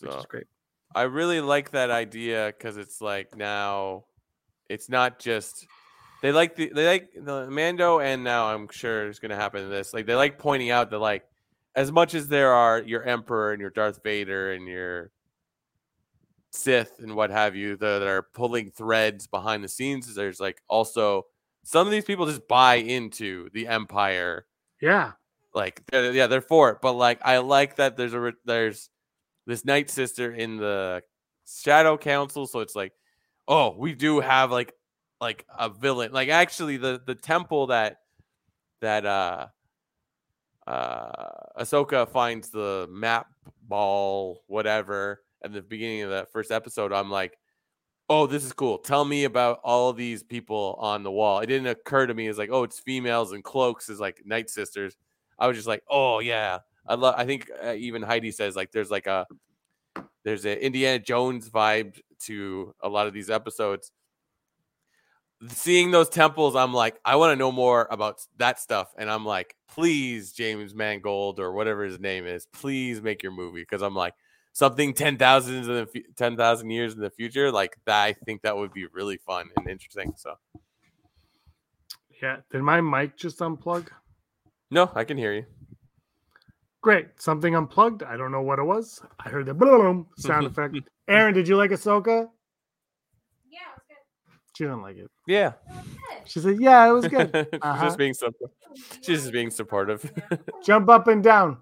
which 0.00 0.14
is 0.14 0.26
great. 0.26 0.46
I 0.94 1.02
really 1.02 1.40
like 1.40 1.70
that 1.70 1.90
idea 1.90 2.52
because 2.56 2.76
it's 2.76 3.00
like 3.00 3.36
now 3.36 4.04
it's 4.68 4.88
not 4.90 5.18
just 5.18 5.66
they 6.20 6.30
like 6.32 6.56
the 6.56 6.72
they 6.74 6.86
like 6.86 7.10
the 7.16 7.50
Mando 7.50 8.00
and 8.00 8.22
now 8.22 8.46
I'm 8.54 8.68
sure 8.70 9.08
it's 9.08 9.18
gonna 9.18 9.36
happen 9.36 9.64
in 9.64 9.70
this. 9.70 9.94
Like 9.94 10.04
they 10.06 10.14
like 10.14 10.38
pointing 10.38 10.70
out 10.70 10.90
that 10.90 10.98
like 10.98 11.24
as 11.74 11.92
much 11.92 12.14
as 12.14 12.28
there 12.28 12.52
are 12.52 12.80
your 12.80 13.02
Emperor 13.02 13.52
and 13.52 13.60
your 13.60 13.70
Darth 13.70 14.02
Vader 14.02 14.52
and 14.52 14.66
your 14.66 15.10
Sith 16.50 16.98
and 16.98 17.14
what 17.14 17.30
have 17.30 17.54
you 17.54 17.76
that 17.76 17.98
that 18.00 18.08
are 18.08 18.26
pulling 18.34 18.70
threads 18.70 19.26
behind 19.26 19.62
the 19.62 19.68
scenes, 19.68 20.12
there's 20.14 20.40
like 20.40 20.62
also 20.68 21.26
some 21.62 21.86
of 21.86 21.92
these 21.92 22.04
people 22.04 22.26
just 22.26 22.48
buy 22.48 22.76
into 22.76 23.48
the 23.52 23.68
Empire. 23.68 24.46
Yeah, 24.80 25.12
like 25.54 25.82
they're, 25.86 26.12
yeah 26.12 26.26
they're 26.26 26.40
for 26.40 26.70
it 26.70 26.78
but 26.80 26.92
like 26.92 27.18
i 27.24 27.38
like 27.38 27.74
that 27.74 27.96
there's 27.96 28.14
a 28.14 28.32
there's 28.44 28.88
this 29.48 29.64
night 29.64 29.90
sister 29.90 30.32
in 30.32 30.56
the 30.56 31.02
shadow 31.44 31.98
council 31.98 32.46
so 32.46 32.60
it's 32.60 32.76
like 32.76 32.92
oh 33.48 33.74
we 33.76 33.92
do 33.92 34.20
have 34.20 34.52
like 34.52 34.72
like 35.20 35.44
a 35.58 35.68
villain. 35.68 36.12
Like 36.12 36.28
actually 36.28 36.76
the 36.76 37.00
the 37.04 37.14
temple 37.14 37.68
that 37.68 37.98
that 38.80 39.04
uh 39.04 39.46
uh 40.70 41.62
ahsoka 41.62 42.08
finds 42.08 42.50
the 42.50 42.86
map 42.90 43.26
ball 43.68 44.42
whatever 44.46 45.22
at 45.42 45.52
the 45.52 45.62
beginning 45.62 46.02
of 46.02 46.10
that 46.10 46.30
first 46.32 46.50
episode, 46.50 46.92
I'm 46.92 47.10
like, 47.10 47.38
oh, 48.08 48.26
this 48.26 48.44
is 48.44 48.52
cool. 48.52 48.78
Tell 48.78 49.04
me 49.04 49.24
about 49.24 49.60
all 49.62 49.92
these 49.92 50.22
people 50.22 50.76
on 50.78 51.02
the 51.02 51.10
wall. 51.10 51.40
It 51.40 51.46
didn't 51.46 51.68
occur 51.68 52.06
to 52.06 52.14
me 52.14 52.26
as 52.26 52.38
like, 52.38 52.50
oh, 52.52 52.64
it's 52.64 52.80
females 52.80 53.32
and 53.32 53.42
cloaks 53.42 53.88
is 53.88 54.00
like 54.00 54.22
night 54.24 54.50
sisters. 54.50 54.96
I 55.38 55.46
was 55.46 55.56
just 55.56 55.68
like, 55.68 55.82
oh 55.88 56.18
yeah, 56.18 56.58
I 56.86 56.94
love. 56.94 57.14
I 57.16 57.24
think 57.24 57.50
uh, 57.64 57.72
even 57.72 58.02
Heidi 58.02 58.30
says 58.30 58.56
like 58.56 58.72
there's 58.72 58.90
like 58.90 59.06
a 59.06 59.26
there's 60.24 60.44
an 60.44 60.58
Indiana 60.58 60.98
Jones 60.98 61.48
vibe 61.48 61.98
to 62.24 62.74
a 62.82 62.88
lot 62.88 63.06
of 63.06 63.14
these 63.14 63.30
episodes. 63.30 63.92
Seeing 65.48 65.90
those 65.90 66.08
temples, 66.10 66.54
I'm 66.54 66.74
like, 66.74 67.00
I 67.04 67.16
want 67.16 67.32
to 67.32 67.36
know 67.36 67.50
more 67.50 67.88
about 67.90 68.20
that 68.36 68.58
stuff, 68.60 68.88
and 68.98 69.10
I'm 69.10 69.24
like, 69.24 69.56
please, 69.68 70.32
James 70.32 70.74
Mangold 70.74 71.40
or 71.40 71.52
whatever 71.52 71.82
his 71.84 71.98
name 71.98 72.26
is, 72.26 72.46
please 72.46 73.00
make 73.00 73.22
your 73.22 73.32
movie 73.32 73.62
because 73.62 73.80
I'm 73.80 73.94
like 73.94 74.14
something 74.52 74.92
ten 74.92 75.16
thousand 75.16 75.56
in 75.56 75.62
the 75.66 75.88
ten 76.16 76.36
thousand 76.36 76.70
years 76.70 76.92
in 76.94 77.00
the 77.00 77.08
future, 77.10 77.50
like 77.50 77.76
that. 77.86 78.02
I 78.02 78.12
think 78.12 78.42
that 78.42 78.54
would 78.56 78.72
be 78.74 78.86
really 78.92 79.16
fun 79.16 79.48
and 79.56 79.66
interesting. 79.66 80.12
So, 80.16 80.34
Yeah. 82.22 82.38
Did 82.50 82.60
my 82.62 82.80
mic 82.82 83.16
just 83.16 83.38
unplug? 83.38 83.88
no, 84.70 84.90
I 84.94 85.04
can 85.04 85.16
hear 85.16 85.32
you. 85.32 85.46
Great. 86.82 87.08
Something 87.20 87.54
unplugged. 87.54 88.02
I 88.02 88.16
don't 88.16 88.30
know 88.32 88.42
what 88.42 88.58
it 88.58 88.64
was. 88.64 89.02
I 89.18 89.28
heard 89.30 89.46
the 89.46 89.54
boom 89.54 90.06
sound 90.16 90.46
effect. 90.50 90.76
Aaron, 91.08 91.32
did 91.34 91.48
you 91.48 91.56
like 91.56 91.70
Ahsoka? 91.70 92.28
Yeah, 93.50 93.58
it 93.58 93.76
was 93.76 93.82
good. 93.88 93.96
She 94.60 94.64
didn't 94.66 94.82
like 94.82 94.96
it. 94.98 95.10
Yeah, 95.26 95.52
She 96.26 96.38
said, 96.38 96.60
"Yeah, 96.60 96.86
it 96.86 96.92
was 96.92 97.08
good." 97.08 97.30
she's 97.50 97.60
Uh-huh. 97.62 97.82
just 97.86 97.96
being 97.96 98.12
supportive. 98.12 98.50
She's 99.00 99.20
just 99.22 99.32
being 99.32 99.48
supportive. 99.50 100.12
Jump 100.62 100.90
up 100.90 101.08
and 101.08 101.24
down. 101.24 101.56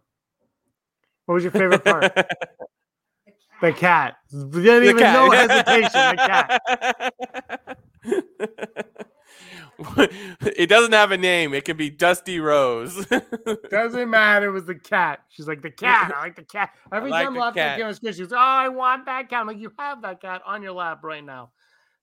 What 1.27 1.35
was 1.35 1.45
your 1.45 1.53
favorite 1.53 1.85
part? 1.85 2.03
the 3.61 3.73
cat. 3.73 4.17
You 4.33 4.51
didn't 4.51 4.83
even 4.83 4.97
no 4.97 5.31
hesitation. 5.31 5.91
The 5.93 6.17
cat. 6.17 7.79
it 10.41 10.69
doesn't 10.69 10.93
have 10.93 11.13
a 11.13 11.17
name. 11.19 11.55
It 11.55 11.65
can 11.65 11.77
be 11.77 11.91
Dusty 11.91 12.41
Rose. 12.41 13.07
Doesn't 13.71 14.11
matter. 14.11 14.49
It 14.49 14.53
was 14.53 14.65
the 14.65 14.75
cat. 14.75 15.21
She's 15.29 15.47
like 15.47 15.63
the 15.63 15.71
cat. 15.71 16.13
I 16.17 16.21
like 16.21 16.35
the 16.35 16.43
cat. 16.43 16.71
Every 16.93 17.11
like 17.11 17.27
time 17.27 17.35
the 17.35 17.41
Lafayette 17.41 17.65
cat. 17.65 17.79
came 17.79 17.87
on 17.87 17.95
screen, 17.95 18.13
she 18.13 18.23
was, 18.23 18.33
"Oh, 18.33 18.37
I 18.39 18.69
want 18.71 19.07
that 19.07 19.29
cat." 19.29 19.41
I'm 19.43 19.47
like, 19.47 19.59
"You 19.59 19.73
have 19.79 20.03
that 20.03 20.21
cat 20.21 20.43
on 20.45 20.65
your 20.65 20.73
lap 20.73 21.05
right 21.05 21.25
now." 21.25 21.51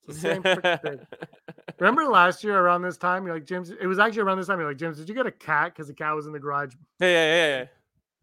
It's 0.08 0.22
the 0.22 0.42
same 0.42 0.44
thing. 0.44 1.00
Remember 1.80 2.06
last 2.06 2.44
year 2.44 2.58
around 2.58 2.82
this 2.84 2.98
time, 2.98 3.26
you're 3.26 3.36
like, 3.36 3.46
James. 3.46 3.70
It 3.70 3.88
was 3.88 4.00
actually 4.00 4.22
around 4.22 4.38
this 4.38 4.48
time. 4.48 4.60
You're 4.60 4.70
like, 4.70 4.78
James, 4.78 4.98
did 4.98 5.10
you 5.10 5.16
get 5.16 5.26
a 5.26 5.32
cat? 5.32 5.74
Because 5.74 5.88
the 5.88 5.94
cat 5.94 6.16
was 6.16 6.26
in 6.28 6.32
the 6.34 6.40
garage. 6.40 6.74
Yeah, 7.00 7.08
yeah, 7.08 7.48
yeah. 7.48 7.66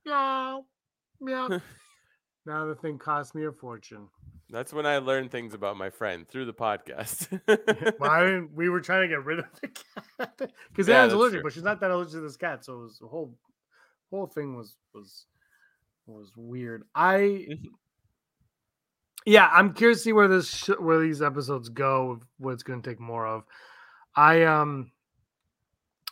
Meow, 0.04 0.64
meow. 1.20 1.60
now 2.46 2.66
the 2.66 2.74
thing 2.74 2.98
cost 2.98 3.34
me 3.34 3.44
a 3.44 3.52
fortune. 3.52 4.08
That's 4.50 4.72
when 4.72 4.84
I 4.84 4.98
learned 4.98 5.30
things 5.30 5.54
about 5.54 5.76
my 5.76 5.88
friend 5.90 6.28
through 6.28 6.44
the 6.44 6.52
podcast. 6.52 7.28
well, 7.98 8.46
we 8.54 8.68
were 8.68 8.80
trying 8.80 9.02
to 9.02 9.08
get 9.08 9.24
rid 9.24 9.38
of 9.38 9.46
the 9.60 9.68
cat 9.68 10.50
because 10.70 10.88
Yeah, 10.88 11.06
allergic, 11.06 11.36
true. 11.38 11.42
but 11.44 11.52
she's 11.54 11.62
not 11.62 11.80
that 11.80 11.90
allergic 11.90 12.12
to 12.14 12.20
this 12.20 12.36
cat. 12.36 12.64
So 12.64 12.74
it 12.74 12.82
was 12.82 12.98
the 12.98 13.06
whole 13.06 13.34
whole 14.10 14.26
thing 14.26 14.54
was 14.56 14.76
was 14.94 15.26
was 16.06 16.32
weird. 16.36 16.82
I 16.94 17.46
Mhm. 17.50 17.70
Yeah, 19.26 19.48
I'm 19.52 19.72
curious 19.72 19.98
to 19.98 20.04
see 20.04 20.12
where 20.12 20.28
this 20.28 20.48
sh- 20.50 20.78
where 20.78 21.00
these 21.00 21.22
episodes 21.22 21.68
go. 21.68 22.20
What 22.38 22.52
it's 22.52 22.62
going 22.62 22.82
to 22.82 22.88
take 22.90 23.00
more 23.00 23.26
of. 23.26 23.44
I 24.16 24.42
um. 24.44 24.92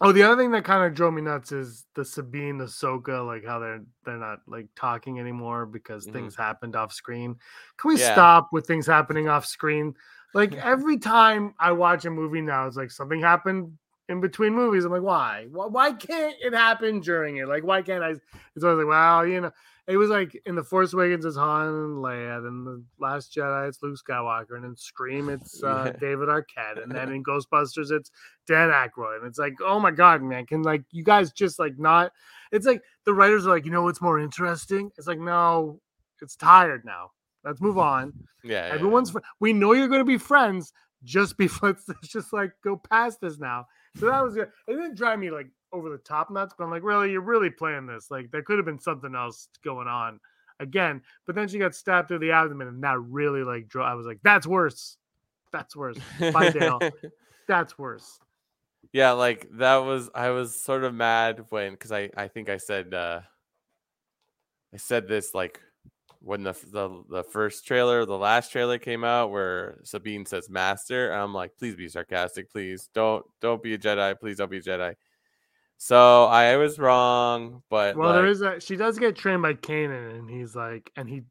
Oh, 0.02 0.12
the 0.12 0.22
other 0.22 0.40
thing 0.40 0.50
that 0.52 0.64
kind 0.64 0.82
of 0.86 0.94
drove 0.94 1.12
me 1.12 1.20
nuts 1.20 1.52
is 1.52 1.84
the 1.94 2.06
Sabine, 2.06 2.58
Ahsoka, 2.58 3.26
like 3.26 3.44
how 3.44 3.58
they're 3.58 3.82
they're 4.04 4.16
not 4.16 4.40
like 4.46 4.66
talking 4.74 5.20
anymore 5.20 5.66
because 5.66 6.06
Mhm. 6.06 6.12
things 6.12 6.36
happened 6.36 6.74
off 6.74 6.92
screen. 6.92 7.36
Can 7.76 7.88
we 7.90 7.98
Yeah. 7.98 8.12
stop 8.12 8.48
with 8.50 8.66
things 8.66 8.86
happening 8.86 9.28
off 9.28 9.44
screen? 9.44 9.94
Like 10.32 10.52
every 10.64 10.98
time 10.98 11.54
I 11.58 11.72
watch 11.72 12.06
a 12.06 12.10
movie 12.10 12.40
now, 12.40 12.66
it's 12.66 12.76
like 12.78 12.90
something 12.90 13.20
happened 13.20 13.76
in 14.10 14.20
between 14.20 14.54
movies. 14.54 14.84
I'm 14.84 14.92
like, 14.92 15.02
why? 15.02 15.46
Why, 15.50 15.66
why 15.66 15.92
can't 15.92 16.34
it 16.42 16.52
happen 16.52 17.00
during 17.00 17.36
it? 17.38 17.48
Like, 17.48 17.64
why 17.64 17.80
can't 17.82 18.02
I? 18.04 18.10
It's 18.54 18.64
always 18.64 18.78
like, 18.78 18.86
well, 18.88 19.26
you 19.26 19.40
know, 19.40 19.50
it 19.86 19.96
was 19.96 20.10
like 20.10 20.40
in 20.46 20.54
the 20.54 20.62
Force 20.62 20.92
Awakens 20.92 21.24
it's 21.24 21.36
Han 21.36 21.66
and 21.66 21.96
Leia, 22.04 22.42
then 22.42 22.64
the 22.64 22.84
Last 22.98 23.34
Jedi 23.34 23.68
it's 23.68 23.82
Luke 23.82 23.98
Skywalker, 23.98 24.56
and 24.56 24.64
in 24.64 24.76
Scream 24.76 25.28
it's 25.28 25.62
uh, 25.64 25.84
Yeah. 25.86 25.98
David 25.98 26.28
Arquette, 26.28 26.82
and 26.82 26.92
then 26.92 27.10
in 27.14 27.24
Ghostbusters 27.24 27.90
it's 27.90 28.10
Dan 28.46 28.68
Aykroyd, 28.70 29.18
and 29.18 29.26
it's 29.26 29.38
like, 29.38 29.54
oh 29.64 29.80
my 29.80 29.90
god, 29.90 30.22
man, 30.22 30.46
can 30.46 30.62
like 30.62 30.82
you 30.90 31.02
guys 31.02 31.32
just 31.32 31.58
like 31.58 31.78
not? 31.78 32.12
It's 32.52 32.66
like 32.66 32.82
the 33.04 33.14
writers 33.14 33.46
are 33.46 33.50
like, 33.50 33.64
you 33.64 33.70
know, 33.70 33.82
what's 33.82 34.02
more 34.02 34.20
interesting? 34.20 34.90
It's 34.98 35.06
like, 35.08 35.18
no, 35.18 35.80
it's 36.20 36.36
tired 36.36 36.84
now. 36.84 37.10
Let's 37.42 37.60
move 37.60 37.78
on. 37.78 38.12
yeah, 38.44 38.66
yeah, 38.68 38.74
Everyone's 38.74 39.10
fr- 39.10 39.20
we 39.40 39.52
know 39.52 39.72
you're 39.72 39.88
going 39.88 40.00
to 40.00 40.04
be 40.04 40.18
friends. 40.18 40.72
Just 41.02 41.36
be 41.38 41.48
let's 41.62 41.86
just 42.04 42.32
like 42.32 42.52
go 42.62 42.76
past 42.76 43.20
this 43.20 43.38
now. 43.38 43.66
So 43.98 44.06
that 44.06 44.22
was 44.22 44.34
good. 44.34 44.50
It 44.68 44.72
didn't 44.72 44.96
drive 44.96 45.18
me 45.18 45.30
like 45.30 45.48
over 45.72 45.88
the 45.90 45.98
top 45.98 46.30
nuts, 46.30 46.54
but 46.56 46.64
I'm 46.64 46.70
like, 46.70 46.82
really, 46.82 47.10
you're 47.12 47.20
really 47.20 47.50
playing 47.50 47.86
this. 47.86 48.10
Like 48.10 48.30
there 48.30 48.42
could 48.42 48.58
have 48.58 48.66
been 48.66 48.78
something 48.78 49.14
else 49.14 49.48
going 49.64 49.88
on 49.88 50.20
again. 50.60 51.02
But 51.26 51.34
then 51.34 51.48
she 51.48 51.58
got 51.58 51.74
stabbed 51.74 52.08
through 52.08 52.20
the 52.20 52.32
abdomen, 52.32 52.68
and 52.68 52.82
that 52.84 52.98
really 53.00 53.42
like 53.42 53.68
drove. 53.68 53.86
I 53.86 53.94
was 53.94 54.06
like, 54.06 54.20
that's 54.22 54.46
worse. 54.46 54.96
That's 55.52 55.74
worse. 55.74 55.98
Bye, 56.32 56.50
Dale. 56.50 56.78
That's 57.48 57.76
worse. 57.76 58.20
yeah, 58.92 59.10
like 59.10 59.48
that 59.54 59.78
was 59.78 60.08
I 60.14 60.30
was 60.30 60.62
sort 60.62 60.84
of 60.84 60.94
mad 60.94 61.46
when 61.48 61.72
because 61.72 61.90
I 61.90 62.10
I 62.16 62.28
think 62.28 62.48
I 62.48 62.58
said 62.58 62.94
uh 62.94 63.22
I 64.72 64.76
said 64.76 65.08
this 65.08 65.34
like 65.34 65.60
when 66.22 66.42
the 66.42 66.52
the 66.52 67.02
the 67.08 67.24
first 67.24 67.66
trailer, 67.66 68.04
the 68.04 68.16
last 68.18 68.52
trailer 68.52 68.78
came 68.78 69.04
out 69.04 69.30
where 69.30 69.78
Sabine 69.84 70.26
says 70.26 70.48
master, 70.50 71.10
and 71.12 71.20
I'm 71.20 71.34
like, 71.34 71.56
please 71.58 71.74
be 71.76 71.88
sarcastic, 71.88 72.50
please 72.50 72.88
don't 72.94 73.24
don't 73.40 73.62
be 73.62 73.74
a 73.74 73.78
Jedi, 73.78 74.18
please 74.18 74.36
don't 74.36 74.50
be 74.50 74.58
a 74.58 74.62
Jedi. 74.62 74.94
So 75.78 76.24
I 76.24 76.56
was 76.56 76.78
wrong, 76.78 77.62
but 77.70 77.96
Well, 77.96 78.12
there 78.12 78.24
like, 78.24 78.30
is 78.30 78.42
a 78.42 78.60
she 78.60 78.76
does 78.76 78.98
get 78.98 79.16
trained 79.16 79.42
by 79.42 79.54
Kanan, 79.54 80.18
and 80.18 80.30
he's 80.30 80.54
like, 80.54 80.92
and 80.96 81.08
he 81.08 81.22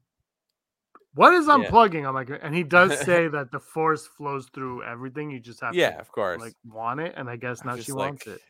what 1.14 1.34
is 1.34 1.48
Yeah. 1.48 1.72
unplugging? 1.72 2.08
I'm 2.08 2.14
like, 2.16 2.30
and 2.42 2.54
he 2.56 2.64
does 2.64 2.98
say 3.06 3.28
that 3.28 3.52
the 3.52 3.60
force 3.60 4.08
flows 4.08 4.48
through 4.54 4.84
everything. 4.84 5.30
You 5.30 5.40
just 5.40 5.62
have 5.62 5.76
yeah, 5.76 5.90
to 5.90 6.00
of 6.00 6.12
course. 6.12 6.42
like 6.42 6.54
want 6.68 7.00
it, 7.00 7.14
and 7.16 7.30
I 7.30 7.36
guess 7.36 7.64
now 7.64 7.78
she 7.78 7.92
like, 7.92 8.10
wants 8.10 8.28
it. 8.28 8.42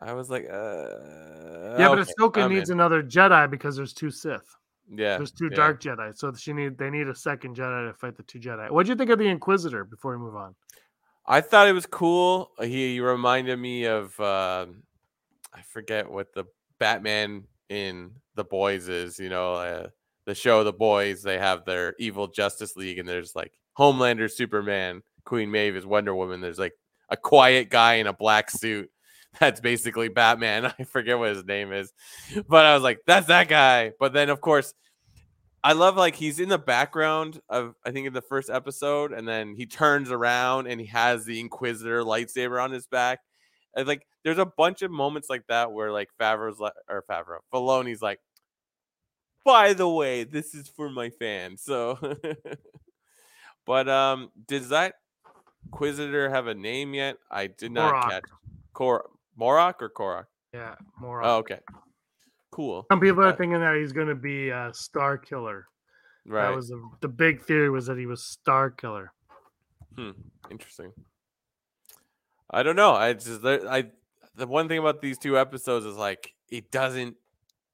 I 0.00 0.12
was 0.12 0.28
like, 0.28 0.44
uh, 0.44 1.78
Yeah, 1.78 1.88
but 1.88 1.98
okay, 1.98 2.12
Ahsoka 2.18 2.38
I'm 2.38 2.50
needs 2.50 2.68
in. 2.68 2.74
another 2.74 3.02
Jedi 3.02 3.50
because 3.50 3.76
there's 3.76 3.92
two 3.94 4.10
Sith. 4.10 4.56
Yeah, 4.90 5.16
There's 5.16 5.32
two 5.32 5.48
yeah. 5.50 5.56
dark 5.56 5.80
Jedi, 5.80 6.16
so 6.16 6.32
she 6.34 6.52
need 6.52 6.78
they 6.78 6.90
need 6.90 7.08
a 7.08 7.14
second 7.14 7.56
Jedi 7.56 7.88
to 7.88 7.94
fight 7.94 8.16
the 8.16 8.22
two 8.22 8.38
Jedi. 8.38 8.70
What 8.70 8.86
do 8.86 8.90
you 8.90 8.96
think 8.96 9.10
of 9.10 9.18
the 9.18 9.26
Inquisitor 9.26 9.84
before 9.84 10.12
we 10.12 10.18
move 10.18 10.36
on? 10.36 10.54
I 11.26 11.40
thought 11.40 11.68
it 11.68 11.72
was 11.72 11.86
cool. 11.86 12.52
Uh, 12.58 12.64
He, 12.64 13.00
reminded 13.00 13.58
me 13.58 13.84
of 13.84 14.18
um 14.20 14.82
I 15.52 15.62
forget 15.62 16.10
what 16.10 16.32
the 16.34 16.44
Batman 16.78 17.44
in 17.68 18.12
The 18.34 18.44
Boys 18.44 18.88
is. 18.88 19.18
You 19.18 19.30
know, 19.30 19.54
uh, 19.54 19.88
the 20.26 20.34
show 20.34 20.62
The 20.62 20.72
Boys. 20.72 21.22
They 21.22 21.38
have 21.38 21.64
their 21.64 21.94
evil 21.98 22.28
Justice 22.28 22.76
League, 22.76 22.98
and 22.98 23.08
there's 23.08 23.34
like 23.34 23.52
Homelander, 23.78 24.30
Superman, 24.30 25.02
Queen 25.24 25.50
Maeve 25.50 25.76
is 25.76 25.86
Wonder 25.86 26.14
Woman. 26.14 26.40
There's 26.40 26.58
like 26.58 26.74
a 27.08 27.16
quiet 27.16 27.70
guy 27.70 27.94
in 27.94 28.06
a 28.06 28.12
black 28.12 28.50
suit. 28.50 28.90
That's 29.40 29.60
basically 29.60 30.08
Batman. 30.08 30.66
I 30.78 30.84
forget 30.84 31.18
what 31.18 31.30
his 31.34 31.44
name 31.44 31.72
is, 31.72 31.92
but 32.48 32.64
I 32.64 32.74
was 32.74 32.82
like, 32.82 33.00
that's 33.06 33.26
that 33.26 33.48
guy. 33.48 33.92
But 33.98 34.12
then, 34.12 34.30
of 34.30 34.40
course, 34.40 34.74
I 35.62 35.72
love 35.72 35.96
like 35.96 36.14
he's 36.14 36.38
in 36.38 36.48
the 36.48 36.58
background 36.58 37.40
of 37.48 37.74
I 37.84 37.90
think 37.90 38.06
in 38.06 38.12
the 38.12 38.22
first 38.22 38.50
episode, 38.50 39.12
and 39.12 39.26
then 39.26 39.54
he 39.54 39.66
turns 39.66 40.10
around 40.10 40.68
and 40.68 40.80
he 40.80 40.86
has 40.86 41.24
the 41.24 41.40
Inquisitor 41.40 42.02
lightsaber 42.02 42.62
on 42.62 42.70
his 42.70 42.86
back. 42.86 43.20
And 43.74 43.86
like 43.86 44.06
there's 44.24 44.38
a 44.38 44.46
bunch 44.46 44.82
of 44.82 44.90
moments 44.90 45.28
like 45.28 45.42
that 45.48 45.72
where 45.72 45.90
like 45.92 46.08
Favreau's 46.20 46.58
like 46.58 46.72
or 46.88 47.04
Favreau, 47.10 47.38
Filoni's 47.52 48.00
like, 48.00 48.20
by 49.44 49.72
the 49.72 49.88
way, 49.88 50.24
this 50.24 50.54
is 50.54 50.68
for 50.68 50.88
my 50.88 51.10
fans. 51.10 51.62
So, 51.62 51.98
but 53.66 53.88
um, 53.88 54.30
does 54.46 54.68
that 54.70 54.94
Inquisitor 55.64 56.30
have 56.30 56.46
a 56.46 56.54
name 56.54 56.94
yet? 56.94 57.16
I 57.30 57.48
did 57.48 57.72
not 57.72 57.94
Morok. 57.94 58.10
catch. 58.10 58.24
Cor 58.72 59.10
Morok 59.38 59.80
or 59.80 59.88
Korak? 59.88 60.26
Yeah, 60.52 60.74
more. 61.00 61.22
Oh, 61.22 61.36
okay, 61.38 61.60
cool. 62.50 62.86
Some 62.90 63.00
people 63.00 63.24
are 63.24 63.32
thinking 63.32 63.60
that 63.60 63.76
he's 63.76 63.92
going 63.92 64.08
to 64.08 64.14
be 64.14 64.50
a 64.50 64.70
Star 64.72 65.18
Killer. 65.18 65.66
Right. 66.26 66.48
That 66.48 66.56
was 66.56 66.68
the, 66.68 66.82
the 67.00 67.08
big 67.08 67.42
theory 67.42 67.70
was 67.70 67.86
that 67.86 67.98
he 67.98 68.06
was 68.06 68.22
Star 68.22 68.70
Killer. 68.70 69.12
Hmm. 69.94 70.10
Interesting. 70.50 70.92
I 72.50 72.62
don't 72.62 72.76
know. 72.76 72.92
I 72.92 73.12
just 73.12 73.44
I 73.44 73.86
the 74.34 74.46
one 74.46 74.68
thing 74.68 74.78
about 74.78 75.00
these 75.00 75.18
two 75.18 75.38
episodes 75.38 75.86
is 75.86 75.96
like 75.96 76.32
it 76.48 76.70
doesn't 76.70 77.16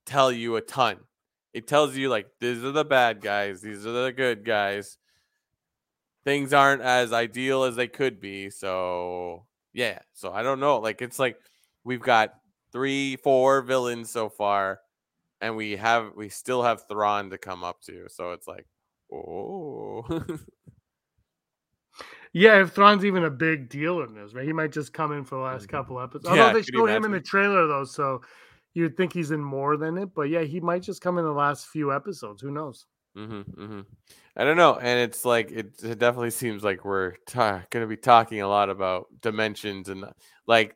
tell 0.06 0.32
you 0.32 0.56
a 0.56 0.60
ton. 0.60 0.98
It 1.52 1.66
tells 1.66 1.96
you 1.96 2.08
like 2.08 2.26
these 2.40 2.64
are 2.64 2.72
the 2.72 2.84
bad 2.84 3.20
guys, 3.20 3.60
these 3.60 3.86
are 3.86 3.92
the 3.92 4.12
good 4.12 4.44
guys. 4.44 4.98
Things 6.24 6.52
aren't 6.52 6.82
as 6.82 7.12
ideal 7.12 7.64
as 7.64 7.76
they 7.76 7.88
could 7.88 8.20
be. 8.20 8.48
So 8.48 9.46
yeah. 9.72 9.98
So 10.12 10.32
I 10.32 10.42
don't 10.42 10.60
know. 10.60 10.78
Like 10.78 11.02
it's 11.02 11.18
like 11.18 11.36
we've 11.84 12.00
got 12.00 12.34
three, 12.72 13.16
four 13.16 13.62
villains 13.62 14.10
so 14.10 14.28
far, 14.28 14.80
and 15.40 15.56
we 15.56 15.76
have 15.76 16.12
we 16.16 16.28
still 16.28 16.62
have 16.62 16.86
Thrawn 16.88 17.30
to 17.30 17.38
come 17.38 17.64
up 17.64 17.80
to. 17.82 18.08
So 18.08 18.32
it's 18.32 18.46
like, 18.48 18.66
Oh, 19.12 20.04
Yeah, 22.32 22.62
if 22.62 22.72
Thrawn's 22.72 23.04
even 23.04 23.24
a 23.24 23.30
big 23.30 23.68
deal 23.68 24.00
in 24.02 24.14
this, 24.14 24.32
right? 24.34 24.44
He 24.46 24.52
might 24.52 24.72
just 24.72 24.92
come 24.92 25.12
in 25.12 25.24
for 25.24 25.36
the 25.36 25.42
last 25.42 25.66
Mhm. 25.66 25.70
couple 25.70 26.00
episodes. 26.00 26.24
Yeah, 26.34 26.44
Although 26.44 26.54
they 26.54 26.60
could 26.64 26.74
you 26.74 26.80
show 26.80 26.86
him 26.86 27.04
in 27.04 27.10
the 27.12 27.20
trailer 27.20 27.66
though, 27.66 27.84
so 27.84 28.22
you'd 28.74 28.96
think 28.96 29.12
he's 29.12 29.30
in 29.32 29.42
more 29.42 29.76
than 29.76 29.98
it. 29.98 30.14
But 30.14 30.30
yeah, 30.30 30.42
he 30.42 30.60
might 30.60 30.82
just 30.82 31.02
come 31.02 31.18
in 31.18 31.24
the 31.24 31.32
last 31.32 31.66
few 31.68 31.92
episodes. 31.92 32.40
Who 32.42 32.50
knows? 32.50 32.86
hmm 33.14 33.42
hmm 33.42 33.80
I 34.34 34.44
don't 34.44 34.56
know, 34.56 34.76
and 34.78 34.98
it's 34.98 35.26
like 35.26 35.50
it, 35.50 35.82
it 35.84 35.98
definitely 35.98 36.30
seems 36.30 36.64
like 36.64 36.86
we're 36.86 37.16
ta- 37.26 37.64
going 37.68 37.84
to 37.84 37.86
be 37.88 37.98
talking 37.98 38.40
a 38.40 38.48
lot 38.48 38.70
about 38.70 39.08
dimensions 39.20 39.90
and 39.90 40.06
like 40.46 40.74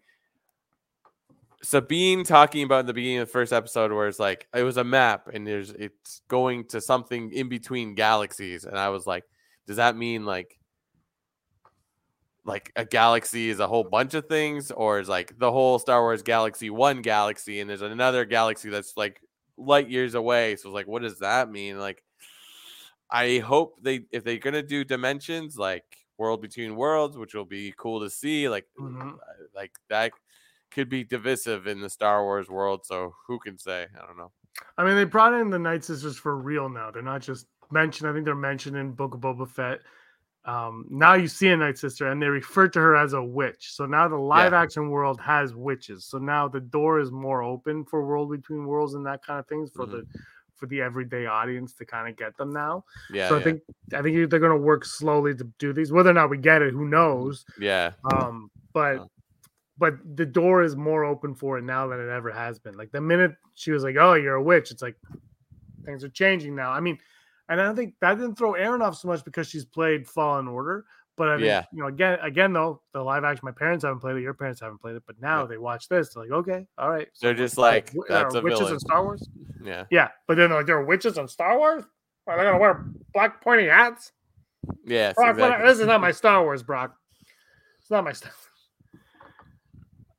Sabine 1.67 2.23
talking 2.23 2.63
about 2.63 2.81
in 2.81 2.87
the 2.87 2.95
beginning 2.95 3.19
of 3.19 3.27
the 3.27 3.33
first 3.33 3.53
episode, 3.53 3.91
where 3.91 4.07
it's 4.07 4.21
like 4.21 4.47
it 4.55 4.63
was 4.63 4.77
a 4.77 4.85
map 4.85 5.27
and 5.33 5.45
there's 5.45 5.71
it's 5.73 6.23
going 6.29 6.65
to 6.67 6.81
something 6.81 7.33
in 7.33 7.49
between 7.49 7.97
galaxies, 7.97 8.65
and 8.65 8.79
I 8.79 8.89
was 8.91 9.05
like, 9.05 9.25
does 9.67 9.77
that 9.77 9.97
mean 9.97 10.25
like 10.25 10.59
like 12.45 12.71
a 12.77 12.85
galaxy 12.85 13.51
is 13.51 13.59
a 13.59 13.67
whole 13.67 13.83
bunch 13.83 14.15
of 14.15 14.27
things, 14.27 14.71
or 14.71 15.01
is 15.01 15.09
like 15.09 15.37
the 15.41 15.51
whole 15.51 15.81
Star 15.81 16.03
Wars 16.03 16.23
galaxy 16.23 16.71
one 16.71 17.03
galaxy, 17.03 17.59
and 17.59 17.69
there's 17.69 17.83
another 17.83 18.25
galaxy 18.25 18.71
that's 18.71 18.97
like 18.97 19.21
light 19.57 19.91
years 19.91 20.15
away? 20.15 20.55
So 20.55 20.69
it's 20.69 20.75
like, 20.75 20.87
what 20.87 21.03
does 21.03 21.19
that 21.19 21.51
mean? 21.51 21.81
Like, 21.81 22.05
I 23.11 23.39
hope 23.39 23.83
they 23.83 24.03
if 24.13 24.23
they're 24.23 24.39
gonna 24.39 24.63
do 24.63 24.85
dimensions 24.85 25.59
like 25.59 25.85
world 26.17 26.41
between 26.43 26.77
worlds, 26.77 27.19
which 27.19 27.35
will 27.35 27.45
be 27.45 27.75
cool 27.77 28.01
to 28.03 28.09
see, 28.09 28.49
like 28.49 28.69
Mhm. 28.79 29.15
uh, 29.15 29.19
like 29.53 29.73
that 29.89 30.13
could 30.77 30.89
be 30.91 31.03
divisive 31.03 31.67
in 31.67 31.81
the 31.81 31.89
Star 31.89 32.23
Wars 32.23 32.49
world. 32.51 32.85
So 32.85 33.15
who 33.27 33.39
can 33.39 33.57
say? 33.59 33.87
I 34.01 34.07
don't 34.07 34.19
know. 34.19 34.31
I 34.77 34.85
mean, 34.85 34.95
they 34.95 35.05
brought 35.05 35.33
in 35.33 35.49
the 35.49 35.59
Night 35.59 35.83
Sisters 35.83 36.19
for 36.19 36.37
real 36.37 36.69
now. 36.69 36.91
They're 36.91 37.03
not 37.03 37.23
just 37.23 37.47
mentioned. 37.71 38.09
I 38.09 38.13
think 38.13 38.27
they're 38.27 38.35
mentioned 38.35 38.77
in 38.77 38.93
Book 38.93 39.15
of 39.15 39.21
Boba 39.21 39.49
Fett. 39.49 39.81
Um, 40.45 40.87
now 40.91 41.15
you 41.15 41.29
see 41.29 41.49
a 41.49 41.57
Night 41.57 41.79
Sister, 41.79 42.09
and 42.11 42.23
they 42.23 42.27
refer 42.29 42.69
to 42.69 42.79
her 42.79 42.95
as 42.95 43.15
a 43.15 43.23
witch. 43.25 43.73
So 43.73 43.87
now 43.87 44.07
the 44.07 44.17
live 44.17 44.53
action 44.53 44.91
world 44.91 45.19
has 45.21 45.55
witches. 45.57 46.05
So 46.05 46.19
now 46.19 46.47
the 46.47 46.61
door 46.61 47.01
is 47.01 47.11
more 47.11 47.43
open 47.43 47.85
for 47.85 48.07
World 48.07 48.31
Between 48.31 48.67
Worlds 48.67 48.95
and 48.95 49.05
that 49.07 49.25
kind 49.25 49.41
of 49.41 49.49
things 49.49 49.71
for 49.75 49.87
Mhm. 49.87 49.91
the 49.93 50.07
for 50.55 50.67
the 50.67 50.81
everyday 50.81 51.27
audience 51.27 51.75
to 51.75 51.85
kind 51.85 52.09
of 52.09 52.17
get 52.17 52.35
them 52.39 52.51
now. 52.51 52.83
Yeah, 53.11 53.29
so 53.29 53.35
I 53.35 53.39
yeah, 53.39 53.45
think 53.45 53.63
I 53.93 54.03
think 54.03 54.31
they're 54.31 54.41
going 54.41 54.59
to 54.59 54.65
work 54.73 54.85
slowly 54.85 55.35
to 55.35 55.45
do 55.59 55.73
these. 55.73 55.91
Whether 55.91 56.11
or 56.11 56.15
not 56.15 56.31
we 56.31 56.39
get 56.39 56.63
it, 56.63 56.73
who 56.73 56.87
knows? 56.87 57.45
yeah, 57.59 57.93
Um, 58.05 58.51
but. 58.73 59.07
But 59.79 59.95
the 60.17 60.27
door 60.27 60.63
is 60.63 60.77
more 60.77 61.05
open 61.05 61.35
for 61.35 61.59
it 61.59 61.65
now 61.65 61.87
than 61.87 62.01
it 62.01 62.09
ever 62.11 62.31
has 62.31 62.59
been. 62.59 62.77
Like 62.77 62.91
the 62.93 63.01
minute 63.01 63.35
she 63.55 63.73
was 63.73 63.83
like, 63.83 63.97
"Oh, 63.99 64.15
you're 64.15 64.35
a 64.37 64.43
witch," 64.43 64.71
it's 64.71 64.83
like 64.83 64.97
things 65.85 66.03
are 66.05 66.09
changing 66.09 66.55
now. 66.55 66.71
I 66.73 66.81
mean, 66.81 66.99
and 67.49 67.61
I 67.61 67.65
don't 67.65 67.77
think 67.77 67.95
that 68.01 68.15
didn't 68.19 68.37
throw 68.37 68.55
Aaron 68.55 68.83
off 68.83 68.97
so 68.97 69.09
much 69.09 69.25
because 69.25 69.49
she's 69.49 69.65
played 69.65 70.07
Fallen 70.07 70.49
Order. 70.49 70.85
But 71.17 71.29
I 71.29 71.37
think, 71.37 71.47
Yeah. 71.47 71.65
you 71.73 71.81
know, 71.81 71.87
again, 71.89 72.19
again 72.21 72.53
though, 72.53 72.83
the 72.93 73.03
live 73.03 73.25
action, 73.25 73.41
my 73.45 73.51
parents 73.51 73.85
haven't 73.85 74.01
played 74.01 74.17
it, 74.17 74.21
your 74.21 74.35
parents 74.35 74.61
haven't 74.61 74.83
played 74.83 74.97
it, 74.97 75.03
but 75.07 75.19
now 75.19 75.41
Yeah. 75.43 75.47
they 75.47 75.57
watch 75.57 75.89
this, 75.89 76.13
they're 76.13 76.25
like, 76.25 76.33
okay, 76.33 76.67
all 76.77 76.91
right. 76.91 77.09
They're 77.23 77.33
just 77.33 77.57
like, 77.57 77.91
there 77.93 78.03
that's 78.09 78.35
are 78.35 78.39
a 78.39 78.43
witches 78.43 78.59
villain. 78.59 78.75
in 78.75 78.81
Star 78.81 79.03
Wars. 79.03 79.27
yeah, 79.63 79.85
Yeah, 79.91 80.09
but 80.27 80.37
then 80.37 80.51
like 80.51 80.67
there 80.67 80.77
are 80.77 80.85
witches 80.85 81.17
in 81.17 81.27
Star 81.27 81.57
Wars. 81.57 81.85
Are 82.27 82.37
they 82.37 82.43
gonna 82.45 82.59
wear 82.59 82.85
black 83.15 83.41
pointy 83.43 83.67
hats? 83.67 84.13
Brock, 85.15 85.37
exactly. 85.37 85.67
this 85.69 85.79
is 85.81 85.87
not 85.87 86.03
my 86.03 86.11
Star 86.11 86.43
Wars, 86.43 86.63
Brock. 86.63 86.95
It's 87.81 87.91
not 87.91 88.05
my 88.05 88.13
Star. 88.13 88.33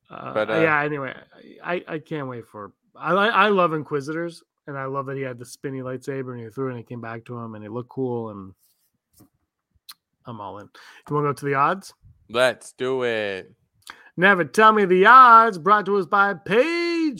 Uh, 0.10 0.34
But, 0.34 0.50
uh, 0.50 0.60
yeah, 0.60 0.82
anyway, 0.84 1.16
I 1.64 1.84
I 1.88 2.00
can't 2.00 2.28
wait 2.28 2.48
for. 2.48 2.74
I 2.96 3.14
I 3.14 3.48
love 3.50 3.74
Inquisitors, 3.74 4.44
and 4.68 4.78
I 4.78 4.86
love 4.86 5.06
that 5.08 5.18
he 5.18 5.24
had 5.24 5.40
the 5.40 5.46
spinny 5.46 5.80
lightsaber 5.80 6.34
and 6.34 6.42
he 6.42 6.50
threw 6.50 6.68
it 6.68 6.72
and 6.72 6.80
it 6.80 6.88
came 6.88 7.02
back 7.02 7.26
to 7.26 7.38
him 7.38 7.56
and 7.56 7.66
it 7.66 7.72
looked 7.72 7.90
cool 7.90 8.30
and 8.30 8.54
I'm 10.26 10.42
all 10.42 10.60
in. 10.60 10.70
You 11.10 11.16
want 11.16 11.26
to 11.26 11.30
go 11.30 11.34
to 11.34 11.46
the 11.46 11.54
odds? 11.56 11.94
Let's 12.30 12.74
do 12.74 13.04
it. 13.04 13.54
Never 14.18 14.44
tell 14.44 14.74
me 14.74 14.86
the 14.86 15.06
odds. 15.06 15.58
Brought 15.58 15.86
to 15.86 15.98
us 15.98 16.06
by 16.06 16.34
Patreon. 16.34 17.14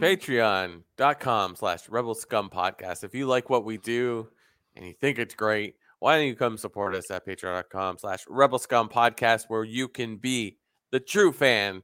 Patreon.com 0.00 1.56
slash 1.56 1.88
Rebel 1.88 2.14
Scum 2.14 2.48
Podcast. 2.48 3.04
If 3.04 3.14
you 3.14 3.26
like 3.26 3.50
what 3.50 3.64
we 3.64 3.76
do 3.76 4.28
and 4.76 4.86
you 4.86 4.94
think 4.94 5.18
it's 5.18 5.34
great, 5.34 5.76
why 5.98 6.16
don't 6.16 6.26
you 6.26 6.34
come 6.34 6.56
support 6.56 6.94
us 6.94 7.10
at 7.10 7.26
patreon.com 7.26 7.98
slash 7.98 8.24
Rebel 8.28 8.58
Scum 8.58 8.88
Podcast, 8.88 9.44
where 9.48 9.64
you 9.64 9.88
can 9.88 10.16
be 10.16 10.56
the 10.94 11.00
true 11.00 11.32
fan 11.32 11.82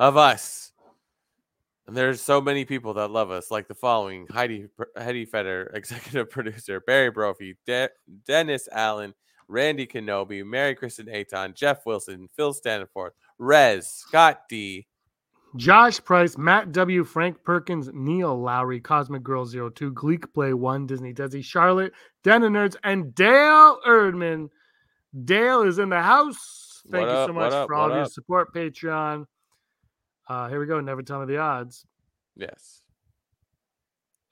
of 0.00 0.16
us. 0.16 0.72
And 1.86 1.96
there's 1.96 2.20
so 2.20 2.40
many 2.40 2.64
people 2.64 2.92
that 2.94 3.12
love 3.12 3.30
us, 3.30 3.48
like 3.48 3.68
the 3.68 3.76
following 3.76 4.26
Heidi 4.26 4.66
Heidi 4.98 5.24
Feder, 5.24 5.70
executive 5.74 6.30
producer, 6.30 6.80
Barry 6.80 7.12
Brophy, 7.12 7.56
De- 7.64 7.90
Dennis 8.26 8.68
Allen, 8.72 9.14
Randy 9.46 9.86
Kenobi, 9.86 10.44
Mary 10.44 10.74
Kristen 10.74 11.08
Aton, 11.08 11.54
Jeff 11.54 11.86
Wilson, 11.86 12.28
Phil 12.36 12.52
Stanforth, 12.52 13.12
Rez, 13.38 13.88
Scott 13.88 14.40
D, 14.48 14.88
Josh 15.54 16.02
Price, 16.02 16.36
Matt 16.36 16.72
W, 16.72 17.04
Frank 17.04 17.44
Perkins, 17.44 17.88
Neil 17.92 18.36
Lowry, 18.36 18.80
Cosmic 18.80 19.22
Girl 19.22 19.46
02, 19.46 19.92
Gleek 19.92 20.34
Play 20.34 20.54
1, 20.54 20.88
Disney 20.88 21.14
Desi, 21.14 21.44
Charlotte, 21.44 21.92
of 22.26 22.32
Nerds, 22.32 22.74
and 22.82 23.14
Dale 23.14 23.78
Erdman. 23.86 24.48
Dale 25.24 25.62
is 25.62 25.78
in 25.78 25.88
the 25.90 26.02
house. 26.02 26.69
Thank 26.90 27.06
What 27.06 27.12
you 27.12 27.18
up, 27.18 27.28
so 27.28 27.32
much 27.32 27.52
up, 27.52 27.66
for 27.68 27.74
all 27.74 27.90
of 27.90 27.96
your 27.96 28.06
support, 28.06 28.52
Patreon. 28.54 29.26
Uh, 30.28 30.48
here 30.48 30.60
we 30.60 30.66
go. 30.66 30.80
Never 30.80 31.02
tell 31.02 31.20
me 31.20 31.26
the 31.26 31.38
odds. 31.38 31.84
Yes. 32.36 32.82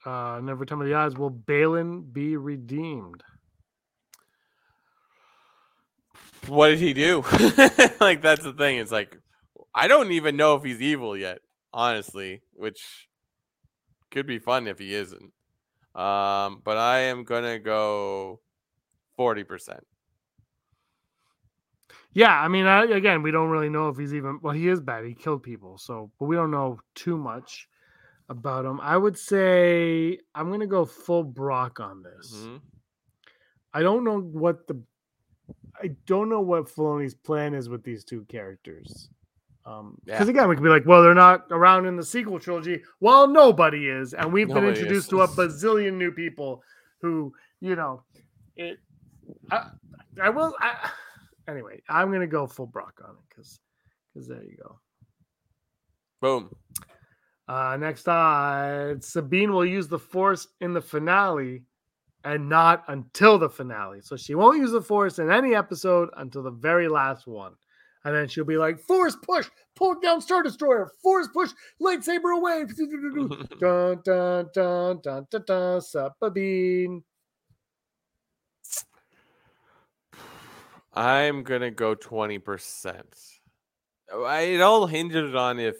Uh, 0.05 0.39
never 0.41 0.65
tell 0.65 0.77
me 0.77 0.85
the 0.85 0.93
odds. 0.93 1.17
Will 1.17 1.31
Baylan 1.31 2.11
be 2.11 2.37
redeemed? 2.37 3.23
what 6.49 6.69
did 6.69 6.79
he 6.79 6.93
do? 6.93 7.21
like 7.99 8.21
that's 8.21 8.43
the 8.43 8.53
thing. 8.57 8.77
It's 8.77 8.91
like 8.91 9.17
I 9.73 9.87
don't 9.87 10.11
even 10.11 10.35
know 10.35 10.55
if 10.55 10.63
he's 10.63 10.81
evil 10.81 11.15
yet, 11.15 11.39
honestly, 11.73 12.41
which 12.53 13.07
could 14.11 14.25
be 14.25 14.39
fun 14.39 14.67
if 14.67 14.79
he 14.79 14.93
isn't. 14.93 15.31
Um, 15.95 16.61
but 16.63 16.77
I 16.77 16.99
am 17.01 17.23
gonna 17.23 17.59
go 17.59 18.39
forty 19.15 19.43
percent. 19.43 19.85
Yeah, 22.19 22.37
I 22.37 22.49
mean, 22.49 22.65
I, 22.65 22.83
again, 22.83 23.23
we 23.23 23.31
don't 23.31 23.47
really 23.49 23.69
know 23.69 23.87
if 23.87 23.95
he's 23.95 24.13
even. 24.13 24.39
Well, 24.41 24.53
he 24.53 24.67
is 24.67 24.81
bad. 24.81 25.05
He 25.05 25.13
killed 25.13 25.41
people, 25.41 25.77
so 25.77 26.11
but 26.19 26.25
we 26.25 26.35
don't 26.35 26.51
know 26.51 26.77
too 26.93 27.17
much 27.17 27.69
about 28.27 28.65
him. 28.65 28.81
I 28.81 28.97
would 28.97 29.17
say 29.17 30.19
I'm 30.35 30.51
gonna 30.51 30.67
go 30.67 30.83
full 30.83 31.23
Brock 31.23 31.79
on 31.79 32.03
this. 32.03 32.33
Mm-hmm. 32.35 32.57
I 33.73 33.81
don't 33.83 34.03
know 34.03 34.19
what 34.19 34.67
the. 34.67 34.81
I 35.81 35.91
don't 36.07 36.27
know 36.27 36.41
what 36.41 36.65
Filoni's 36.67 37.15
plan 37.15 37.53
is 37.53 37.69
with 37.69 37.83
these 37.83 38.03
two 38.03 38.25
characters. 38.25 39.09
Um, 39.65 39.95
because 40.03 40.27
Yeah. 40.27 40.31
again, 40.31 40.49
we 40.49 40.55
could 40.55 40.63
be 40.63 40.69
like, 40.69 40.85
well, 40.85 41.01
they're 41.01 41.13
not 41.13 41.45
around 41.51 41.85
in 41.85 41.95
the 41.95 42.03
sequel 42.03 42.37
trilogy. 42.37 42.83
Well, 42.99 43.29
nobody 43.29 43.87
is, 43.87 44.13
and 44.13 44.33
we've 44.33 44.49
been 44.49 44.65
introduced 44.65 45.05
is. 45.05 45.07
to 45.07 45.21
a 45.21 45.27
bazillion 45.29 45.93
new 45.93 46.11
people 46.11 46.63
who, 47.01 47.33
you 47.61 47.77
know, 47.77 48.03
it. 48.57 48.77
I, 49.49 49.69
I 50.21 50.29
will. 50.31 50.53
I, 50.59 50.89
anyway, 51.49 51.81
I'm 51.89 52.11
gonna 52.11 52.27
go 52.27 52.47
full 52.47 52.67
Brock 52.67 53.01
on 53.03 53.11
it 53.11 53.17
because, 53.29 53.59
because 54.13 54.27
there 54.27 54.43
you 54.43 54.57
go. 54.61 54.79
Boom. 56.21 56.49
Uh, 57.47 57.77
next 57.77 58.07
on, 58.07 59.01
Sabine 59.01 59.51
will 59.51 59.65
use 59.65 59.87
the 59.87 59.97
Force 59.97 60.47
in 60.61 60.73
the 60.73 60.81
finale 60.81 61.63
and 62.23 62.49
not 62.49 62.83
until 62.87 63.39
the 63.39 63.49
finale. 63.49 64.01
So 64.01 64.15
she 64.15 64.35
won't 64.35 64.59
use 64.59 64.71
the 64.71 64.81
Force 64.81 65.19
in 65.19 65.31
any 65.31 65.55
episode 65.55 66.09
until 66.17 66.43
the 66.43 66.51
very 66.51 66.87
last 66.87 67.25
one. 67.25 67.53
And 68.05 68.15
then 68.15 68.27
she'll 68.27 68.45
be 68.45 68.57
like, 68.57 68.79
Force 68.79 69.17
push, 69.23 69.49
pull 69.75 69.99
down 69.99 70.21
Star 70.21 70.43
Destroyer, 70.43 70.89
Force 71.01 71.27
push, 71.33 71.51
lightsaber 71.81 72.37
away. 72.37 72.65
dun, 73.59 74.01
dun, 74.05 74.47
dun, 74.53 74.99
dun, 75.03 75.27
dun, 75.29 75.43
dun, 75.45 75.81
Sabine. 75.81 77.03
I'm 80.93 81.43
gonna 81.43 81.71
go 81.71 81.95
twenty 81.95 82.39
percent. 82.39 83.15
It 84.11 84.61
all 84.61 84.87
hinges 84.87 85.35
on 85.35 85.59
if 85.59 85.75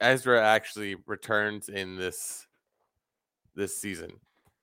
Ezra 0.00 0.42
actually 0.44 0.96
returns 1.06 1.68
in 1.68 1.96
this 1.96 2.46
this 3.54 3.76
season. 3.80 4.10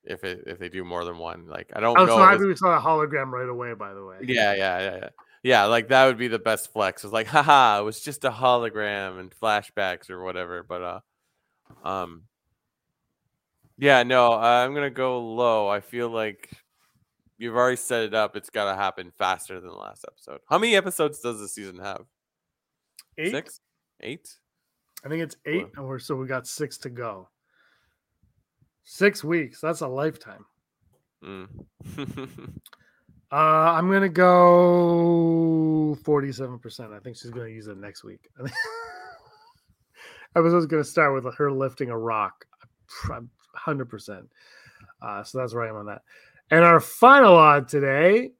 If 0.03 0.23
it 0.23 0.43
if 0.45 0.59
they 0.59 0.69
do 0.69 0.83
more 0.83 1.05
than 1.05 1.17
one, 1.17 1.47
like 1.47 1.71
I 1.75 1.79
don't 1.79 1.97
Oh, 1.97 2.05
know. 2.05 2.17
so 2.17 2.23
it's- 2.23 2.41
we 2.41 2.55
saw 2.55 2.77
a 2.77 2.81
hologram 2.81 3.31
right 3.31 3.49
away, 3.49 3.73
by 3.73 3.93
the 3.93 4.03
way. 4.05 4.17
Yeah, 4.21 4.53
yeah, 4.53 4.79
yeah, 4.79 4.95
yeah. 4.97 5.09
Yeah, 5.45 5.63
like 5.65 5.89
that 5.89 6.05
would 6.05 6.17
be 6.17 6.29
the 6.29 6.39
best 6.39 6.71
flex. 6.71 7.03
It's 7.03 7.11
like, 7.11 7.27
haha, 7.27 7.79
it 7.81 7.83
was 7.83 7.99
just 7.99 8.23
a 8.23 8.29
hologram 8.31 9.19
and 9.19 9.33
flashbacks 9.35 10.09
or 10.09 10.23
whatever. 10.23 10.63
But 10.63 10.81
uh 10.81 10.99
um 11.87 12.23
yeah, 13.77 14.03
no, 14.03 14.33
I'm 14.33 14.73
gonna 14.73 14.89
go 14.89 15.19
low. 15.19 15.67
I 15.67 15.79
feel 15.81 16.09
like 16.09 16.49
you've 17.43 17.55
already 17.57 17.75
set 17.75 18.03
it 18.03 18.13
up. 18.13 18.37
It's 18.37 18.49
gotta 18.49 18.75
happen 18.75 19.11
faster 19.17 19.59
than 19.59 19.69
the 19.69 19.75
last 19.75 20.05
episode. 20.07 20.39
How 20.49 20.57
many 20.57 20.75
episodes 20.75 21.19
does 21.19 21.39
the 21.39 21.49
season 21.49 21.77
have? 21.79 22.05
Eight? 23.17 23.31
Six? 23.31 23.59
Eight? 24.01 24.37
I 25.05 25.09
think 25.09 25.21
it's 25.21 25.35
eight, 25.45 25.67
and 25.75 25.85
we're 25.85 25.99
so 25.99 26.15
we 26.15 26.25
got 26.25 26.47
six 26.47 26.77
to 26.79 26.89
go. 26.89 27.27
Six 28.85 29.23
weeks. 29.23 29.59
That's 29.59 29.81
a 29.81 29.87
lifetime. 29.87 30.45
Mm. 31.23 31.47
Uh, 33.31 33.73
I'm 33.73 33.89
gonna 33.89 34.09
go 34.09 35.97
47. 36.05 36.59
percent 36.59 36.93
I 36.93 36.99
think 36.99 37.17
she's 37.17 37.31
gonna 37.31 37.49
use 37.49 37.65
it 37.65 37.77
next 37.77 38.03
week. 38.03 38.29
Episode's 40.35 40.67
gonna 40.67 40.83
start 40.83 41.15
with 41.15 41.33
her 41.37 41.51
lifting 41.51 41.89
a 41.89 41.97
rock, 41.97 42.45
hundred 43.55 43.85
percent. 43.85 44.29
Uh, 45.01 45.23
so 45.23 45.39
that's 45.39 45.51
where 45.51 45.63
I 45.63 45.69
am 45.69 45.77
on 45.77 45.87
that. 45.87 46.03
And 46.51 46.63
our 46.63 46.79
final 46.79 47.35
odd 47.35 47.67
today. 47.67 48.31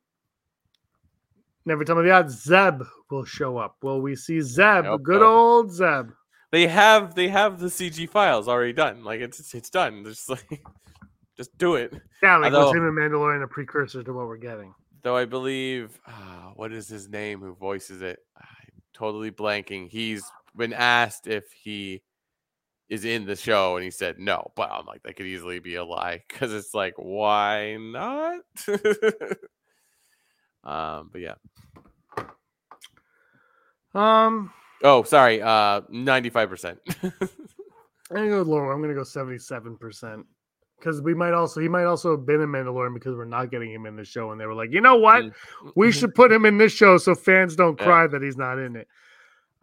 Never 1.66 1.84
tell 1.86 1.96
me 1.96 2.04
the 2.04 2.12
odds. 2.12 2.44
Zeb 2.44 2.84
will 3.10 3.24
show 3.26 3.58
up. 3.58 3.78
Will 3.82 4.02
we 4.02 4.16
see 4.16 4.42
Zeb? 4.42 4.86
hope 4.86 5.04
Good 5.04 5.22
old 5.22 5.72
Zeb. 5.72 6.10
they 6.52 6.68
have 6.68 7.16
they 7.16 7.30
have 7.30 7.60
the 7.60 7.68
CG 7.68 8.10
files 8.10 8.48
already 8.48 8.74
done. 8.74 9.04
Like 9.04 9.22
it's 9.22 9.54
it's 9.54 9.70
done. 9.70 10.04
Just 10.04 10.30
like 10.30 10.62
just 11.38 11.58
do 11.58 11.76
it. 11.76 11.94
Yeah, 12.22 12.38
like 12.38 12.54
Although- 12.54 12.74
him 12.74 12.86
and 12.88 12.98
Mandalorian 12.98 13.44
a 13.44 13.48
precursor 13.48 14.04
to 14.04 14.14
what 14.14 14.28
we're 14.28 14.38
getting. 14.38 14.74
Though 15.04 15.16
I 15.18 15.26
believe 15.26 15.98
ah, 16.08 16.52
what 16.56 16.72
is 16.74 16.88
his 16.88 17.10
name 17.10 17.40
who 17.40 17.56
voices 17.56 18.02
it? 18.02 18.20
I'm 18.38 18.82
totally 18.94 19.32
blanking. 19.32 19.90
He's 19.90 20.24
been 20.56 20.74
asked 20.74 21.28
if 21.28 21.46
he 21.52 22.02
is 22.90 23.06
in 23.06 23.26
the 23.26 23.36
show 23.36 23.76
and 23.76 23.84
he 23.84 23.92
said 23.92 24.20
no. 24.20 24.52
But 24.56 24.72
I'm 24.72 24.86
like 24.86 25.04
that 25.04 25.16
could 25.16 25.26
easily 25.26 25.60
be 25.60 25.76
a 25.76 25.84
lie 25.86 26.24
because 26.28 26.54
it's 26.54 26.74
like 26.74 26.94
why 26.98 27.78
not? 27.80 28.40
um, 30.64 31.10
but 31.12 31.22
yeah. 31.22 31.36
Um, 33.94 34.52
Oh, 34.84 35.04
sorry. 35.04 35.42
Uh, 35.42 35.82
ninety-five 35.90 36.50
percent. 36.50 36.80
I'm 37.04 37.12
gonna 38.12 38.30
go 38.30 38.42
lower. 38.42 38.72
I'm 38.74 38.82
gonna 38.82 38.94
go 38.94 39.04
77 39.04 39.78
percent 39.78 40.26
because 40.78 41.02
we 41.02 41.14
might 41.14 41.34
also 41.34 41.62
he 41.62 41.70
might 41.70 41.86
also 41.86 42.12
have 42.12 42.26
been 42.26 42.42
in 42.42 42.50
Mandalorian 42.50 42.94
because 42.94 43.16
we're 43.16 43.24
not 43.26 43.50
getting 43.50 43.72
him 43.72 43.86
in 43.86 43.96
the 43.96 44.04
show, 44.04 44.32
and 44.32 44.42
they 44.42 44.46
were 44.46 44.54
like, 44.54 44.72
you 44.72 44.82
know 44.82 44.98
what, 44.98 45.24
we 45.76 45.92
should 45.92 46.14
put 46.14 46.32
him 46.32 46.46
in 46.46 46.58
this 46.58 46.74
show 46.74 46.98
so 46.98 47.16
fans 47.16 47.56
don't 47.56 47.80
Yeah. 47.80 47.86
cry 47.86 48.08
that 48.08 48.22
he's 48.22 48.36
not 48.38 48.60
in 48.60 48.76
it. 48.76 48.88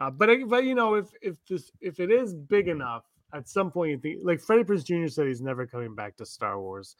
Uh, 0.01 0.11
but 0.11 0.31
but 0.49 0.65
you 0.65 0.75
know 0.75 0.95
if 0.95 1.09
if 1.21 1.37
this 1.47 1.71
if 1.83 2.01
it 2.01 2.11
is 2.11 2.35
big 2.35 2.69
enough, 2.69 3.05
at 3.35 3.49
some 3.49 3.71
point 3.71 3.91
you 3.91 3.99
think 3.99 4.21
like 4.25 4.41
Freddie 4.41 4.65
Prinze 4.65 4.85
Jr. 4.85 5.09
said 5.09 5.27
he's 5.27 5.43
never 5.43 5.67
coming 5.67 5.95
back 5.95 6.17
to 6.17 6.27
Star 6.27 6.59
Wars. 6.59 6.97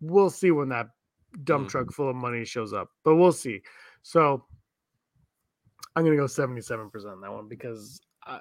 We'll 0.00 0.28
see 0.30 0.50
when 0.50 0.68
that 0.70 0.88
dump 1.44 1.68
truck 1.68 1.92
full 1.92 2.10
of 2.10 2.16
money 2.16 2.44
shows 2.44 2.72
up, 2.72 2.88
but 3.04 3.14
we'll 3.14 3.32
see. 3.32 3.62
So 4.02 4.44
I'm 5.94 6.04
gonna 6.04 6.16
go 6.16 6.26
77 6.26 6.90
percent 6.90 7.12
on 7.14 7.20
that 7.20 7.32
one 7.32 7.48
because 7.48 8.00
I, 8.24 8.40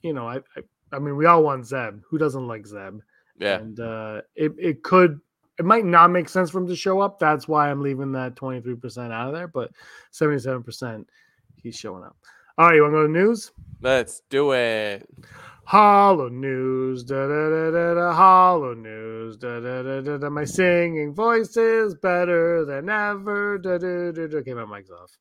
you 0.00 0.14
know 0.14 0.26
I, 0.26 0.36
I 0.56 0.62
I 0.90 0.98
mean 0.98 1.16
we 1.16 1.26
all 1.26 1.42
want 1.42 1.66
Zeb. 1.66 2.00
Who 2.08 2.16
doesn't 2.16 2.48
like 2.48 2.66
Zeb? 2.66 3.00
Yeah. 3.38 3.56
And 3.56 3.78
uh, 3.80 4.22
it 4.34 4.52
it 4.58 4.82
could 4.82 5.20
it 5.58 5.66
might 5.66 5.84
not 5.84 6.10
make 6.10 6.30
sense 6.30 6.50
for 6.50 6.58
him 6.58 6.68
to 6.68 6.76
show 6.76 7.00
up. 7.00 7.18
That's 7.18 7.46
why 7.46 7.70
I'm 7.70 7.82
leaving 7.82 8.12
that 8.12 8.34
23 8.36 8.76
percent 8.76 9.12
out 9.12 9.28
of 9.28 9.34
there. 9.34 9.48
But 9.48 9.72
77 10.12 10.62
percent 10.62 11.10
he's 11.62 11.76
showing 11.76 12.02
up. 12.02 12.16
All 12.58 12.66
right, 12.66 12.76
you 12.76 12.82
want 12.82 12.92
to 12.92 12.96
go 12.98 13.06
to 13.06 13.12
the 13.12 13.18
news? 13.18 13.50
Let's 13.80 14.20
do 14.28 14.52
it. 14.52 15.08
Hollow 15.64 16.28
news, 16.28 17.02
da 17.02 17.26
da 17.26 17.48
da 17.48 17.70
da 17.70 17.94
da. 17.94 18.12
Hollow 18.12 18.74
news, 18.74 19.38
da 19.38 19.58
da 19.58 19.82
da 19.82 20.00
da 20.02 20.18
da. 20.18 20.28
My 20.28 20.44
singing 20.44 21.14
voice 21.14 21.56
is 21.56 21.94
better 21.94 22.66
than 22.66 22.90
ever. 22.90 23.56
Da 23.56 23.78
da 23.78 24.12
da 24.12 24.26
da. 24.26 24.36
Okay, 24.38 24.52
my 24.52 24.66
mic's 24.66 24.90
off. 24.90 25.16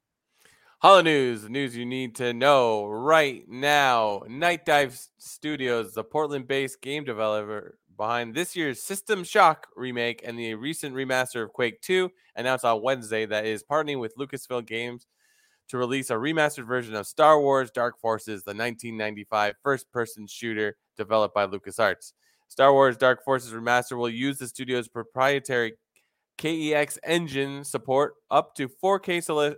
Hollow 0.80 1.04
News, 1.04 1.44
the 1.44 1.50
news 1.50 1.78
you 1.78 1.86
need 1.86 2.16
to 2.16 2.34
know 2.34 2.86
right 2.86 3.48
now. 3.48 4.24
Nightdive 4.28 5.08
Studios, 5.18 5.94
the 5.94 6.04
Portland 6.04 6.48
based 6.48 6.82
game 6.82 7.06
developer 7.06 7.78
behind 7.96 8.34
this 8.34 8.56
year's 8.56 8.82
System 8.82 9.24
Shock 9.24 9.68
remake 9.76 10.22
and 10.26 10.38
the 10.38 10.56
recent 10.56 10.96
remaster 10.96 11.44
of 11.44 11.54
Quake 11.54 11.82
2, 11.82 12.12
announced 12.36 12.66
on 12.66 12.82
Wednesday 12.82 13.26
that 13.28 13.46
is 13.46 13.64
partnering 13.64 14.00
with 14.00 14.18
Lucasfilm 14.18 14.66
Games 14.66 15.06
to 15.72 15.78
release 15.78 16.10
a 16.10 16.16
remastered 16.16 16.68
version 16.68 16.96
of 16.96 17.08
Star 17.08 17.40
Wars 17.40 17.72
Dark 17.72 17.98
Forces, 17.98 18.44
the 18.44 18.50
1995 18.52 19.56
first 19.64 19.90
person 19.90 20.28
shooter 20.28 20.76
developed 20.98 21.34
by 21.34 21.48
LucasArts. 21.48 22.12
Star 22.50 22.74
Wars 22.74 22.98
Dark 22.98 23.24
Forces 23.24 23.54
Remaster 23.54 23.98
will 23.98 24.10
use 24.10 24.38
the 24.38 24.50
studio's 24.50 24.90
proprietary 24.90 25.76
KEX 26.38 27.00
engine 27.06 27.64
support 27.64 28.16
up 28.30 28.54
to 28.56 28.68
4K 28.68 29.24
soli- 29.24 29.56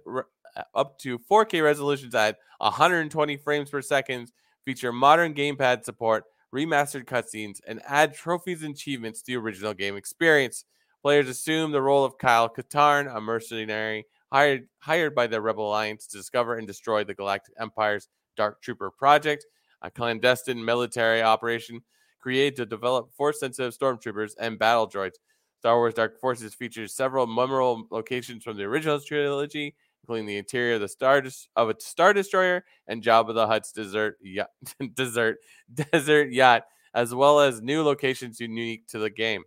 uh, 0.56 0.62
up 0.76 1.00
to 1.00 1.18
4K 1.18 1.64
resolutions 1.64 2.14
at 2.14 2.38
120 2.60 3.38
frames 3.38 3.72
per 3.72 3.82
second, 3.82 4.32
feature 4.66 4.94
modern 4.94 5.34
gamepad 5.34 5.84
support, 5.84 6.26
remastered 6.54 7.06
cutscenes, 7.06 7.60
and 7.66 7.82
add 7.88 8.14
trophies 8.14 8.62
and 8.62 8.76
achievements 8.76 9.24
to 9.24 9.32
the 9.32 9.38
original 9.38 9.74
game 9.74 9.96
experience. 9.96 10.66
Players 11.02 11.28
assume 11.28 11.72
the 11.72 11.82
role 11.82 12.06
of 12.06 12.20
Kyle 12.20 12.48
Katarn, 12.48 13.14
a 13.14 13.20
mercenary 13.20 14.06
hired 14.34 14.68
hired 14.80 15.14
by 15.14 15.28
the 15.28 15.40
Rebel 15.40 15.70
Alliance 15.70 16.08
to 16.08 16.18
discover 16.18 16.58
and 16.58 16.66
destroy 16.66 17.04
the 17.04 17.14
Galactic 17.14 17.54
Empire's 17.60 18.10
Dark 18.36 18.62
Trooper 18.64 18.90
project, 18.90 19.46
a 19.84 19.92
clandestine 19.92 20.66
military 20.66 21.22
operation 21.22 21.82
created 22.20 22.56
to 22.56 22.66
develop 22.66 23.14
force-sensitive 23.14 23.78
stormtroopers 23.78 24.32
and 24.40 24.58
battle 24.58 24.90
droids. 24.90 25.16
Star 25.60 25.78
Wars 25.78 25.94
Dark 25.94 26.20
Forces 26.20 26.56
features 26.56 26.96
several 26.96 27.28
memorable 27.28 27.88
locations 27.92 28.44
from 28.44 28.58
the 28.58 28.64
original 28.64 29.00
trilogy, 29.00 29.76
including 30.02 30.26
the 30.26 30.38
interior 30.38 30.76
of 30.76 30.82
the 30.82 30.88
Star 30.88 31.24
of 31.56 31.70
a 31.70 31.76
Star 31.80 32.12
Destroyer 32.12 32.66
and 32.88 33.04
Jabba 33.04 33.36
the 33.36 33.46
Hutt's 33.46 33.72
desert 33.72 34.18
yacht, 34.22 34.50
desert 34.96 35.38
desert 35.74 36.32
yacht, 36.32 36.64
as 36.96 37.14
well 37.14 37.40
as 37.40 37.62
new 37.62 37.84
locations 37.84 38.40
unique 38.40 38.88
to 38.88 38.98
the 38.98 39.12
game. 39.12 39.44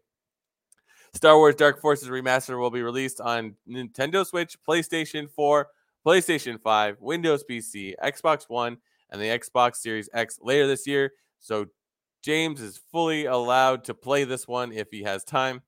Star 1.16 1.38
Wars 1.38 1.54
Dark 1.54 1.80
Forces 1.80 2.10
Remaster 2.10 2.58
will 2.60 2.70
be 2.70 2.82
released 2.82 3.22
on 3.22 3.54
Nintendo 3.66 4.24
Switch, 4.26 4.58
PlayStation 4.68 5.30
4, 5.30 5.66
PlayStation 6.06 6.60
5, 6.60 6.98
Windows 7.00 7.42
PC, 7.50 7.94
Xbox 8.04 8.50
One, 8.50 8.76
and 9.08 9.18
the 9.18 9.24
Xbox 9.24 9.76
Series 9.76 10.10
X 10.12 10.38
later 10.42 10.66
this 10.66 10.86
year. 10.86 11.14
So 11.40 11.68
James 12.22 12.60
is 12.60 12.78
fully 12.92 13.24
allowed 13.24 13.84
to 13.84 13.94
play 13.94 14.24
this 14.24 14.46
one 14.46 14.72
if 14.72 14.88
he 14.90 15.04
has 15.04 15.24
time. 15.24 15.62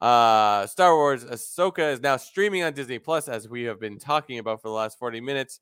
Uh, 0.00 0.66
Star 0.66 0.96
Wars 0.96 1.24
Ahsoka 1.24 1.92
is 1.92 2.00
now 2.00 2.16
streaming 2.16 2.64
on 2.64 2.72
Disney 2.72 2.98
Plus, 2.98 3.28
as 3.28 3.48
we 3.48 3.62
have 3.62 3.78
been 3.78 4.00
talking 4.00 4.40
about 4.40 4.60
for 4.60 4.66
the 4.68 4.74
last 4.74 4.98
40 4.98 5.20
minutes. 5.20 5.60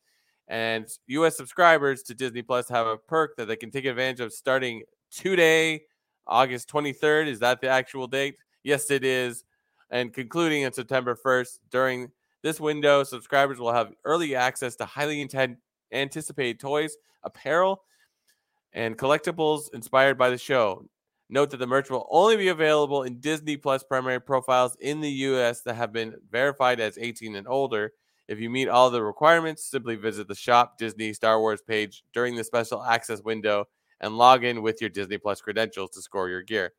And 0.49 0.89
U.S. 1.09 1.37
subscribers 1.37 2.03
to 2.05 2.15
Disney 2.15 2.41
Plus 2.41 2.67
have 2.71 2.87
a 2.87 2.97
perk 2.97 3.37
that 3.37 3.45
they 3.45 3.57
can 3.57 3.71
take 3.71 3.85
advantage 3.85 4.21
of 4.21 4.33
starting 4.33 4.85
today, 5.11 5.83
August 6.27 6.71
23rd. 6.71 7.27
Is 7.27 7.41
that 7.41 7.61
the 7.61 7.69
actual 7.69 8.07
date? 8.07 8.37
Yes, 8.63 8.91
it 8.91 9.05
is. 9.05 9.45
And 9.91 10.13
concluding 10.13 10.65
on 10.65 10.73
September 10.73 11.15
1st, 11.15 11.59
during 11.71 12.11
this 12.43 12.59
window, 12.61 13.05
subscribers 13.05 13.59
will 13.59 13.73
have 13.73 13.93
early 14.05 14.35
access 14.35 14.77
to 14.77 14.85
highly 14.85 15.29
anticipated 15.93 16.61
toys, 16.61 16.97
apparel, 17.23 17.83
and 18.73 18.97
collectibles 18.97 19.73
inspired 19.75 20.17
by 20.17 20.31
the 20.31 20.39
show. 20.39 20.87
Note 21.29 21.51
that 21.51 21.59
the 21.59 21.67
merch 21.67 21.91
will 21.91 22.07
only 22.11 22.37
be 22.37 22.49
available 22.49 23.03
in 23.05 23.21
Disney 23.21 23.57
Plus 23.57 23.83
primary 23.83 24.21
profiles 24.21 24.77
in 24.81 25.01
the 25.01 25.11
US 25.11 25.61
that 25.63 25.75
have 25.77 25.93
been 25.93 26.15
verified 26.31 26.81
as 26.81 26.99
18 26.99 27.37
and 27.37 27.47
older. 27.49 27.93
If 28.29 28.39
you 28.41 28.49
meet 28.51 28.69
all 28.69 28.91
the 28.91 29.03
requirements, 29.03 29.65
simply 29.65 29.97
visit 29.97 30.29
the 30.29 30.35
Shop 30.35 30.79
Disney 30.79 31.13
Star 31.13 31.39
Wars 31.41 31.61
page 31.61 32.03
during 32.15 32.37
the 32.37 32.45
special 32.45 32.83
access 32.83 33.23
window 33.23 33.67
and 34.01 34.17
log 34.17 34.45
in 34.45 34.63
with 34.63 34.81
your 34.81 34.91
Disney 34.91 35.19
Plus 35.19 35.41
credentials 35.41 35.91
to 35.91 36.03
score 36.03 36.29
your 36.29 36.43
gear. 36.43 36.73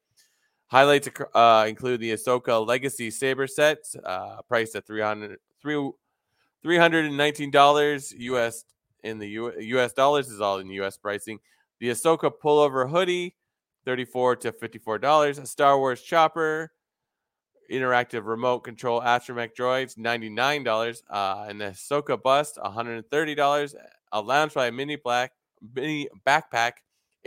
Highlights 0.73 1.07
uh, 1.35 1.65
include 1.69 1.99
the 1.99 2.13
Ahsoka 2.13 2.65
Legacy 2.65 3.11
Saber 3.11 3.45
set, 3.45 3.85
uh, 4.03 4.41
priced 4.49 4.75
at 4.75 4.87
300 4.87 5.37
three- 5.61 5.91
$319 6.65 8.13
US 8.17 8.65
in 9.03 9.19
the 9.19 9.27
U- 9.27 9.53
US 9.77 9.93
dollars 9.93 10.31
is 10.31 10.41
all 10.41 10.57
in 10.57 10.67
US 10.71 10.97
pricing. 10.97 11.37
The 11.79 11.91
Ahsoka 11.91 12.31
pullover 12.43 12.89
hoodie, 12.89 13.35
34 13.85 14.37
to 14.37 14.51
$54. 14.51 15.37
A 15.37 15.45
Star 15.45 15.77
Wars 15.77 16.01
chopper, 16.01 16.71
interactive 17.71 18.25
remote 18.25 18.61
control 18.61 18.99
astromech 18.99 19.53
droids, 19.55 19.95
$99. 19.95 21.03
Uh, 21.07 21.53
the 21.53 21.65
Ahsoka 21.65 22.19
bust, 22.19 22.57
$130. 22.57 23.75
A 24.11 24.23
Loungefly 24.23 24.73
mini 24.73 24.95
black 24.95 25.33
mini 25.75 26.09
backpack, 26.25 26.71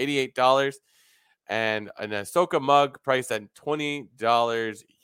$88. 0.00 0.74
And 1.48 1.90
an 1.98 2.10
Ahsoka 2.10 2.60
mug 2.60 2.98
priced 3.02 3.30
at 3.30 3.54
$20 3.54 4.08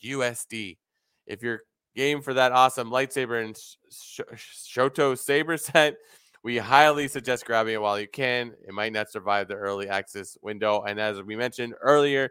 USD. 0.05 0.79
If 1.27 1.43
you're 1.43 1.61
game 1.95 2.23
for 2.23 2.35
that 2.35 2.53
awesome 2.53 2.91
lightsaber 2.91 3.45
and 3.45 3.57
Sh- 3.57 4.21
Sh- 4.35 4.77
Shoto 4.77 5.17
saber 5.17 5.57
set, 5.57 5.97
we 6.43 6.59
highly 6.59 7.07
suggest 7.07 7.47
grabbing 7.47 7.75
it 7.75 7.81
while 7.81 8.01
you 8.01 8.09
can. 8.09 8.53
It 8.67 8.75
might 8.75 8.93
not 8.93 9.11
survive 9.11 9.49
the 9.49 9.55
early 9.55 9.89
access 9.89 10.37
window. 10.43 10.83
And 10.83 10.99
as 10.99 11.23
we 11.23 11.37
mentioned 11.37 11.75
earlier, 11.81 12.31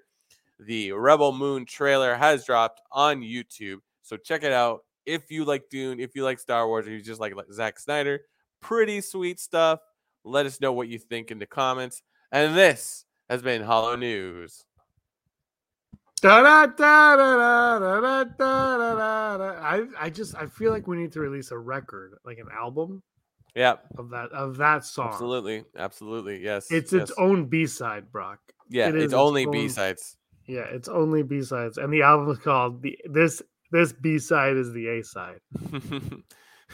the 0.60 0.92
Rebel 0.92 1.32
Moon 1.32 1.66
trailer 1.66 2.16
has 2.16 2.46
dropped 2.46 2.82
on 2.92 3.22
YouTube. 3.22 3.78
So 4.02 4.18
check 4.18 4.44
it 4.44 4.52
out. 4.52 4.82
If 5.06 5.32
you 5.32 5.46
like 5.46 5.64
Dune, 5.70 6.00
if 6.00 6.16
you 6.16 6.24
like 6.24 6.40
Star 6.40 6.68
Wars, 6.68 6.88
or 6.88 6.92
you 6.92 7.02
just 7.02 7.22
like 7.22 7.34
Zack 7.52 7.80
Snyder, 7.80 8.22
pretty 8.62 9.02
sweet 9.02 9.40
stuff. 9.40 9.80
Let 10.24 10.46
us 10.46 10.62
know 10.62 10.74
what 10.74 10.88
you 10.88 11.00
think 11.00 11.32
in 11.32 11.40
the 11.40 11.48
comments. 11.48 12.04
And 12.32 12.56
this 12.56 13.06
has 13.32 13.42
been 13.42 13.62
Hollow 13.64 13.96
News. 13.96 14.66
I 16.24 16.68
I 20.00 20.10
just 20.10 20.36
I 20.36 20.48
feel 20.48 20.72
like 20.72 20.86
we 20.86 20.98
need 20.98 21.14
to 21.14 21.22
release 21.22 21.52
a 21.52 21.58
record, 21.58 22.18
like 22.26 22.38
an 22.40 22.50
album 22.54 23.02
Yeah, 23.56 23.78
of 23.98 24.10
that 24.10 24.32
of 24.34 24.58
that 24.58 24.84
song. 24.86 25.08
absolutely, 25.14 25.64
absolutely. 25.78 26.44
Yes, 26.44 26.70
It's 26.70 26.92
yes. 26.92 27.04
its 27.04 27.14
own 27.18 27.46
B 27.46 27.66
side, 27.66 28.12
Brock. 28.12 28.40
yeah. 28.70 28.90
it 28.90 28.96
is 28.96 29.04
It's 29.06 29.14
its 29.14 29.20
only 29.20 29.46
B 29.46 29.70
sides. 29.70 30.18
Yeah, 30.46 30.66
it's 30.70 30.90
only 30.90 31.24
B 31.24 31.42
sides, 31.42 31.78
and 31.78 31.92
the 31.94 32.02
album 32.02 32.30
is 32.32 32.38
called 32.40 32.84
the 32.84 32.98
this 33.10 33.42
this 33.72 33.94
B 33.94 34.20
side 34.20 34.58
is 34.58 34.74
the 34.74 34.88
A 34.90 35.04
side. 35.04 35.40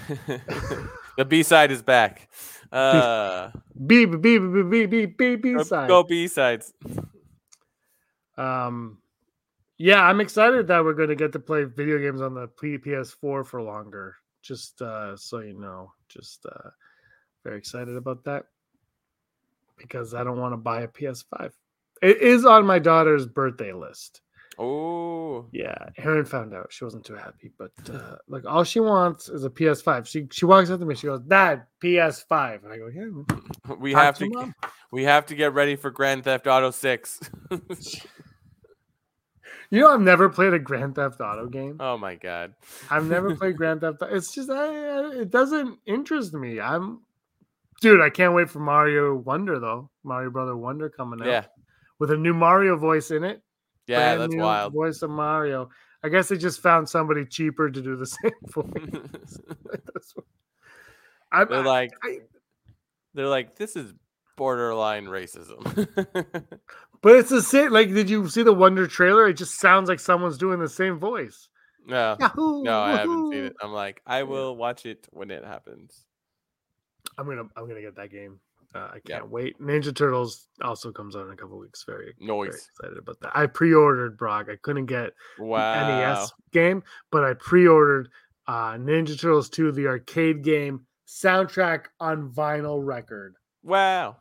the 1.17 1.25
B 1.25 1.43
side 1.43 1.71
is 1.71 1.81
back. 1.81 2.29
Uh, 2.71 3.51
B 3.85 4.05
B 4.05 4.17
B 4.17 4.37
B 4.39 4.63
B 4.63 4.85
B 4.85 5.05
B 5.05 5.35
B 5.35 5.63
side. 5.63 5.87
go 5.87 6.03
B 6.03 6.27
sides. 6.27 6.73
Um, 8.37 8.99
yeah, 9.77 10.03
I'm 10.03 10.21
excited 10.21 10.67
that 10.67 10.83
we're 10.83 10.93
going 10.93 11.09
to 11.09 11.15
get 11.15 11.31
to 11.33 11.39
play 11.39 11.63
video 11.63 11.97
games 11.99 12.21
on 12.21 12.33
the 12.33 12.47
PS4 12.47 13.45
for 13.45 13.61
longer. 13.61 14.15
Just 14.41 14.81
uh, 14.81 15.15
so 15.15 15.39
you 15.39 15.53
know, 15.53 15.91
just 16.09 16.45
uh, 16.45 16.69
very 17.43 17.57
excited 17.57 17.95
about 17.95 18.23
that 18.25 18.45
because 19.77 20.13
I 20.13 20.23
don't 20.23 20.39
want 20.39 20.53
to 20.53 20.57
buy 20.57 20.81
a 20.81 20.87
PS5. 20.87 21.51
It 22.01 22.21
is 22.21 22.45
on 22.45 22.65
my 22.65 22.79
daughter's 22.79 23.25
birthday 23.25 23.73
list. 23.73 24.21
Oh, 24.60 25.45
Yeah, 25.51 25.76
Erin 25.97 26.26
found 26.26 26.53
out 26.53 26.72
she 26.72 26.84
wasn't 26.84 27.05
too 27.05 27.14
happy, 27.16 27.51
but 27.60 27.72
uh, 27.93 28.16
like 28.28 28.43
all 28.45 28.64
she 28.64 28.80
wants 28.80 29.30
is 29.30 29.43
a 29.45 29.49
PS5. 29.49 30.05
She 30.08 30.28
she 30.32 30.45
walks 30.45 30.70
up 30.72 30.80
to 30.80 30.86
me, 30.86 30.95
she 30.95 31.08
goes, 31.08 31.22
"Dad, 31.22 31.64
PS5," 31.84 32.64
and 32.64 32.74
I 32.74 32.78
go, 32.78 32.88
"Yeah." 32.88 33.76
we 33.80 33.93
have 33.93 34.18
to 34.18 34.26
to 34.26 34.30
Mom." 34.32 34.55
we 34.91 35.03
have 35.03 35.26
to 35.28 35.36
get 35.36 35.53
ready 35.53 35.76
for 35.76 35.91
Grand 35.91 36.24
Theft 36.24 36.47
Auto 36.47 36.72
Six. 36.72 37.20
You 39.70 39.82
know, 39.82 39.93
I've 39.93 39.99
never 40.01 40.30
played 40.30 40.53
a 40.53 40.60
Grand 40.60 40.95
Theft 40.95 41.20
Auto 41.20 41.47
game. 41.47 41.76
oh 41.82 41.97
my 41.97 42.16
god. 42.16 42.53
I've 42.89 43.05
never 43.10 43.36
played 43.36 43.58
Grand 43.58 43.82
Theft. 43.82 44.01
Auto. 44.01 44.16
It's 44.16 44.34
just 44.34 44.49
I, 44.49 44.55
I- 44.66 45.12
it 45.22 45.30
doesn't 45.30 45.80
interest 45.86 46.34
me. 46.34 46.60
I'm, 46.62 47.01
dude. 47.82 47.99
I 47.99 48.10
can't 48.10 48.34
wait 48.34 48.49
for 48.49 48.60
Mario 48.60 49.16
Wonder 49.16 49.60
though. 49.60 49.89
Mario 50.05 50.30
Brother 50.30 50.55
Wonder 50.55 50.89
coming 50.89 51.20
out. 51.22 51.28
Yeah, 51.28 51.45
with 51.99 52.12
a 52.12 52.18
new 52.18 52.34
Mario 52.34 52.78
voice 52.78 53.12
in 53.12 53.26
it. 53.26 53.41
Yeah, 53.88 54.15
that's 54.15 54.35
wild. 54.35 54.73
Voice 54.73 55.01
of 55.01 55.09
Mario. 55.09 55.69
I 56.03 56.09
guess 56.09 56.27
they 56.29 56.38
just 56.38 56.61
found 56.61 56.88
somebody 56.88 57.25
cheaper 57.25 57.69
to 57.71 57.81
do 57.81 57.95
the 57.95 58.05
same 58.05 58.31
voice. 58.53 59.39
They're 61.49 61.63
like, 61.63 61.91
I- 62.03 62.19
they're 63.13 63.27
like, 63.27 63.55
this 63.55 63.75
is 63.75 63.93
borderline 64.38 65.05
racism. 65.05 65.63
but 67.01 67.15
it's 67.15 67.29
the 67.31 67.41
same. 67.41 67.71
Like, 67.71 67.91
did 67.93 68.09
you 68.09 68.29
see 68.29 68.43
the 68.43 68.53
Wonder 68.53 68.85
trailer? 68.88 69.27
It 69.27 69.33
just 69.33 69.59
sounds 69.59 69.89
like 69.89 69.99
someone's 69.99 70.38
doing 70.38 70.59
the 70.59 70.69
same 70.69 70.99
voice. 70.99 71.49
no, 71.85 72.15
Yahoo! 72.19 72.63
no, 72.63 72.79
I 72.79 72.91
haven't 72.97 73.31
seen 73.31 73.43
it. 73.45 73.55
I'm 73.61 73.71
like, 73.73 74.01
I 74.05 74.21
will 74.23 74.55
watch 74.55 74.85
it 74.85 75.07
when 75.11 75.31
it 75.31 75.43
happens. 75.43 76.05
I'm 77.17 77.25
gonna, 77.25 77.45
I'm 77.55 77.67
gonna 77.67 77.81
get 77.81 77.95
that 77.95 78.11
game. 78.11 78.39
Uh, 78.76 78.89
I 78.93 78.99
can't 79.05 79.30
wait. 79.30 79.59
Ninja 79.59 79.95
Turtles 79.95 80.47
also 80.61 80.91
comes 80.91 81.15
out 81.15 81.26
in 81.28 81.34
a 81.34 81.36
couple 81.36 81.57
weeks. 81.57 81.84
Very, 81.88 82.13
very 82.20 82.49
excited 82.49 82.97
about 82.97 83.20
that. 83.22 83.32
I 83.36 83.47
pre-ordered 83.47 84.18
Brock. 84.18 84.47
I 84.51 84.57
couldn't 84.57 84.86
get 84.88 85.13
Wow. 85.39 85.88
NES 86.18 86.34
game, 86.51 86.84
but 87.11 87.24
I 87.24 87.34
pre-ordered 87.34 88.09
uh, 88.47 88.74
Ninja 88.74 89.20
Turtles 89.20 89.49
2, 89.49 89.72
the 89.72 89.88
arcade 89.88 90.43
game 90.43 90.86
soundtrack 91.07 91.86
on 91.99 92.30
vinyl 92.30 92.86
record. 92.86 93.36
Wow. 93.63 94.18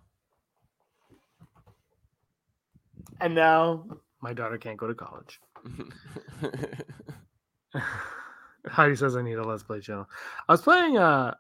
And 3.21 3.35
now 3.35 3.85
my 4.21 4.33
daughter 4.33 4.59
can't 4.59 4.77
go 4.77 4.87
to 4.87 4.95
college. 4.95 5.41
Heidi 8.69 8.97
says 8.97 9.17
I 9.17 9.23
need 9.23 9.35
a 9.35 9.47
Let's 9.47 9.63
Play 9.63 9.81
channel. 9.81 10.09
I 10.49 10.53
was 10.53 10.63
playing 10.63 10.99
uh 10.99 11.35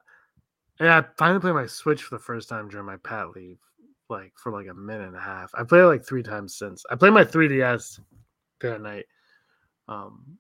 yeah, 0.80 0.98
I 0.98 1.04
finally 1.16 1.40
played 1.40 1.54
my 1.54 1.66
Switch 1.66 2.02
for 2.02 2.16
the 2.16 2.22
first 2.22 2.48
time 2.48 2.68
during 2.68 2.86
my 2.86 2.96
pat 2.98 3.30
leave, 3.30 3.58
like 4.08 4.32
for 4.36 4.52
like 4.52 4.68
a 4.68 4.74
minute 4.74 5.08
and 5.08 5.16
a 5.16 5.20
half. 5.20 5.50
I 5.54 5.64
played 5.64 5.82
it 5.82 5.86
like 5.86 6.04
three 6.04 6.22
times 6.22 6.54
since. 6.56 6.84
I 6.90 6.96
played 6.96 7.12
my 7.12 7.24
3DS 7.24 8.00
the 8.60 8.74
other 8.74 8.78
night. 8.78 9.06
Um 9.88 10.38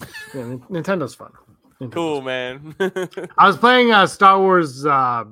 yeah, 0.00 0.56
Nintendo's 0.70 1.14
fun. 1.14 1.32
Nintendo's 1.80 1.94
cool, 1.94 2.16
fun. 2.16 2.24
man. 2.24 2.74
I 3.38 3.46
was 3.46 3.56
playing 3.56 3.92
uh 3.92 4.06
Star 4.06 4.38
Wars 4.40 4.84
uh 4.86 5.24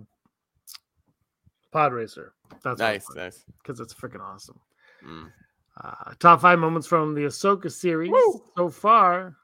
Pod 1.73 1.93
Racer. 1.93 2.35
That's 2.63 2.79
nice, 2.79 3.07
nice. 3.15 3.45
because 3.63 3.81
it's 3.81 3.95
freaking 3.95 4.21
awesome. 4.21 4.61
Mm. 5.05 5.33
Uh, 5.83 6.13
top 6.19 6.41
five 6.43 6.59
moments 6.59 6.87
from 6.87 7.15
the 7.15 7.23
Ahsoka 7.23 7.73
series 7.73 8.11
Woo! 8.11 8.43
so 8.57 8.69
far. 8.69 9.35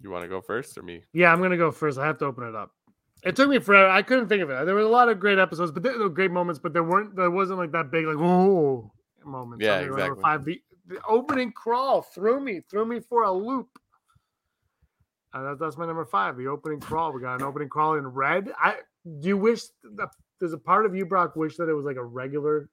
You 0.00 0.10
want 0.10 0.24
to 0.24 0.28
go 0.28 0.40
first 0.40 0.76
or 0.76 0.82
me? 0.82 1.02
Yeah, 1.12 1.32
I'm 1.32 1.40
gonna 1.40 1.56
go 1.56 1.70
first. 1.70 1.98
I 1.98 2.06
have 2.06 2.18
to 2.18 2.26
open 2.26 2.44
it 2.44 2.54
up. 2.54 2.70
It 3.24 3.34
took 3.34 3.48
me 3.48 3.58
forever. 3.58 3.88
I 3.88 4.02
couldn't 4.02 4.28
think 4.28 4.42
of 4.42 4.50
it. 4.50 4.66
There 4.66 4.74
were 4.74 4.82
a 4.82 4.88
lot 4.88 5.08
of 5.08 5.18
great 5.18 5.38
episodes, 5.38 5.72
but 5.72 5.82
there 5.82 5.98
were 5.98 6.08
great 6.08 6.30
moments, 6.30 6.60
but 6.60 6.72
there 6.72 6.84
weren't. 6.84 7.16
There 7.16 7.30
wasn't 7.30 7.58
like 7.58 7.72
that 7.72 7.90
big 7.90 8.06
like 8.06 8.16
whoa 8.16 8.92
moment. 9.24 9.62
Yeah, 9.62 9.80
exactly. 9.80 10.20
Five. 10.22 10.44
The, 10.44 10.60
the 10.86 11.00
opening 11.08 11.52
crawl 11.52 12.02
threw 12.02 12.40
me, 12.40 12.60
threw 12.70 12.84
me 12.84 13.00
for 13.00 13.24
a 13.24 13.32
loop. 13.32 13.68
Uh, 15.32 15.42
that, 15.42 15.58
that's 15.58 15.76
my 15.76 15.86
number 15.86 16.04
five. 16.04 16.36
The 16.36 16.46
opening 16.46 16.80
crawl. 16.80 17.12
We 17.12 17.20
got 17.20 17.40
an 17.40 17.42
opening 17.42 17.68
crawl 17.68 17.94
in 17.94 18.06
red. 18.06 18.52
I 18.58 18.76
do 19.20 19.28
you 19.28 19.36
wish 19.36 19.62
the, 19.82 20.08
there's 20.38 20.52
a 20.52 20.58
part 20.58 20.86
of 20.86 20.94
you, 20.94 21.06
Brock, 21.06 21.36
wish 21.36 21.56
that 21.56 21.68
it 21.68 21.74
was 21.74 21.84
like 21.84 21.96
a 21.96 22.04
regular 22.04 22.68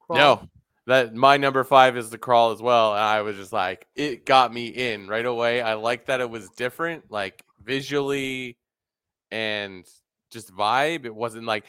crawl? 0.00 0.18
No, 0.18 0.48
that 0.86 1.14
my 1.14 1.36
number 1.36 1.64
five 1.64 1.96
is 1.96 2.10
the 2.10 2.18
crawl 2.18 2.50
as 2.50 2.60
well. 2.60 2.92
And 2.92 3.02
I 3.02 3.22
was 3.22 3.36
just 3.36 3.52
like, 3.52 3.86
it 3.94 4.26
got 4.26 4.52
me 4.52 4.66
in 4.66 5.08
right 5.08 5.24
away. 5.24 5.62
I 5.62 5.74
like 5.74 6.06
that 6.06 6.20
it 6.20 6.28
was 6.28 6.50
different, 6.50 7.10
like 7.10 7.42
visually 7.62 8.58
and 9.30 9.86
just 10.30 10.54
vibe. 10.54 11.06
It 11.06 11.14
wasn't 11.14 11.46
like, 11.46 11.64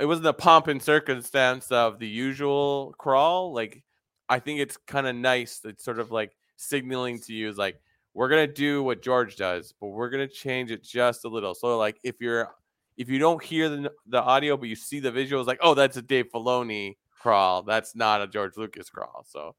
it 0.00 0.06
wasn't 0.06 0.24
the 0.24 0.34
pomp 0.34 0.66
and 0.66 0.82
circumstance 0.82 1.70
of 1.70 1.98
the 1.98 2.08
usual 2.08 2.94
crawl. 2.98 3.52
Like, 3.52 3.84
I 4.28 4.40
think 4.40 4.60
it's 4.60 4.76
kind 4.76 5.06
of 5.06 5.14
nice. 5.14 5.60
It's 5.64 5.84
sort 5.84 5.98
of 5.98 6.10
like 6.10 6.32
signaling 6.56 7.20
to 7.20 7.32
you 7.32 7.48
is 7.48 7.58
like, 7.58 7.80
we're 8.14 8.28
gonna 8.28 8.48
do 8.48 8.82
what 8.82 9.02
George 9.02 9.36
does, 9.36 9.74
but 9.80 9.88
we're 9.88 10.10
gonna 10.10 10.26
change 10.26 10.72
it 10.72 10.82
just 10.82 11.24
a 11.24 11.28
little. 11.28 11.54
So, 11.54 11.78
like, 11.78 11.98
if 12.02 12.16
you're 12.20 12.48
if 12.96 13.08
you 13.08 13.20
don't 13.20 13.40
hear 13.42 13.68
the 13.68 13.92
the 14.06 14.20
audio 14.20 14.56
but 14.56 14.68
you 14.68 14.74
see 14.74 14.98
the 14.98 15.12
visuals, 15.12 15.46
like, 15.46 15.60
oh, 15.62 15.74
that's 15.74 15.96
a 15.96 16.02
Dave 16.02 16.32
Filoni 16.34 16.96
crawl. 17.20 17.62
That's 17.62 17.94
not 17.96 18.22
a 18.22 18.26
George 18.26 18.56
Lucas 18.56 18.88
crawl. 18.90 19.24
So 19.28 19.54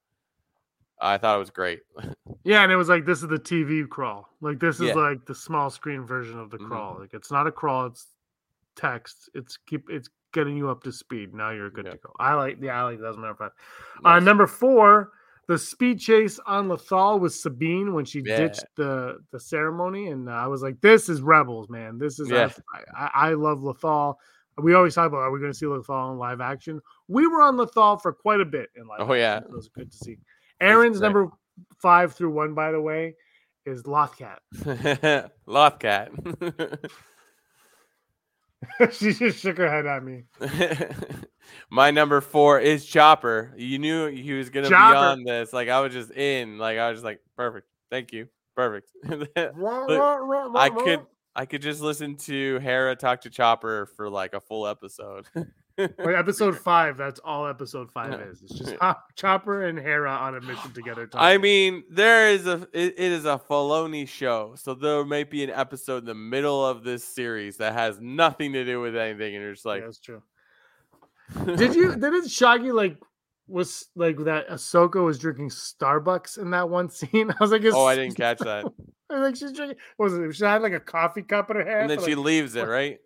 I 1.02 1.18
thought 1.18 1.36
it 1.36 1.40
was 1.40 1.50
great. 1.52 1.82
Yeah, 2.46 2.64
and 2.64 2.72
it 2.72 2.78
was 2.78 2.88
like 2.90 3.06
this 3.06 3.22
is 3.22 3.28
the 3.28 3.38
TV 3.38 3.88
crawl. 3.88 4.28
Like 4.42 4.60
this 4.60 4.78
is 4.80 4.88
Yeah. 4.88 4.94
like 4.94 5.26
the 5.26 5.36
small 5.36 5.70
screen 5.70 6.06
version 6.06 6.40
of 6.40 6.50
the 6.50 6.58
Mhm. 6.58 6.68
crawl. 6.68 6.98
Like 7.00 7.14
it's 7.14 7.30
not 7.32 7.48
a 7.48 7.52
crawl, 7.52 7.88
it's 7.88 8.08
text. 8.76 9.30
It's 9.34 9.58
keep 9.58 9.90
it's 9.90 10.10
getting 10.34 10.56
you 10.56 10.70
up 10.70 10.82
to 10.84 10.92
speed. 10.92 11.34
Now 11.34 11.50
you're 11.52 11.70
good 11.70 11.86
Yeah. 11.86 11.92
to 11.92 11.98
go. 11.98 12.14
I 12.20 12.34
like 12.36 12.58
yeah, 12.62 12.80
I 12.80 12.84
like 12.86 13.00
that's 13.02 13.18
my 13.18 13.24
number 13.28 13.38
five. 13.44 13.52
Uh 14.06 14.14
Nice. 14.20 14.24
number 14.24 14.48
four, 14.48 15.12
the 15.48 15.58
speed 15.58 16.00
chase 16.00 16.40
on 16.46 16.70
Lothal 16.70 17.20
with 17.20 17.34
Sabine 17.34 17.94
when 17.94 18.06
she 18.06 18.22
Yeah. 18.26 18.38
ditched 18.38 18.64
the 18.78 19.20
the 19.32 19.40
ceremony, 19.40 20.08
and 20.08 20.30
I 20.30 20.48
was 20.48 20.64
like, 20.64 20.80
"This 20.82 21.10
is 21.10 21.22
Rebels, 21.22 21.70
man. 21.70 21.98
This 21.98 22.20
is 22.20 22.30
Yeah. 22.30 22.50
I, 22.74 22.84
I, 22.96 23.10
I 23.30 23.34
love 23.34 23.60
Lothal. 23.60 24.16
We 24.58 24.74
always 24.76 24.96
talk 24.96 25.08
about 25.08 25.18
are 25.20 25.32
we 25.32 25.40
going 25.40 25.52
to 25.52 25.58
see 25.58 25.66
Lothal 25.66 26.14
in 26.14 26.18
live 26.18 26.40
action? 26.42 26.82
We 27.10 27.28
were 27.28 27.42
on 27.42 27.58
Lothal 27.58 28.00
for 28.02 28.14
quite 28.14 28.40
a 28.40 28.46
bit 28.46 28.70
in 28.76 28.88
live. 28.88 29.00
Oh, 29.02 29.14
yeah. 29.14 29.40
it 29.40 29.50
was 29.50 29.68
good 29.68 29.92
to 29.92 29.98
see. 29.98 30.18
Aaron's 30.62 31.02
number 31.02 31.30
five 31.82 32.14
through 32.14 32.32
one, 32.32 32.54
by 32.54 32.72
the 32.72 32.80
way, 32.80 33.16
is 33.66 33.84
Lothcat. 33.84 34.38
Lothcat. 35.48 36.90
she 38.92 39.14
just 39.14 39.40
shook 39.40 39.58
her 39.58 39.70
head 39.70 39.88
at 39.88 40.04
me. 40.04 40.24
My 41.72 41.90
number 41.90 42.22
four 42.22 42.60
is 42.60 42.86
Chopper. 42.86 43.54
You 43.58 43.80
knew 43.80 44.08
he 44.08 44.34
was 44.34 44.50
gonna 44.50 44.70
Chopper. 44.70 44.94
be 44.94 44.98
on 44.98 45.24
this. 45.24 45.52
Like 45.52 45.70
I 45.70 45.80
was 45.80 45.94
just 45.94 46.12
in. 46.12 46.58
Like 46.58 46.78
I 46.78 46.90
was 46.90 46.98
just 46.98 47.06
like, 47.06 47.22
perfect. 47.36 47.68
Thank 47.90 48.12
you. 48.12 48.28
Perfect. 48.56 48.92
I 49.36 49.50
I 50.56 50.70
could 50.70 51.06
I 51.36 51.46
could 51.46 51.62
just 51.62 51.82
listen 51.82 52.18
to 52.18 52.60
Hera 52.60 52.96
talk 52.96 53.22
to 53.22 53.30
Chopper 53.30 53.88
for 53.96 54.10
like 54.10 54.34
a 54.34 54.42
full 54.42 54.68
episode. 54.68 55.26
Wait, 55.80 56.16
episode 56.16 56.58
five. 56.60 56.98
That's 56.98 57.20
all 57.24 57.48
episode 57.48 57.92
five 57.92 58.12
Yeah. 58.12 58.26
is. 58.30 58.42
It's 58.44 58.54
just 58.54 58.76
Hop- 58.82 59.16
Chopper 59.16 59.66
and 59.66 59.80
Hera 59.80 60.12
on 60.12 60.36
a 60.36 60.42
mission 60.42 60.72
together. 60.74 61.10
I 61.14 61.38
mean, 61.38 61.84
there 61.90 62.30
is 62.30 62.46
a 62.48 62.68
it, 62.74 62.96
it 62.98 63.12
is 63.12 63.26
a 63.26 63.40
Filoni 63.50 64.08
show, 64.08 64.54
so 64.58 64.74
there 64.74 65.04
might 65.06 65.30
be 65.32 65.44
an 65.44 65.50
episode 65.52 66.00
in 66.00 66.06
the 66.06 66.14
middle 66.16 66.66
of 66.66 66.84
this 66.84 67.04
series 67.04 67.58
that 67.58 67.74
has 67.74 68.00
nothing 68.00 68.54
to 68.54 68.66
do 68.66 68.82
with 68.82 68.96
anything, 68.96 69.36
and 69.36 69.44
you're 69.44 69.54
just 69.54 69.66
like, 69.66 69.80
yeah, 69.82 69.86
that's 69.88 70.00
true. 70.00 70.22
Did 71.56 71.76
you? 71.76 71.96
Did 71.96 72.14
it 72.14 72.30
shock 72.30 72.62
you? 72.62 72.74
Like, 72.74 72.98
was 73.48 73.88
like 73.96 74.18
that? 74.26 74.50
Ahsoka 74.50 75.04
was 75.04 75.20
drinking 75.20 75.50
Starbucks 75.50 76.38
in 76.40 76.52
that 76.52 76.70
one 76.70 76.90
scene. 76.90 77.32
I 77.32 77.36
was 77.40 77.52
like, 77.52 77.62
oh, 77.66 77.86
I 77.86 77.96
didn't 77.96 78.16
catch 78.16 78.40
that, 78.40 78.66
I 79.10 79.14
was 79.14 79.22
like, 79.22 79.36
she's 79.36 79.54
drinking. 79.54 79.78
Was 79.98 80.14
it? 80.14 80.36
She 80.36 80.44
had 80.44 80.62
like 80.62 80.74
a 80.74 80.80
coffee 80.80 81.22
cup 81.22 81.50
in 81.52 81.58
her 81.58 81.66
hand. 81.66 81.90
and 81.92 82.00
then 82.00 82.04
she 82.08 82.16
leaves 82.16 82.56
it, 82.56 82.68
right? 82.68 83.00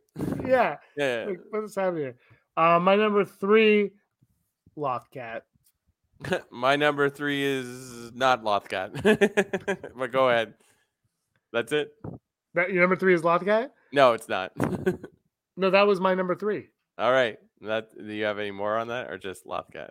yeah. 0.45 0.77
Yeah. 0.95 1.25
Like, 1.29 1.39
what's 1.49 1.75
happening 1.75 2.03
here? 2.03 2.15
Uh, 2.55 2.79
my 2.79 2.95
number 2.95 3.25
three 3.25 3.91
Lothcat. 4.77 5.41
My 6.51 6.77
number 6.77 7.09
three 7.09 7.43
is 7.43 8.11
not 8.13 8.43
Lothcat, 8.43 9.91
but 9.97 10.11
go 10.13 10.29
ahead. 10.29 10.53
That's 11.51 11.73
it. 11.73 11.91
That 12.53 12.71
your 12.71 12.81
number 12.81 12.95
three 12.95 13.13
is 13.13 13.23
Lothcat? 13.23 13.71
No, 13.91 14.13
it's 14.13 14.29
not. 14.29 14.51
No, 15.55 15.69
that 15.69 15.85
was 15.85 15.99
my 15.99 16.15
number 16.15 16.35
three. 16.35 16.69
All 16.97 17.11
right. 17.11 17.37
That 17.61 17.89
do 17.95 18.11
you 18.11 18.25
have 18.25 18.39
any 18.39 18.51
more 18.51 18.77
on 18.77 18.87
that, 18.87 19.11
or 19.11 19.17
just 19.17 19.45
Lothcat? 19.45 19.89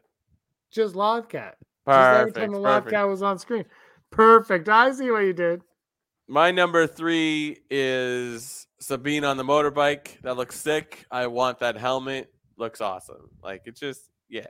Just 0.71 0.95
Lothcat. 0.95 1.53
Perfect. 1.87 1.87
Just 1.87 2.19
every 2.19 2.33
time 2.33 2.53
the 2.53 2.61
perfect. 2.61 2.93
Lothcat 2.93 3.09
was 3.09 3.23
on 3.23 3.39
screen. 3.39 3.65
Perfect. 4.11 4.69
I 4.69 4.91
see 4.93 5.11
what 5.11 5.21
you 5.21 5.33
did. 5.33 5.63
My 6.29 6.51
number 6.51 6.87
three 6.87 7.59
is 7.71 8.67
Sabine 8.81 9.25
on 9.25 9.37
the 9.37 9.45
motorbike. 9.45 10.21
That 10.23 10.37
looks 10.37 10.59
sick. 10.59 11.07
I 11.11 11.29
want 11.29 11.61
that 11.61 11.77
helmet. 11.77 12.32
Looks 12.57 12.81
awesome. 12.81 13.29
Like 13.43 13.63
it's 13.67 13.81
just 13.81 14.11
yeah. 14.29 14.47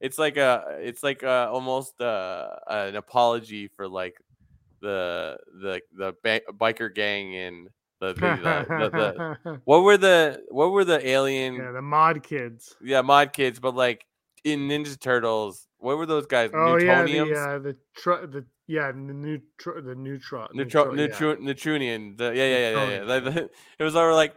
It's 0.00 0.18
like 0.18 0.36
a 0.36 0.78
it's 0.80 1.02
like 1.02 1.22
a, 1.22 1.48
almost 1.50 2.00
uh 2.00 2.48
an 2.68 2.96
apology 2.96 3.68
for 3.68 3.88
like 3.88 4.16
the 4.80 5.36
the 5.60 5.80
the 5.96 6.14
ba- 6.22 6.40
biker 6.52 6.94
gang 6.94 7.34
and 7.34 7.68
the 8.00 8.12
the, 8.14 8.20
the, 8.68 9.36
the, 9.44 9.60
what 9.64 9.82
were 9.82 9.96
the 9.96 10.40
what 10.50 10.70
were 10.70 10.84
the 10.84 11.04
alien 11.08 11.56
yeah, 11.56 11.72
the 11.72 11.82
mod 11.82 12.22
kids. 12.22 12.76
yeah 12.80 13.00
mod 13.00 13.32
kids 13.32 13.58
but 13.58 13.74
like 13.74 14.06
in 14.44 14.68
Ninja 14.68 14.98
Turtles 15.00 15.66
what 15.78 15.98
were 15.98 16.06
those 16.06 16.26
guys 16.26 16.50
Oh 16.54 16.76
yeah, 16.76 17.02
the 17.02 17.08
Newtoniums 17.10 17.56
uh, 17.56 17.58
the 17.58 17.76
tr- 17.96 18.26
the 18.26 18.44
yeah 18.68 18.92
the 18.92 18.98
neutron 18.98 19.84
the 19.84 19.94
neutron 19.96 20.48
Neutro, 20.54 20.92
neutro- 20.92 21.36
neutro, 21.36 21.36
Neutronian. 21.36 22.16
The, 22.16 22.24
yeah, 22.26 22.32
yeah, 22.34 22.44
yeah, 22.44 22.70
yeah. 22.70 22.70
yeah. 22.70 22.98
Neutronian, 23.00 23.06
Like, 23.08 23.24
the- 23.24 23.50
it 23.80 23.82
was 23.84 23.96
all 23.96 24.14
like 24.14 24.36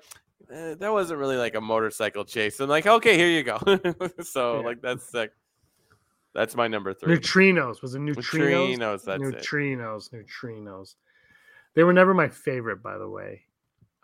eh, 0.49 0.75
that 0.75 0.91
wasn't 0.91 1.19
really 1.19 1.37
like 1.37 1.55
a 1.55 1.61
motorcycle 1.61 2.25
chase. 2.25 2.59
I'm 2.59 2.69
like, 2.69 2.87
okay, 2.87 3.17
here 3.17 3.29
you 3.29 3.43
go. 3.43 3.57
so 4.23 4.59
Yeah. 4.59 4.65
like 4.65 4.81
that's 4.81 5.09
sick. 5.09 5.31
That's 6.33 6.55
my 6.55 6.67
number 6.67 6.93
three. 6.93 7.17
Neutrinos 7.17 7.81
was 7.81 7.93
it 7.95 7.99
neutrinos? 7.99 8.77
Neutrinos. 8.77 9.03
That's 9.03 9.23
it. 9.23 9.35
neutrinos, 9.35 10.09
neutrinos. 10.13 10.95
They 11.73 11.83
were 11.83 11.93
never 11.93 12.13
my 12.13 12.29
favorite, 12.29 12.81
by 12.81 12.97
the 12.97 13.07
way. 13.09 13.41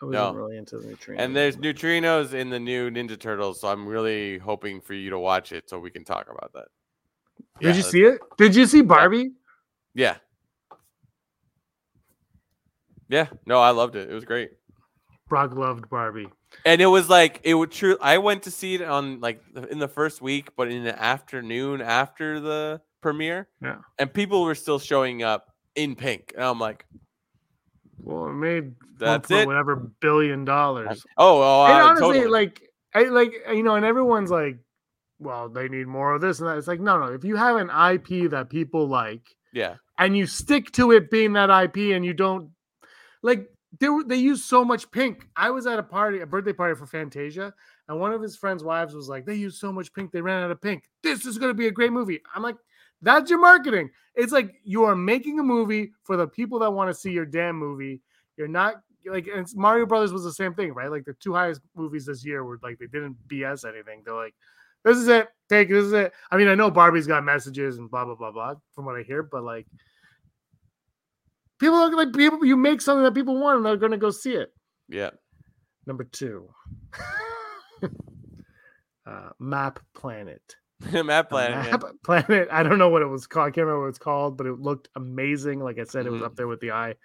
I 0.01 0.05
wasn't 0.05 0.23
No. 0.23 0.33
really 0.33 0.57
into 0.57 0.77
the 0.77 0.87
neutrinos. 0.87 1.15
And 1.19 1.35
there's 1.35 1.57
neutrinos 1.57 2.33
in 2.33 2.49
the 2.49 2.59
new 2.59 2.89
Ninja 2.91 3.19
Turtles, 3.19 3.61
so 3.61 3.69
I'm 3.69 3.87
really 3.87 4.37
hoping 4.37 4.81
for 4.81 4.93
you 4.93 5.09
to 5.09 5.17
watch 5.19 5.51
it 5.51 5.69
so 5.69 5.79
we 5.79 5.89
can 5.89 6.03
talk 6.03 6.27
about 6.29 6.51
that. 6.53 6.67
Did 7.61 7.75
you 7.75 7.81
see 7.81 8.01
it? 8.03 8.19
Did 8.37 8.55
you 8.55 8.65
see 8.65 8.81
Barbie? 8.81 9.31
Yeah. 9.93 10.17
Yeah. 13.09 13.27
No, 13.45 13.59
I 13.59 13.71
loved 13.71 13.95
it. 13.95 14.09
It 14.09 14.13
was 14.13 14.25
great. 14.25 14.51
Brock 15.27 15.53
loved 15.55 15.89
Barbie. 15.89 16.27
And 16.65 16.81
it 16.81 16.85
was 16.85 17.09
like 17.09 17.41
it 17.43 17.53
would 17.53 17.71
true. 17.71 17.97
I 18.01 18.17
went 18.17 18.43
to 18.43 18.51
see 18.51 18.75
it 18.75 18.81
on 18.81 19.19
like 19.19 19.41
in 19.69 19.79
the 19.79 19.87
first 19.87 20.21
week, 20.21 20.49
but 20.55 20.69
in 20.71 20.83
the 20.83 21.01
afternoon 21.01 21.81
after 21.81 22.39
the 22.39 22.81
premiere, 23.01 23.47
Yeah. 23.61 23.77
and 23.99 24.13
people 24.13 24.43
were 24.43 24.55
still 24.55 24.79
showing 24.79 25.23
up 25.23 25.53
in 25.75 25.95
pink, 25.95 26.33
and 26.35 26.43
I'm 26.45 26.59
like, 26.59 26.85
Well, 27.99 28.27
it 28.27 28.33
made 28.33 28.73
That's 28.97 29.29
it? 29.31 29.45
whatever 29.47 29.75
billion 29.75 30.45
dollars. 30.45 31.03
oh, 31.17 31.41
oh, 31.41 31.65
and 31.65 31.73
honestly, 31.81 32.07
totally. 32.19 32.27
like 32.27 32.61
I 32.95 33.03
like 33.03 33.33
you 33.51 33.63
know, 33.63 33.75
and 33.75 33.85
everyone's 33.85 34.31
like, 34.31 34.57
well, 35.19 35.49
they 35.49 35.67
need 35.67 35.87
more 35.87 36.13
of 36.13 36.21
this 36.21 36.39
and 36.39 36.47
that. 36.47 36.57
It's 36.57 36.67
like, 36.67 36.79
no, 36.79 36.97
no. 36.99 37.11
If 37.13 37.23
you 37.25 37.35
have 37.35 37.57
an 37.57 37.69
IP 37.69 38.29
that 38.31 38.49
people 38.49 38.87
like, 38.87 39.21
yeah, 39.53 39.75
and 39.99 40.15
you 40.15 40.25
stick 40.25 40.71
to 40.73 40.91
it 40.91 41.11
being 41.11 41.33
that 41.33 41.49
IP, 41.49 41.93
and 41.95 42.05
you 42.05 42.13
don't 42.13 42.51
like 43.21 43.49
they 43.79 43.89
were, 43.89 44.03
they 44.03 44.15
use 44.15 44.43
so 44.43 44.63
much 44.63 44.89
pink. 44.91 45.27
I 45.35 45.49
was 45.49 45.67
at 45.67 45.79
a 45.79 45.83
party, 45.83 46.19
a 46.19 46.25
birthday 46.25 46.53
party 46.53 46.75
for 46.75 46.85
Fantasia, 46.85 47.53
and 47.87 47.99
one 47.99 48.13
of 48.13 48.21
his 48.21 48.37
friends' 48.37 48.63
wives 48.63 48.93
was 48.93 49.09
like, 49.09 49.25
"They 49.25 49.35
use 49.35 49.59
so 49.59 49.71
much 49.71 49.93
pink, 49.93 50.11
they 50.11 50.21
ran 50.21 50.43
out 50.43 50.51
of 50.51 50.61
pink. 50.61 50.83
This 51.03 51.25
is 51.25 51.37
going 51.37 51.49
to 51.49 51.57
be 51.57 51.67
a 51.67 51.71
great 51.71 51.91
movie." 51.91 52.21
I'm 52.33 52.43
like, 52.43 52.55
"That's 53.01 53.29
your 53.29 53.39
marketing." 53.39 53.89
It's 54.15 54.31
like 54.31 54.55
you 54.63 54.85
are 54.85 54.95
making 54.95 55.39
a 55.39 55.43
movie 55.43 55.91
for 56.03 56.17
the 56.17 56.27
people 56.27 56.59
that 56.59 56.71
want 56.71 56.89
to 56.89 56.93
see 56.93 57.11
your 57.11 57.25
damn 57.25 57.57
movie. 57.57 58.01
You're 58.37 58.47
not 58.47 58.75
like, 59.05 59.27
and 59.27 59.47
Mario 59.55 59.85
Brothers 59.85 60.13
was 60.13 60.23
the 60.23 60.33
same 60.33 60.53
thing, 60.53 60.73
right? 60.73 60.89
Like 60.89 61.05
the 61.05 61.13
two 61.13 61.33
highest 61.33 61.61
movies 61.75 62.05
this 62.05 62.25
year 62.25 62.43
were 62.43 62.59
like 62.63 62.79
they 62.79 62.87
didn't 62.87 63.17
BS 63.27 63.67
anything. 63.67 64.01
They're 64.05 64.15
like, 64.15 64.33
"This 64.85 64.97
is 64.97 65.09
it, 65.09 65.27
take 65.49 65.69
this 65.69 65.85
is 65.85 65.93
it." 65.93 66.13
I 66.31 66.37
mean, 66.37 66.47
I 66.47 66.55
know 66.55 66.71
Barbie's 66.71 67.07
got 67.07 67.25
messages 67.25 67.77
and 67.77 67.91
blah 67.91 68.05
blah 68.05 68.15
blah 68.15 68.31
blah 68.31 68.55
from 68.73 68.85
what 68.85 68.95
I 68.95 69.03
hear, 69.03 69.23
but 69.23 69.43
like 69.43 69.67
people 71.59 71.75
are 71.77 71.91
like 71.95 72.13
people 72.13 72.43
you 72.45 72.55
make 72.57 72.81
something 72.81 73.03
that 73.03 73.13
people 73.13 73.39
want 73.39 73.57
and 73.57 73.65
they're 73.65 73.77
gonna 73.77 73.97
go 73.97 74.09
see 74.11 74.33
it. 74.33 74.53
yeah. 74.89 75.11
Number 75.85 76.03
two. 76.03 76.49
uh, 79.05 79.29
Map 79.39 79.79
Planet. 79.95 80.55
Matt 80.91 81.29
Planet. 81.29 81.71
Map 81.71 81.83
Planet. 82.03 82.47
I 82.51 82.61
don't 82.63 82.77
know 82.77 82.89
what 82.89 83.01
it 83.01 83.07
was 83.07 83.25
called. 83.25 83.47
I 83.47 83.51
can't 83.51 83.65
remember 83.65 83.83
what 83.83 83.89
it's 83.89 83.97
called, 83.97 84.37
but 84.37 84.45
it 84.47 84.59
looked 84.59 84.89
amazing. 84.95 85.59
Like 85.61 85.79
I 85.79 85.85
said, 85.85 86.05
it 86.05 86.11
was 86.11 86.21
Mhm. 86.21 86.25
up 86.25 86.35
there 86.35 86.47
with 86.47 86.59
the 86.59 86.71
eye, 86.71 86.95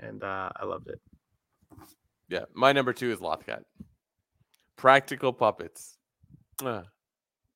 and 0.00 0.22
uh, 0.22 0.50
I 0.56 0.64
loved 0.64 0.88
it. 0.88 1.00
Yeah, 2.28 2.44
my 2.54 2.72
number 2.72 2.92
two 2.92 3.12
is 3.12 3.20
Lothcat. 3.20 3.62
Practical 4.76 5.32
puppets. 5.32 5.96
Ah, 6.62 6.82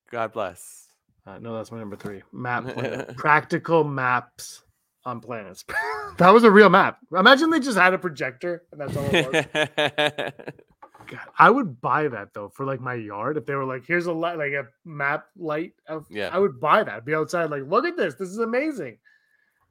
God 0.09 0.31
bless. 0.31 0.87
Uh, 1.27 1.37
no, 1.39 1.55
that's 1.55 1.71
my 1.71 1.79
number 1.79 1.95
three. 1.97 2.23
Map 2.31 2.63
Planet. 2.63 3.15
Practical 3.17 3.83
maps 3.83 4.63
on 5.05 5.19
planets. 5.19 5.65
that 6.17 6.29
was 6.29 6.43
a 6.43 6.51
real 6.51 6.69
map. 6.69 6.99
Imagine 7.17 7.49
they 7.49 7.59
just 7.59 7.77
had 7.77 7.93
a 7.93 7.97
projector 7.97 8.63
and 8.71 8.81
that's 8.81 8.95
all 8.95 9.05
it 9.11 9.53
was. 9.77 10.53
God, 11.07 11.19
I 11.37 11.49
would 11.49 11.81
buy 11.81 12.07
that 12.07 12.33
though 12.33 12.49
for 12.49 12.65
like 12.65 12.79
my 12.79 12.93
yard. 12.93 13.37
If 13.37 13.45
they 13.45 13.55
were 13.55 13.65
like, 13.65 13.85
here's 13.85 14.05
a 14.05 14.13
light, 14.13 14.37
like 14.37 14.53
a 14.53 14.67
map 14.85 15.25
light. 15.35 15.73
Of, 15.87 16.05
Yeah. 16.09 16.29
I 16.31 16.39
would 16.39 16.59
buy 16.59 16.83
that. 16.83 17.05
Be 17.05 17.15
outside, 17.15 17.49
like, 17.49 17.63
look 17.67 17.85
at 17.85 17.97
this. 17.97 18.15
This 18.15 18.29
is 18.29 18.37
amazing. 18.37 18.97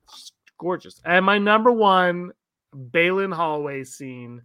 It's 0.08 0.32
gorgeous. 0.58 1.00
And 1.04 1.24
my 1.24 1.38
number 1.38 1.72
one 1.72 2.32
Baylan 2.74 3.34
hallway 3.34 3.84
scene. 3.84 4.42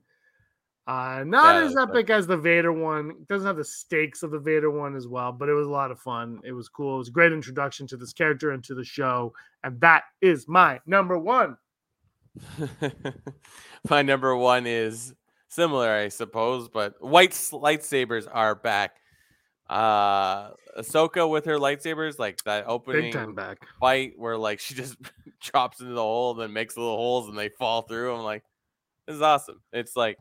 Uh, 0.88 1.24
not 1.26 1.56
Yeah, 1.56 1.66
as 1.66 1.76
epic 1.78 2.10
as 2.12 2.28
the 2.28 2.38
Vader 2.38 2.72
one. 2.72 3.10
It 3.10 3.28
doesn't 3.28 3.48
have 3.48 3.58
the 3.58 3.64
stakes 3.64 4.22
of 4.22 4.30
the 4.32 4.40
Vader 4.40 4.70
one 4.70 4.96
as 4.96 5.08
well, 5.08 5.32
but 5.32 5.50
it 5.50 5.54
was 5.54 5.66
a 5.66 5.72
lot 5.72 5.90
of 5.90 6.00
fun. 6.00 6.42
It 6.44 6.52
was 6.52 6.70
cool. 6.70 6.96
It 6.96 7.00
was 7.00 7.08
a 7.08 7.12
great 7.12 7.32
introduction 7.34 7.88
to 7.88 7.98
this 7.98 8.14
character 8.14 8.52
and 8.52 8.64
to 8.66 8.76
the 8.76 8.84
show. 8.84 9.34
And 9.64 9.82
that 9.82 10.04
is 10.22 10.48
my 10.48 10.80
number 10.86 11.18
one. 11.18 11.58
My 13.90 14.02
number 14.02 14.36
one 14.36 14.68
is 14.68 15.14
similar, 15.48 15.90
I 15.90 16.10
suppose, 16.10 16.68
but 16.70 16.96
white 17.02 17.32
lightsabers 17.32 18.28
are 18.32 18.56
back. 18.56 18.98
Uh 19.70 20.52
Ahsoka 20.78 21.28
with 21.30 21.46
her 21.46 21.58
lightsabers, 21.58 22.20
like 22.20 22.44
that 22.44 22.66
opening 22.68 23.34
back. 23.34 23.66
fight 23.80 24.14
where 24.18 24.38
like 24.38 24.60
she 24.60 24.76
just 24.76 24.98
drops 25.42 25.80
into 25.80 25.94
the 25.94 26.02
hole 26.02 26.32
and 26.32 26.42
then 26.42 26.54
makes 26.54 26.78
little 26.78 26.98
holes 26.98 27.30
and 27.30 27.38
they 27.38 27.50
fall 27.50 27.82
through. 27.84 28.14
I'm 28.16 28.24
like, 28.24 28.44
this 29.08 29.16
is 29.16 29.22
awesome. 29.22 29.62
It's 29.72 29.96
like 29.96 30.18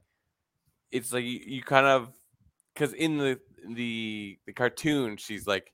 it's 0.95 1.12
like 1.12 1.24
you, 1.24 1.40
you 1.45 1.62
kind 1.62 1.86
of 1.86 2.09
because 2.72 2.95
in 2.95 3.18
the 3.18 3.38
the 3.74 4.38
the 4.47 4.53
cartoon 4.53 5.16
she's 5.16 5.47
like 5.47 5.70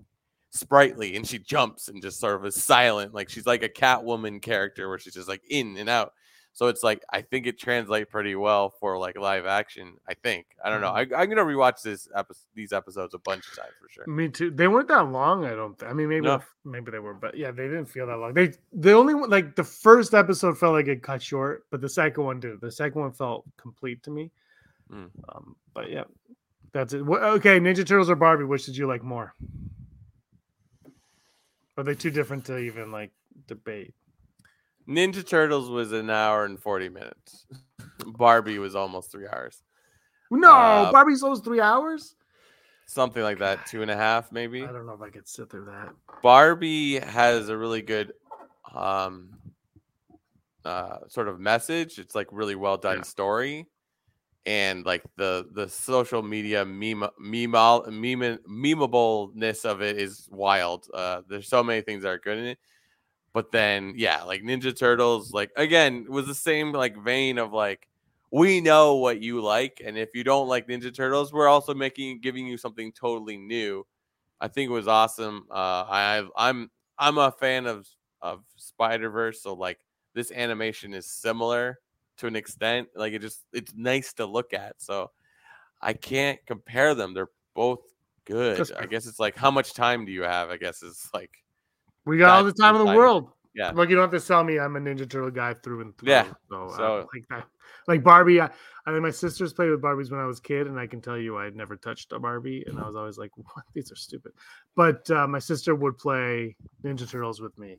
sprightly 0.51 1.15
and 1.15 1.27
she 1.27 1.39
jumps 1.39 1.89
and 1.89 2.03
just 2.03 2.19
sort 2.19 2.35
of 2.35 2.45
is 2.45 2.61
silent 2.61 3.15
like 3.15 3.29
she's 3.29 3.47
like 3.47 3.63
a 3.63 3.69
catwoman 3.69 4.43
character 4.43 4.89
where 4.89 4.99
she's 4.99 5.15
just 5.15 5.29
like 5.29 5.43
in 5.49 5.77
and 5.77 5.89
out 5.89 6.13
so 6.53 6.67
it's 6.67 6.83
like 6.83 7.05
i 7.11 7.21
think 7.21 7.47
it 7.47 7.59
translates 7.59 8.11
pretty 8.11 8.35
well 8.35 8.71
for 8.71 8.99
like 8.99 9.17
live 9.17 9.47
action 9.47 9.93
i 10.09 10.15
think 10.15 10.47
i 10.65 10.71
don't 10.71 10.81
know 10.81 10.89
mm-hmm. 10.89 11.15
I, 11.15 11.19
i'm 11.19 11.29
gonna 11.29 11.45
rewatch 11.45 11.83
this 11.83 12.09
episode 12.17 12.47
these 12.55 12.73
episodes 12.73 13.15
a 13.15 13.19
bunch 13.19 13.47
of 13.47 13.57
times 13.57 13.75
for 13.81 13.89
sure 13.89 14.07
Me 14.09 14.29
too. 14.29 14.51
They 14.51 14.67
weren't 14.67 14.89
that 14.89 15.11
long. 15.11 15.45
I 15.45 15.51
don't. 15.51 15.79
Th- 15.79 15.89
I 15.89 15.93
mean, 15.93 16.09
maybe 16.09 16.27
No. 16.27 16.43
maybe 16.65 16.91
they 16.91 16.99
were, 16.99 17.15
but 17.15 17.37
yeah, 17.37 17.51
they 17.51 17.65
didn't 17.65 17.87
feel 17.87 18.07
that 18.07 18.17
long. 18.17 18.35
They 18.35 18.53
the 18.73 18.93
only 18.93 19.15
one 19.15 19.31
like 19.31 19.55
the 19.55 19.65
first 19.65 20.15
episode 20.15 20.59
felt 20.59 20.75
like 20.75 20.89
it 20.89 21.03
cut 21.03 21.23
short, 21.23 21.67
but 21.71 21.81
the 21.81 21.89
second 21.89 22.25
one 22.25 22.41
did. 22.41 22.61
The 22.61 22.73
second 22.73 23.01
one 23.01 23.13
felt 23.13 23.45
complete 23.57 24.03
to 24.05 24.11
me. 24.11 24.31
Mm. 24.93 25.11
Um, 25.29 25.57
but 25.75 25.91
yeah, 25.91 26.05
that's 26.73 26.93
it. 26.93 27.03
Okay, 27.03 27.61
Ninja 27.61 27.87
Turtles 27.87 28.11
or 28.11 28.17
Barbie? 28.17 28.45
Which 28.45 28.67
did 28.67 28.77
you 28.77 28.87
like 28.87 29.03
more? 29.03 29.35
Are 31.77 31.85
they 31.85 31.95
too 31.95 32.11
different 32.11 32.45
to 32.47 32.59
even 32.59 32.91
like 32.93 33.11
debate? 33.47 33.95
ninja 34.89 35.25
turtles 35.25 35.69
was 35.71 35.93
an 35.93 36.11
hour 36.11 36.45
and 36.45 36.59
40 36.59 36.89
minutes 36.89 37.47
barbie 38.07 38.59
was 38.59 38.75
almost 38.75 39.13
three 39.13 39.27
hours 39.31 39.63
No, 40.31 40.51
Uh, 40.51 40.91
Barbie's 40.91 41.23
almost 41.23 41.45
three 41.45 41.61
hours. 41.61 42.17
something 42.87 43.23
like 43.23 43.39
that 43.39 43.67
two 43.67 43.83
and 43.83 43.91
a 43.91 43.97
half 43.97 44.33
maybe 44.33 44.63
I 44.65 44.73
don't 44.73 44.87
know 44.87 44.95
if 44.95 45.03
I 45.03 45.11
could 45.11 45.29
sit 45.29 45.49
through 45.51 45.67
that. 45.67 45.93
Barbie 46.23 46.99
has 46.99 47.49
a 47.51 47.57
really 47.57 47.83
good 47.83 48.13
um 48.75 49.31
uh 50.65 50.99
sort 51.09 51.29
of 51.29 51.39
message. 51.39 51.99
It's 51.99 52.15
like 52.15 52.29
really 52.33 52.57
well 52.57 52.77
done 52.79 52.99
Yeah. 52.99 53.03
story. 53.05 53.67
And 54.47 54.85
like 54.87 55.03
the 55.17 55.49
the 55.53 55.69
social 55.69 56.23
media 56.23 56.65
meme 56.65 57.09
meme 57.19 57.51
meme 57.53 58.39
memeableness 58.49 59.65
of 59.65 59.83
it 59.83 59.99
is 59.99 60.29
wild. 60.31 60.89
Uh 60.95 61.23
there's 61.29 61.49
so 61.49 61.63
many 61.63 61.83
things 61.83 62.03
that 62.03 62.09
are 62.11 62.19
good 62.19 62.39
in 62.39 62.47
it. 62.47 62.59
But 63.33 63.53
then 63.53 63.95
yeah, 63.97 64.23
like 64.25 64.43
Ninja 64.43 64.77
Turtles, 64.77 65.33
like 65.33 65.53
again, 65.57 66.07
was 66.09 66.27
the 66.27 66.35
same 66.35 66.73
like 66.73 66.97
vein 66.97 67.39
of 67.39 67.53
like 67.53 67.89
we 68.33 68.61
know 68.61 68.97
what 68.97 69.21
you 69.21 69.41
like, 69.43 69.83
and 69.85 69.99
if 69.99 70.15
you 70.15 70.25
don't 70.25 70.49
like 70.49 70.69
Ninja 70.69 70.95
Turtles, 70.95 71.33
we're 71.33 71.49
also 71.49 71.75
making 71.75 72.21
giving 72.21 72.47
you 72.47 72.57
something 72.57 72.93
totally 72.93 73.37
new 73.37 73.87
I 74.41 74.49
think 74.49 74.71
it 74.71 74.73
was 74.73 74.89
awesome. 74.89 75.47
Uh, 75.51 75.55
I 75.89 76.25
I'm 76.37 76.71
I'm 76.99 77.19
a 77.19 77.31
fan 77.33 77.67
of 77.67 77.87
of 78.23 78.43
Spider 78.57 79.11
Verse, 79.11 79.43
so 79.43 79.55
like 79.55 79.79
this 80.15 80.33
animation 80.33 80.95
is 80.95 81.07
similar 81.07 81.79
to 82.21 82.27
an 82.27 82.37
extent. 82.37 82.89
Like 82.95 83.13
it 83.13 83.21
just 83.21 83.45
it's 83.53 83.73
nice 83.75 84.13
to 84.15 84.27
look 84.27 84.53
at. 84.53 84.75
So 84.79 85.11
I 85.81 85.93
can't 85.93 86.39
compare 86.47 86.95
them. 86.95 87.15
They're 87.15 87.31
both 87.55 87.81
good. 88.25 88.71
I 88.79 88.87
guess 88.87 89.07
it's 89.07 89.19
like 89.19 89.37
how 89.37 89.51
much 89.51 89.75
time 89.75 90.05
do 90.05 90.13
you 90.13 90.23
have? 90.23 90.51
I 90.51 90.57
guess 90.57 90.83
it's 90.83 91.11
like 91.13 91.31
We 92.05 92.19
got 92.19 92.31
all 92.39 92.45
the 92.45 92.53
time 92.53 92.77
in 92.77 92.87
the 92.87 92.95
world. 92.97 93.33
Yeah. 93.55 93.73
Like 93.73 93.89
you 93.89 93.97
don't 93.97 94.05
have 94.05 94.13
to 94.13 94.21
sell 94.21 94.45
me. 94.45 94.59
I'm 94.59 94.77
a 94.77 94.81
Ninja 94.81 95.09
Turtle 95.11 95.31
guy 95.31 95.55
through 95.55 95.81
and 95.81 95.99
through. 95.99 96.11
Yeah, 96.11 96.27
So, 96.49 96.67
uh, 96.67 96.77
so- 96.77 97.09
like 97.13 97.25
that. 97.31 97.47
Like 97.89 98.05
Barbie, 98.05 98.41
I, 98.41 98.51
I 98.87 98.93
mean, 98.93 99.03
my 99.03 99.11
sisters 99.11 99.53
played 99.53 99.71
with 99.71 99.81
Barbies 99.81 100.11
when 100.11 100.21
I 100.21 100.27
was 100.27 100.39
a 100.39 100.43
kid, 100.43 100.67
and 100.67 100.79
I 100.79 100.87
can 100.87 101.01
tell 101.01 101.17
you, 101.17 101.39
I 101.39 101.49
never 101.51 101.77
touched 101.77 102.13
a 102.13 102.19
Barbie, 102.21 102.63
and 102.67 102.79
I 102.79 102.87
was 102.87 102.95
always 102.95 103.17
like, 103.17 103.31
"What? 103.37 103.65
These 103.75 103.91
are 103.91 103.97
stupid." 103.97 104.33
But 104.77 105.11
uh, 105.11 105.27
my 105.27 105.39
sister 105.39 105.75
would 105.75 105.97
play 105.99 106.55
Ninja 106.85 107.09
Turtles 107.09 107.41
with 107.41 107.57
me. 107.59 107.77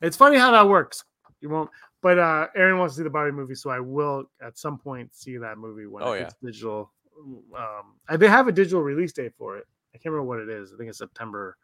It's 0.00 0.16
funny 0.16 0.38
how 0.38 0.50
that 0.52 0.68
works. 0.68 1.04
You 1.40 1.50
won't, 1.50 1.70
but 2.02 2.18
uh, 2.18 2.48
Aaron 2.56 2.78
wants 2.78 2.94
to 2.94 2.98
see 2.98 3.04
the 3.04 3.10
Barbie 3.10 3.32
movie, 3.36 3.54
so 3.54 3.70
I 3.70 3.80
will 3.80 4.24
at 4.44 4.58
some 4.58 4.76
point 4.78 5.14
see 5.14 5.36
that 5.38 5.56
movie 5.58 5.86
when 5.86 6.02
Oh, 6.02 6.12
it 6.12 6.20
yeah. 6.20 6.30
digital. 6.42 6.92
Um, 7.56 8.18
they 8.18 8.28
have 8.28 8.48
a 8.48 8.52
digital 8.52 8.82
release 8.82 9.12
date 9.12 9.32
for 9.38 9.56
it. 9.56 9.66
I 9.94 9.98
can't 9.98 10.12
remember 10.12 10.28
what 10.28 10.40
it 10.40 10.48
is. 10.48 10.72
I 10.72 10.76
think 10.76 10.88
it's 10.88 10.98
September. 10.98 11.56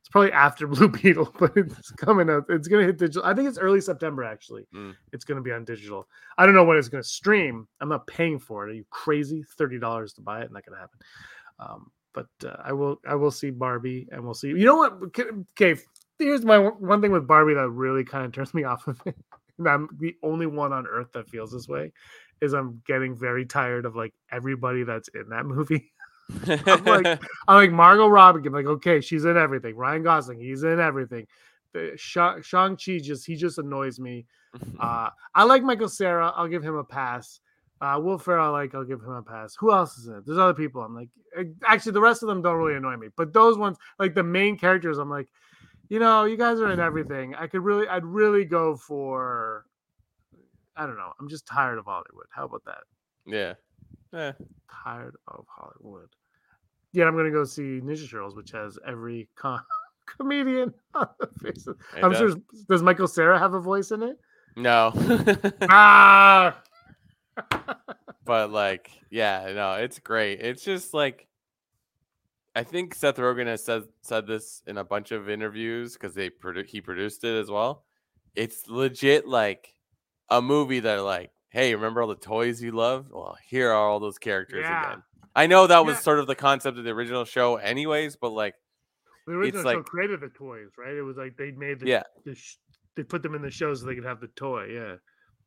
It's 0.00 0.08
probably 0.08 0.32
after 0.32 0.66
Blue 0.68 0.88
Beetle, 0.88 1.34
but 1.38 1.52
it's 1.56 1.90
coming 1.92 2.28
up. 2.30 2.46
It's 2.48 2.68
gonna 2.68 2.84
hit 2.84 2.98
digital. 2.98 3.24
I 3.24 3.34
think 3.34 3.48
it's 3.48 3.58
early 3.58 3.80
September. 3.80 4.22
Actually, 4.24 4.66
Mm. 4.74 4.94
it's 5.12 5.24
gonna 5.24 5.40
be 5.42 5.52
on 5.52 5.64
digital. 5.64 6.08
I 6.38 6.44
don't 6.46 6.54
know 6.54 6.64
when 6.64 6.76
it's 6.76 6.88
gonna 6.88 7.02
stream. 7.02 7.66
I'm 7.80 7.88
not 7.88 8.06
paying 8.06 8.38
for 8.38 8.66
it. 8.68 8.70
Are 8.72 8.74
you 8.74 8.84
crazy? 8.90 9.44
Thirty 9.56 9.78
dollars 9.78 10.12
to 10.14 10.20
buy 10.20 10.42
it? 10.42 10.52
Not 10.52 10.64
gonna 10.64 10.78
happen. 10.80 10.98
Um, 11.58 11.90
but 12.12 12.26
uh, 12.44 12.56
I 12.62 12.72
will. 12.72 13.00
I 13.08 13.14
will 13.14 13.30
see 13.30 13.50
Barbie, 13.50 14.06
and 14.12 14.22
we'll 14.22 14.34
see. 14.34 14.48
You 14.48 14.64
know 14.66 14.76
what? 14.76 14.92
Okay, 15.04 15.76
here's 16.18 16.44
my 16.44 16.58
one 16.58 17.00
thing 17.00 17.10
with 17.12 17.26
Barbie 17.26 17.54
that 17.54 17.68
really 17.70 18.04
kind 18.04 18.24
of 18.26 18.32
turns 18.32 18.52
me 18.54 18.64
off 18.72 18.86
of 18.88 19.00
it. 19.06 19.16
I'm 19.66 19.88
the 19.98 20.16
only 20.22 20.46
one 20.46 20.72
on 20.72 20.86
earth 20.86 21.12
that 21.12 21.28
feels 21.28 21.52
this 21.52 21.68
way. 21.68 21.92
Is 22.40 22.54
I'm 22.54 22.82
getting 22.86 23.14
very 23.16 23.46
tired 23.46 23.84
of 23.84 23.94
like 23.94 24.12
everybody 24.30 24.82
that's 24.82 25.08
in 25.08 25.28
that 25.28 25.46
movie. 25.46 25.92
I'm 26.46 26.84
like, 26.84 27.06
I'm 27.48 27.56
like 27.56 27.72
Margot 27.72 28.08
Robbie. 28.08 28.46
I'm 28.46 28.52
like, 28.52 28.66
okay, 28.66 29.00
she's 29.00 29.24
in 29.24 29.36
everything. 29.36 29.76
Ryan 29.76 30.02
Gosling, 30.02 30.40
he's 30.40 30.62
in 30.62 30.80
everything. 30.80 31.26
The 31.72 31.92
Shang 31.96 32.76
Chi 32.76 32.98
just 32.98 33.26
he 33.26 33.36
just 33.36 33.58
annoys 33.58 33.98
me. 33.98 34.26
Uh, 34.78 35.08
I 35.34 35.44
like 35.44 35.62
Michael 35.62 35.88
Cera. 35.88 36.30
I'll 36.36 36.46
give 36.46 36.62
him 36.62 36.74
a 36.74 36.84
pass. 36.84 37.40
Uh, 37.80 37.98
Will 37.98 38.18
Ferrell, 38.18 38.54
I 38.54 38.60
like. 38.60 38.74
I'll 38.74 38.84
give 38.84 39.00
him 39.00 39.10
a 39.10 39.22
pass. 39.22 39.56
Who 39.58 39.72
else 39.72 39.96
is 39.96 40.06
in 40.06 40.14
it? 40.14 40.26
There's 40.26 40.36
other 40.36 40.52
people. 40.52 40.82
I'm 40.82 40.94
like, 40.94 41.08
eh, 41.36 41.44
actually, 41.66 41.92
the 41.92 42.02
rest 42.02 42.22
of 42.22 42.28
them 42.28 42.42
don't 42.42 42.58
really 42.58 42.76
annoy 42.76 42.96
me. 42.96 43.08
But 43.16 43.32
those 43.32 43.56
ones, 43.56 43.78
like 43.98 44.14
the 44.14 44.22
main 44.22 44.58
characters, 44.58 44.98
I'm 44.98 45.08
like, 45.08 45.28
you 45.92 45.98
know, 45.98 46.24
you 46.24 46.38
guys 46.38 46.58
are 46.58 46.70
in 46.72 46.80
everything. 46.80 47.34
I 47.34 47.46
could 47.46 47.60
really, 47.60 47.86
I'd 47.86 48.06
really 48.06 48.46
go 48.46 48.74
for. 48.74 49.66
I 50.74 50.86
don't 50.86 50.96
know. 50.96 51.12
I'm 51.20 51.28
just 51.28 51.46
tired 51.46 51.76
of 51.76 51.84
Hollywood. 51.84 52.24
How 52.30 52.46
about 52.46 52.64
that? 52.64 52.78
yeah. 53.26 53.52
Eh, 54.14 54.32
tired 54.84 55.14
of 55.28 55.44
Hollywood. 55.54 56.08
Yeah, 56.94 57.04
I'm 57.04 57.14
gonna 57.14 57.30
go 57.30 57.44
see 57.44 57.80
Ninja 57.82 58.10
Turtles, 58.10 58.34
which 58.34 58.52
has 58.52 58.78
every 58.86 59.28
con- 59.36 59.60
comedian 60.06 60.72
on 60.94 61.08
the 61.20 61.28
face. 61.42 61.66
Of- 61.66 61.76
it 61.94 62.02
I'm 62.02 62.12
does. 62.12 62.18
sure. 62.18 62.40
Does 62.70 62.82
Michael 62.82 63.06
Cera 63.06 63.38
have 63.38 63.52
a 63.52 63.60
voice 63.60 63.90
in 63.90 64.02
it? 64.02 64.18
No. 64.56 64.92
Ah, 65.68 66.58
but 68.24 68.50
like, 68.50 68.90
yeah, 69.10 69.52
no, 69.54 69.74
it's 69.74 69.98
great. 69.98 70.40
It's 70.40 70.64
just 70.64 70.94
like, 70.94 71.26
I 72.54 72.62
think 72.64 72.94
Seth 72.94 73.16
Rogen 73.16 73.46
has 73.46 73.64
said 73.64 73.84
said 74.02 74.26
this 74.26 74.62
in 74.66 74.76
a 74.78 74.84
bunch 74.84 75.10
of 75.10 75.28
interviews 75.30 75.94
because 75.94 76.14
they 76.14 76.28
produ- 76.30 76.66
he 76.66 76.80
produced 76.80 77.24
it 77.24 77.34
as 77.40 77.50
well. 77.50 77.84
It's 78.34 78.68
legit 78.68 79.26
like 79.26 79.74
a 80.28 80.42
movie 80.42 80.80
that 80.80 80.96
like, 81.02 81.30
hey, 81.50 81.74
remember 81.74 82.02
all 82.02 82.08
the 82.08 82.14
toys 82.14 82.62
you 82.62 82.72
love? 82.72 83.06
Well, 83.10 83.36
here 83.46 83.70
are 83.70 83.88
all 83.88 84.00
those 84.00 84.18
characters 84.18 84.64
Yeah. 84.64 84.86
again. 84.92 85.02
I 85.34 85.46
know 85.46 85.66
that 85.66 85.86
was 85.86 85.96
Yeah. 85.96 86.00
sort 86.00 86.18
of 86.18 86.26
the 86.26 86.34
concept 86.34 86.76
of 86.76 86.84
the 86.84 86.90
original 86.90 87.24
show, 87.24 87.56
anyways, 87.56 88.16
but 88.16 88.30
like, 88.30 88.54
the 89.26 89.32
original 89.32 89.62
show 89.62 89.76
like- 89.78 89.84
created 89.86 90.20
the 90.20 90.28
toys, 90.28 90.68
right? 90.76 90.94
It 90.94 91.02
was 91.02 91.16
like 91.16 91.36
they 91.38 91.52
made 91.52 91.80
the 91.80 91.86
Yeah. 91.86 92.02
The 92.24 92.34
sh- 92.34 92.56
they 92.96 93.02
put 93.02 93.22
them 93.22 93.34
in 93.34 93.40
the 93.40 93.50
show 93.50 93.72
so 93.74 93.86
they 93.86 93.94
could 93.94 94.04
have 94.04 94.20
the 94.20 94.28
toy. 94.28 94.66
Yeah. 94.72 94.96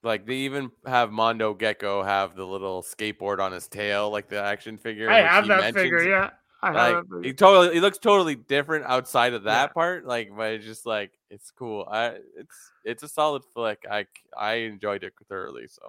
like 0.04 0.28
they 0.28 0.36
even 0.36 0.70
have 0.86 1.12
Mondo 1.12 1.56
Gecko 1.56 2.04
have 2.04 2.36
the 2.36 2.46
little 2.46 2.84
skateboard 2.84 3.40
on 3.40 3.52
his 3.52 3.68
tail, 3.68 4.12
like 4.12 4.30
the 4.30 4.40
action 4.40 4.78
figure. 4.78 5.10
I 5.10 5.22
have 5.22 5.48
that 5.48 5.62
mentions. 5.62 5.82
figure. 5.82 6.04
Yeah. 6.08 6.30
I 6.70 6.72
like 6.74 6.96
that 6.96 7.04
figure. 7.04 7.22
he 7.24 7.34
totally 7.34 7.74
he 7.76 7.80
looks 7.80 7.98
totally 7.98 8.36
different 8.36 8.86
outside 8.86 9.34
of 9.34 9.44
that 9.44 9.70
Yeah. 9.70 9.74
part 9.74 10.06
like 10.06 10.32
but 10.36 10.54
it's 10.54 10.66
just 10.66 10.86
like 10.86 11.12
it's 11.30 11.52
cool 11.52 11.88
i 11.92 12.18
it's 12.38 12.72
it's 12.84 13.04
a 13.04 13.08
solid 13.08 13.44
flick 13.54 13.86
I 13.90 14.06
I 14.38 14.54
enjoyed 14.56 15.04
it 15.04 15.14
thoroughly 15.30 15.68
so 15.68 15.82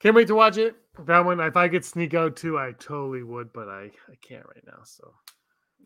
Can't 0.00 0.14
wait 0.14 0.28
to 0.28 0.34
watch 0.34 0.58
it. 0.58 0.76
That 1.06 1.24
one, 1.24 1.40
if 1.40 1.56
I 1.56 1.68
could 1.68 1.84
sneak 1.84 2.14
out 2.14 2.36
too, 2.36 2.56
I 2.58 2.72
totally 2.78 3.22
would, 3.22 3.52
but 3.52 3.68
I 3.68 3.90
I 4.08 4.14
can't 4.20 4.46
right 4.46 4.64
now. 4.66 4.80
So 4.84 5.12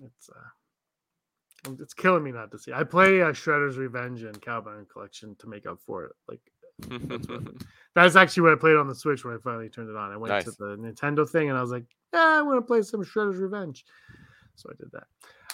it's 0.05 0.29
uh, 0.29 1.73
it's 1.81 1.95
killing 1.95 2.23
me 2.25 2.33
not 2.33 2.51
to 2.51 2.59
see. 2.59 2.73
I 2.73 2.85
play 2.85 3.23
uh, 3.23 3.33
Shredder's 3.33 3.79
Revenge 3.79 4.23
and 4.25 4.41
Cowboy 4.43 4.85
Collection 4.93 5.35
to 5.37 5.47
make 5.49 5.67
up 5.67 5.79
for 5.87 6.05
it. 6.05 6.13
Like 6.29 6.41
That's 6.89 7.27
that's 7.95 8.17
actually 8.17 8.43
what 8.45 8.53
I 8.53 8.57
played 8.57 8.77
on 8.77 8.89
the 8.89 8.95
Switch 8.95 9.25
when 9.25 9.35
I 9.35 9.39
finally 9.39 9.69
turned 9.69 9.91
it 9.91 9.97
on. 9.97 10.13
I 10.13 10.17
went 10.17 10.33
to 10.45 10.51
the 10.53 10.77
Nintendo 10.77 11.29
thing 11.29 11.49
and 11.49 11.59
I 11.59 11.61
was 11.61 11.71
like, 11.71 11.85
yeah, 12.13 12.21
I 12.39 12.43
want 12.43 12.59
to 12.59 12.63
play 12.63 12.83
some 12.83 13.03
Shredder's 13.05 13.37
Revenge. 13.39 13.85
So 14.57 14.71
I 14.71 14.75
did 14.79 14.91
that. 14.93 15.05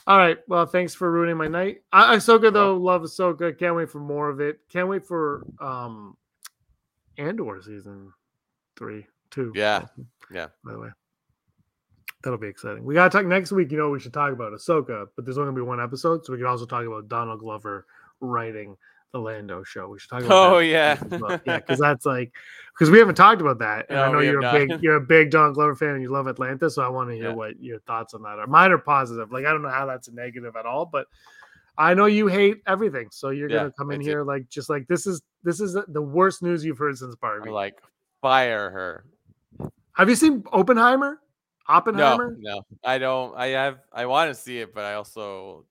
All 0.06 0.16
right. 0.18 0.38
Well, 0.48 0.64
thanks 0.66 0.94
for 0.94 1.10
ruining 1.10 1.36
my 1.36 1.48
night. 1.48 1.82
I- 1.92 2.16
Ahsoka 2.16 2.52
though, 2.52 2.76
love 2.76 3.02
Ahsoka. 3.02 3.56
Can't 3.58 3.76
wait 3.76 3.90
for 3.90 4.00
more 4.00 4.28
of 4.28 4.40
it. 4.40 4.60
Can't 4.70 4.88
wait 4.88 5.04
for 5.04 5.44
um 5.60 6.16
Andor 7.18 7.60
season 7.62 8.12
three, 8.76 9.06
two. 9.30 9.52
Yeah. 9.54 9.86
Yeah. 10.32 10.48
By 10.64 10.72
the 10.72 10.78
way, 10.78 10.88
that'll 12.22 12.38
be 12.38 12.46
exciting. 12.48 12.84
We 12.84 12.94
gotta 12.94 13.10
talk 13.10 13.26
next 13.26 13.50
week. 13.52 13.70
You 13.72 13.78
know, 13.78 13.90
we 13.90 14.00
should 14.00 14.12
talk 14.14 14.32
about 14.32 14.52
Ahsoka, 14.52 15.08
but 15.16 15.24
there's 15.24 15.36
only 15.38 15.48
gonna 15.50 15.56
be 15.56 15.66
one 15.66 15.80
episode, 15.80 16.24
so 16.24 16.32
we 16.32 16.38
could 16.38 16.46
also 16.46 16.64
talk 16.66 16.84
about 16.86 17.08
Donald 17.08 17.40
Glover 17.40 17.86
writing 18.20 18.76
the 19.12 19.18
Lando 19.18 19.62
show. 19.64 19.88
We 19.88 19.98
should 19.98 20.10
talk 20.10 20.24
about. 20.24 20.52
oh 20.52 20.58
yeah 20.58 20.98
well. 21.18 21.38
yeah, 21.44 21.56
because 21.58 21.78
that's 21.78 22.04
like 22.06 22.32
because 22.72 22.90
we 22.90 22.98
haven't 22.98 23.14
talked 23.16 23.40
about 23.40 23.58
that, 23.60 23.86
and 23.88 23.98
I 23.98 24.08
oh, 24.08 24.12
know 24.12 24.20
you're 24.20 24.38
a 24.38 24.42
not. 24.42 24.54
big 24.54 24.82
you're 24.82 24.96
a 24.96 25.00
big 25.00 25.30
Donald 25.30 25.54
Glover 25.54 25.74
fan 25.74 25.90
and 25.90 26.02
you 26.02 26.10
love 26.10 26.26
Atlanta, 26.26 26.70
so 26.70 26.82
I 26.82 26.88
want 26.88 27.10
to 27.10 27.14
hear 27.16 27.30
Yeah. 27.30 27.34
what 27.34 27.60
your 27.60 27.80
thoughts 27.80 28.14
on 28.14 28.22
that 28.22 28.38
are. 28.38 28.46
Mine 28.46 28.70
are 28.72 28.78
positive. 28.78 29.32
Like 29.32 29.44
I 29.46 29.50
don't 29.50 29.62
know 29.62 29.68
how 29.70 29.86
that's 29.86 30.08
a 30.08 30.12
negative 30.14 30.56
at 30.56 30.66
all, 30.66 30.86
but 30.86 31.06
I 31.76 31.94
know 31.94 32.06
you 32.06 32.26
hate 32.26 32.62
everything, 32.66 33.08
so 33.10 33.30
you're 33.30 33.48
Yeah, 33.48 33.58
gonna 33.58 33.72
come 33.78 33.90
in 33.92 34.00
here 34.00 34.24
like 34.24 34.48
just 34.48 34.68
like 34.68 34.86
this 34.88 35.06
is 35.06 35.22
this 35.42 35.60
is 35.60 35.76
the 35.88 36.02
worst 36.02 36.42
news 36.42 36.64
you've 36.64 36.78
heard 36.78 36.98
since 36.98 37.14
Barbie. 37.16 37.50
Like 37.50 37.80
fire 38.20 38.68
her 38.70 39.04
Have 39.92 40.08
you 40.08 40.16
seen 40.16 40.42
Oppenheimer? 40.52 41.20
no 41.68 41.74
Oppenheimer? 41.74 42.34
no 42.40 42.62
i 42.82 42.96
don't 42.98 43.36
i 43.36 43.48
have 43.48 43.78
i 43.92 44.06
want 44.06 44.30
to 44.30 44.34
see 44.34 44.58
it 44.58 44.74
but 44.74 44.84
i 44.84 44.94
also 44.94 45.64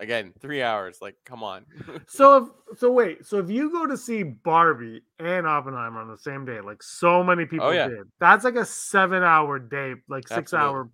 again 0.00 0.32
three 0.40 0.60
hours 0.62 0.98
like 1.00 1.14
come 1.24 1.42
on 1.44 1.64
So 2.08 2.36
if, 2.72 2.78
so 2.78 2.90
wait, 2.90 3.24
so 3.24 3.38
if 3.38 3.48
you 3.48 3.70
go 3.70 3.86
to 3.86 3.96
see 3.96 4.22
Barbie 4.22 5.02
and 5.18 5.46
Oppenheimer 5.46 6.00
on 6.00 6.08
the 6.08 6.18
same 6.18 6.44
day, 6.44 6.60
like 6.60 6.82
so 6.82 7.22
many 7.22 7.44
oh, 7.44 7.46
people 7.46 7.66
Oh, 7.68 7.70
yeah. 7.70 7.88
did, 7.88 7.98
that's 8.18 8.44
like 8.44 8.56
a 8.56 8.64
seven 8.64 9.22
hour 9.22 9.58
day, 9.58 9.94
like 10.08 10.26
six 10.28 10.52
hour. 10.52 10.90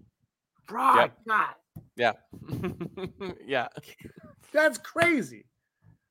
Bro, 0.66 0.94
Yep. 0.96 1.12
God, 1.26 1.54
yeah 1.96 2.12
yeah 3.46 3.68
that's 4.52 4.78
crazy. 4.78 5.44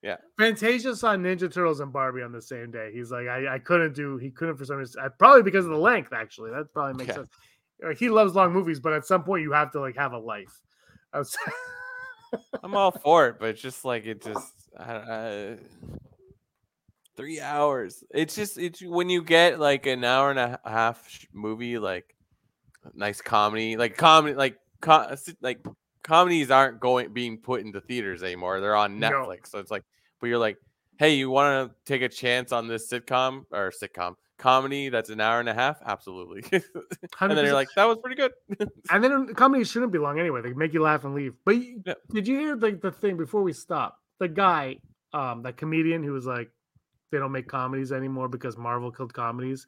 Yeah. 0.02 0.16
Fantasia 0.38 0.96
saw 0.96 1.16
Ninja 1.16 1.52
Turtles 1.54 1.82
and 1.82 1.92
Barbie 1.92 2.22
on 2.22 2.32
the 2.32 2.42
same 2.42 2.72
day. 2.72 2.90
He's 2.94 3.12
like, 3.12 3.28
I, 3.28 3.56
I 3.56 3.60
couldn't 3.60 3.94
do, 3.94 4.16
he 4.18 4.32
couldn't 4.32 4.56
for 4.56 4.64
some 4.64 4.78
reason, 4.78 5.02
I- 5.04 5.10
probably 5.10 5.44
because 5.44 5.66
of 5.66 5.72
the 5.72 5.78
length, 5.78 6.14
actually. 6.14 6.52
That 6.52 6.72
probably 6.74 6.94
makes 6.94 7.10
Yeah. 7.10 7.16
sense. 7.16 7.30
Like, 7.84 7.98
he 7.98 8.10
loves 8.10 8.34
long 8.34 8.54
movies, 8.54 8.80
but 8.80 8.94
at 8.94 9.06
some 9.06 9.24
point 9.24 9.42
you 9.44 9.52
have 9.52 9.72
to 9.74 9.80
like 9.82 9.98
have 9.98 10.14
a 10.14 10.18
life. 10.18 10.62
I'm 12.64 12.76
all 12.76 12.92
for 12.92 13.28
it 13.28 13.36
but 13.40 13.50
it's 13.50 13.62
just 13.62 13.86
like 13.86 14.06
it 14.06 14.22
just 14.24 14.54
I, 14.78 14.94
I, 14.94 15.58
three 17.18 17.42
hours. 17.42 18.04
It's 18.12 18.36
just 18.36 18.58
it's 18.58 18.82
when 18.82 19.10
you 19.10 19.24
get 19.24 19.60
like 19.60 19.86
an 19.88 20.04
hour 20.04 20.30
and 20.30 20.40
a 20.40 20.60
half 20.64 21.26
movie 21.34 21.78
like 21.78 22.16
nice 22.94 23.20
comedy 23.22 23.76
like 23.76 23.98
comedy 23.98 24.36
like 24.36 24.58
co- 24.80 24.94
uh, 24.94 25.18
like 25.42 25.60
comedies 26.04 26.50
aren't 26.50 26.80
going 26.80 27.12
being 27.12 27.38
put 27.38 27.62
into 27.62 27.82
theaters 27.82 28.24
anymore. 28.24 28.62
They're 28.62 28.76
on 28.76 29.00
No. 29.00 29.10
netflix 29.10 29.48
so 29.48 29.60
it's 29.60 29.72
like 29.72 29.84
but 30.22 30.28
you're 30.28 30.38
like 30.38 30.58
hey 30.98 31.16
you 31.16 31.30
want 31.30 31.70
to 31.72 31.76
take 31.92 32.02
a 32.04 32.10
chance 32.10 32.52
on 32.52 32.68
this 32.68 32.90
sitcom 32.90 33.44
or 33.52 33.72
sitcom 33.72 34.16
comedy 34.40 34.90
that's 34.90 35.10
an 35.12 35.20
hour 35.22 35.40
and 35.40 35.50
a 35.50 35.54
half 35.54 35.78
absolutely 35.86 36.42
and 37.20 37.38
then 37.38 37.46
you're 37.46 37.54
like 37.54 37.68
that 37.76 37.86
was 37.86 37.98
pretty 38.00 38.16
good 38.16 38.32
And 38.90 39.04
then 39.04 39.34
comedy 39.36 39.64
shouldn't 39.66 39.92
be 39.92 40.00
long 40.00 40.18
anyway. 40.20 40.42
They 40.42 40.54
make 40.54 40.74
you 40.74 40.82
laugh 40.82 41.04
and 41.04 41.14
leave. 41.14 41.34
But 41.46 41.58
you- 41.58 41.84
Yeah. 41.86 41.94
did 42.10 42.28
you 42.28 42.40
hear 42.40 42.56
like 42.56 42.82
the 42.82 42.92
thing 42.92 43.18
before 43.18 43.44
we 43.44 43.54
stop? 43.54 44.00
The 44.20 44.28
guy, 44.28 44.78
um, 45.14 45.44
that 45.44 45.58
comedian 45.58 46.02
who 46.04 46.14
was 46.14 46.26
like, 46.26 46.50
they 47.12 47.20
don't 47.20 47.32
make 47.32 47.48
comedies 47.48 47.92
anymore 47.92 48.28
because 48.30 48.58
Marvel 48.58 48.92
killed 48.92 49.14
comedies, 49.14 49.66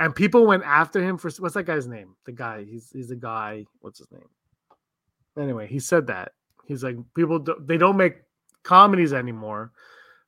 and 0.00 0.14
people 0.14 0.46
went 0.46 0.62
after 0.64 1.02
him 1.02 1.16
for 1.18 1.30
what's 1.38 1.54
that 1.54 1.64
guy's 1.64 1.86
name? 1.86 2.16
The 2.26 2.32
guy, 2.32 2.64
he's 2.64 2.90
he's 2.92 3.08
the 3.08 3.16
guy. 3.16 3.64
What's 3.80 3.98
his 3.98 4.10
name? 4.10 4.28
anyway, 5.38 5.66
he 5.66 5.78
said 5.78 6.06
that 6.08 6.32
he's 6.64 6.82
like 6.82 6.96
people 7.14 7.38
do, 7.38 7.54
they 7.64 7.76
don't 7.78 7.96
make 7.96 8.16
comedies 8.62 9.12
anymore 9.12 9.72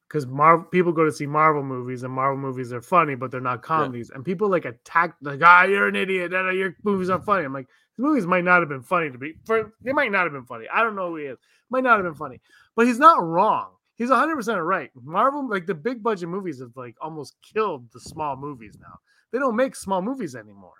because 0.09 0.27
Marvel 0.27 0.65
people 0.67 0.93
go 0.93 1.05
to 1.05 1.13
see 1.13 1.27
Marvel 1.27 1.63
movies 1.63 2.03
and 2.03 2.13
Marvel 2.13 2.39
movies 2.39 2.73
are 2.73 2.81
funny, 2.81 3.15
but 3.15 3.31
they're 3.31 3.41
not 3.41 3.63
comedies. 3.63 4.11
And 4.11 4.25
people 4.25 4.49
like 4.49 4.65
attack 4.65 5.15
like, 5.21 5.41
ah, 5.45 5.65
you're 5.65 5.89
an 5.89 5.97
idiot. 5.97 6.33
ah, 6.35 6.51
Your 6.51 6.75
movies 6.83 7.11
aren't 7.11 7.25
funny. 7.25 7.45
I'm 7.45 7.53
like, 7.53 7.69
the 7.97 8.03
movies 8.05 8.27
might 8.27 8.45
not 8.45 8.61
have 8.61 8.69
been 8.69 8.83
funny 8.83 9.11
to 9.11 9.19
be. 9.19 9.35
For 9.45 9.73
they 9.83 9.93
might 9.93 10.11
not 10.13 10.25
have 10.25 10.33
been 10.33 10.47
funny. 10.47 10.67
I 10.73 10.83
don't 10.83 10.97
know 10.97 11.09
who 11.11 11.17
he 11.17 11.25
is. 11.27 11.39
Might 11.71 11.85
not 11.85 11.97
have 11.97 12.05
been 12.05 12.15
funny, 12.15 12.41
but 12.75 12.87
he's 12.87 12.99
not 12.99 13.23
wrong. 13.23 13.73
He's 13.97 14.11
100 14.11 14.37
percent 14.37 14.61
right. 14.63 14.91
Marvel, 14.95 15.49
like 15.49 15.67
the 15.67 15.75
big 15.75 16.03
budget 16.03 16.29
movies, 16.29 16.61
have 16.61 16.77
like 16.77 16.95
almost 17.01 17.37
killed 17.43 17.91
the 17.93 18.01
small 18.01 18.37
movies 18.37 18.79
now. 18.81 18.99
They 19.33 19.39
don't 19.39 19.57
make 19.57 19.77
small 19.77 20.01
movies 20.01 20.35
anymore. 20.35 20.73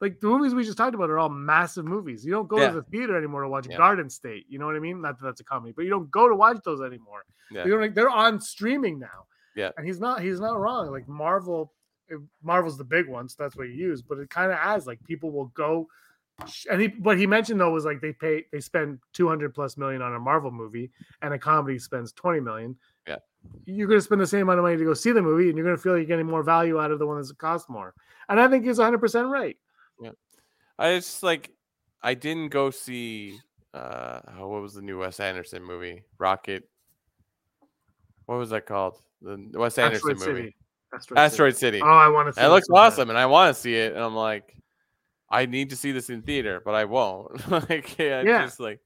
Like 0.00 0.18
the 0.20 0.26
movies 0.28 0.54
we 0.54 0.64
just 0.64 0.78
talked 0.78 0.94
about 0.94 1.10
are 1.10 1.18
all 1.18 1.28
massive 1.28 1.84
movies. 1.84 2.24
You 2.24 2.32
don't 2.32 2.48
go 2.48 2.58
Yeah. 2.58 2.68
to 2.70 2.76
the 2.76 2.82
theater 2.84 3.16
anymore 3.18 3.42
to 3.42 3.48
watch 3.48 3.66
Yeah. 3.68 3.76
Garden 3.76 4.08
State. 4.08 4.46
You 4.48 4.58
know 4.58 4.66
what 4.66 4.76
I 4.76 4.78
mean? 4.78 5.00
Not 5.02 5.18
that 5.18 5.24
that's 5.24 5.40
a 5.40 5.44
comedy, 5.44 5.72
but 5.76 5.84
you 5.84 5.90
don't 5.90 6.10
go 6.10 6.28
to 6.28 6.34
watch 6.34 6.58
those 6.64 6.80
anymore. 6.80 7.24
Yeah. 7.50 7.64
Know, 7.64 7.76
like 7.76 7.94
they're 7.94 8.08
on 8.10 8.40
streaming 8.40 8.98
now. 8.98 9.26
Yeah. 9.54 9.70
and 9.76 9.84
he's 9.86 10.00
not. 10.00 10.22
He's 10.22 10.40
not 10.40 10.58
wrong. 10.58 10.90
Like 10.90 11.06
Marvel, 11.08 11.72
eh, 12.10 12.14
Marvel's 12.42 12.78
the 12.78 12.84
big 12.84 13.08
one, 13.08 13.28
so 13.28 13.36
that's 13.42 13.56
what 13.56 13.68
you 13.68 13.74
use. 13.74 14.00
But 14.00 14.18
it 14.18 14.30
kind 14.30 14.50
of 14.52 14.58
has 14.58 14.86
like 14.86 15.02
people 15.04 15.30
will 15.32 15.46
go. 15.46 15.88
And 16.70 16.80
he, 16.80 16.88
what 17.00 17.18
he 17.18 17.26
mentioned 17.26 17.60
though 17.60 17.70
was 17.70 17.84
like 17.84 18.00
they 18.00 18.12
pay, 18.14 18.46
they 18.52 18.60
spend 18.60 19.00
two 19.12 19.28
hundred 19.28 19.52
plus 19.54 19.76
million 19.76 20.00
on 20.00 20.14
a 20.14 20.18
Marvel 20.18 20.50
movie, 20.50 20.90
and 21.20 21.34
a 21.34 21.38
comedy 21.38 21.78
spends 21.78 22.12
twenty 22.12 22.40
million. 22.40 22.76
Yeah. 23.06 23.16
you're 23.66 23.88
going 23.88 23.98
to 23.98 24.04
spend 24.04 24.20
the 24.20 24.26
same 24.26 24.42
amount 24.42 24.58
of 24.60 24.62
money 24.62 24.76
to 24.76 24.84
go 24.84 24.94
see 24.94 25.12
the 25.12 25.20
movie, 25.20 25.48
and 25.48 25.56
you're 25.58 25.64
going 25.66 25.76
to 25.76 25.82
feel 25.82 25.92
like 25.92 25.98
you're 26.00 26.06
getting 26.06 26.26
more 26.26 26.42
value 26.42 26.78
out 26.80 26.90
of 26.90 26.98
the 26.98 27.06
one 27.06 27.20
that 27.20 27.38
costs 27.38 27.68
more. 27.68 27.92
And 28.28 28.40
I 28.40 28.48
think 28.48 28.64
he's 28.64 28.78
one 28.78 28.86
hundred 28.86 29.00
percent 29.00 29.28
right. 29.28 29.58
I 30.78 30.94
just 30.96 31.22
like 31.22 31.50
I 32.02 32.14
didn't 32.14 32.48
go 32.48 32.70
see 32.70 33.38
uh 33.74 34.20
what 34.38 34.62
was 34.62 34.74
the 34.74 34.82
new 34.82 34.98
Wes 35.00 35.20
Anderson 35.20 35.62
movie? 35.62 36.02
Rocket. 36.18 36.64
What 38.26 38.38
was 38.38 38.50
that 38.50 38.66
called? 38.66 38.96
The 39.22 39.36
Wes 39.54 39.76
Anderson 39.78 40.12
Asteroid 40.12 40.28
movie. 40.28 40.40
City. 40.42 40.56
Asteroid, 40.94 41.18
Asteroid 41.18 41.56
City. 41.56 41.78
City. 41.78 41.82
Oh, 41.82 41.88
I 41.96 42.08
want 42.08 42.28
to. 42.28 42.32
see 42.32 42.40
it 42.40 42.46
It 42.46 42.48
looks 42.48 42.68
awesome 42.72 43.10
and 43.10 43.18
I 43.18 43.26
want 43.26 43.54
to 43.54 43.60
see 43.60 43.74
it 43.76 43.92
and 43.94 44.02
I'm 44.02 44.14
like 44.14 44.54
I 45.30 45.46
need 45.46 45.70
to 45.70 45.76
see 45.76 45.92
this 45.92 46.10
in 46.10 46.22
theater, 46.22 46.60
but 46.64 46.74
I 46.74 46.84
won't. 46.86 47.48
like 47.70 47.98
yeah, 47.98 48.22
Yeah. 48.22 48.44
just 48.44 48.58
like 48.60 48.80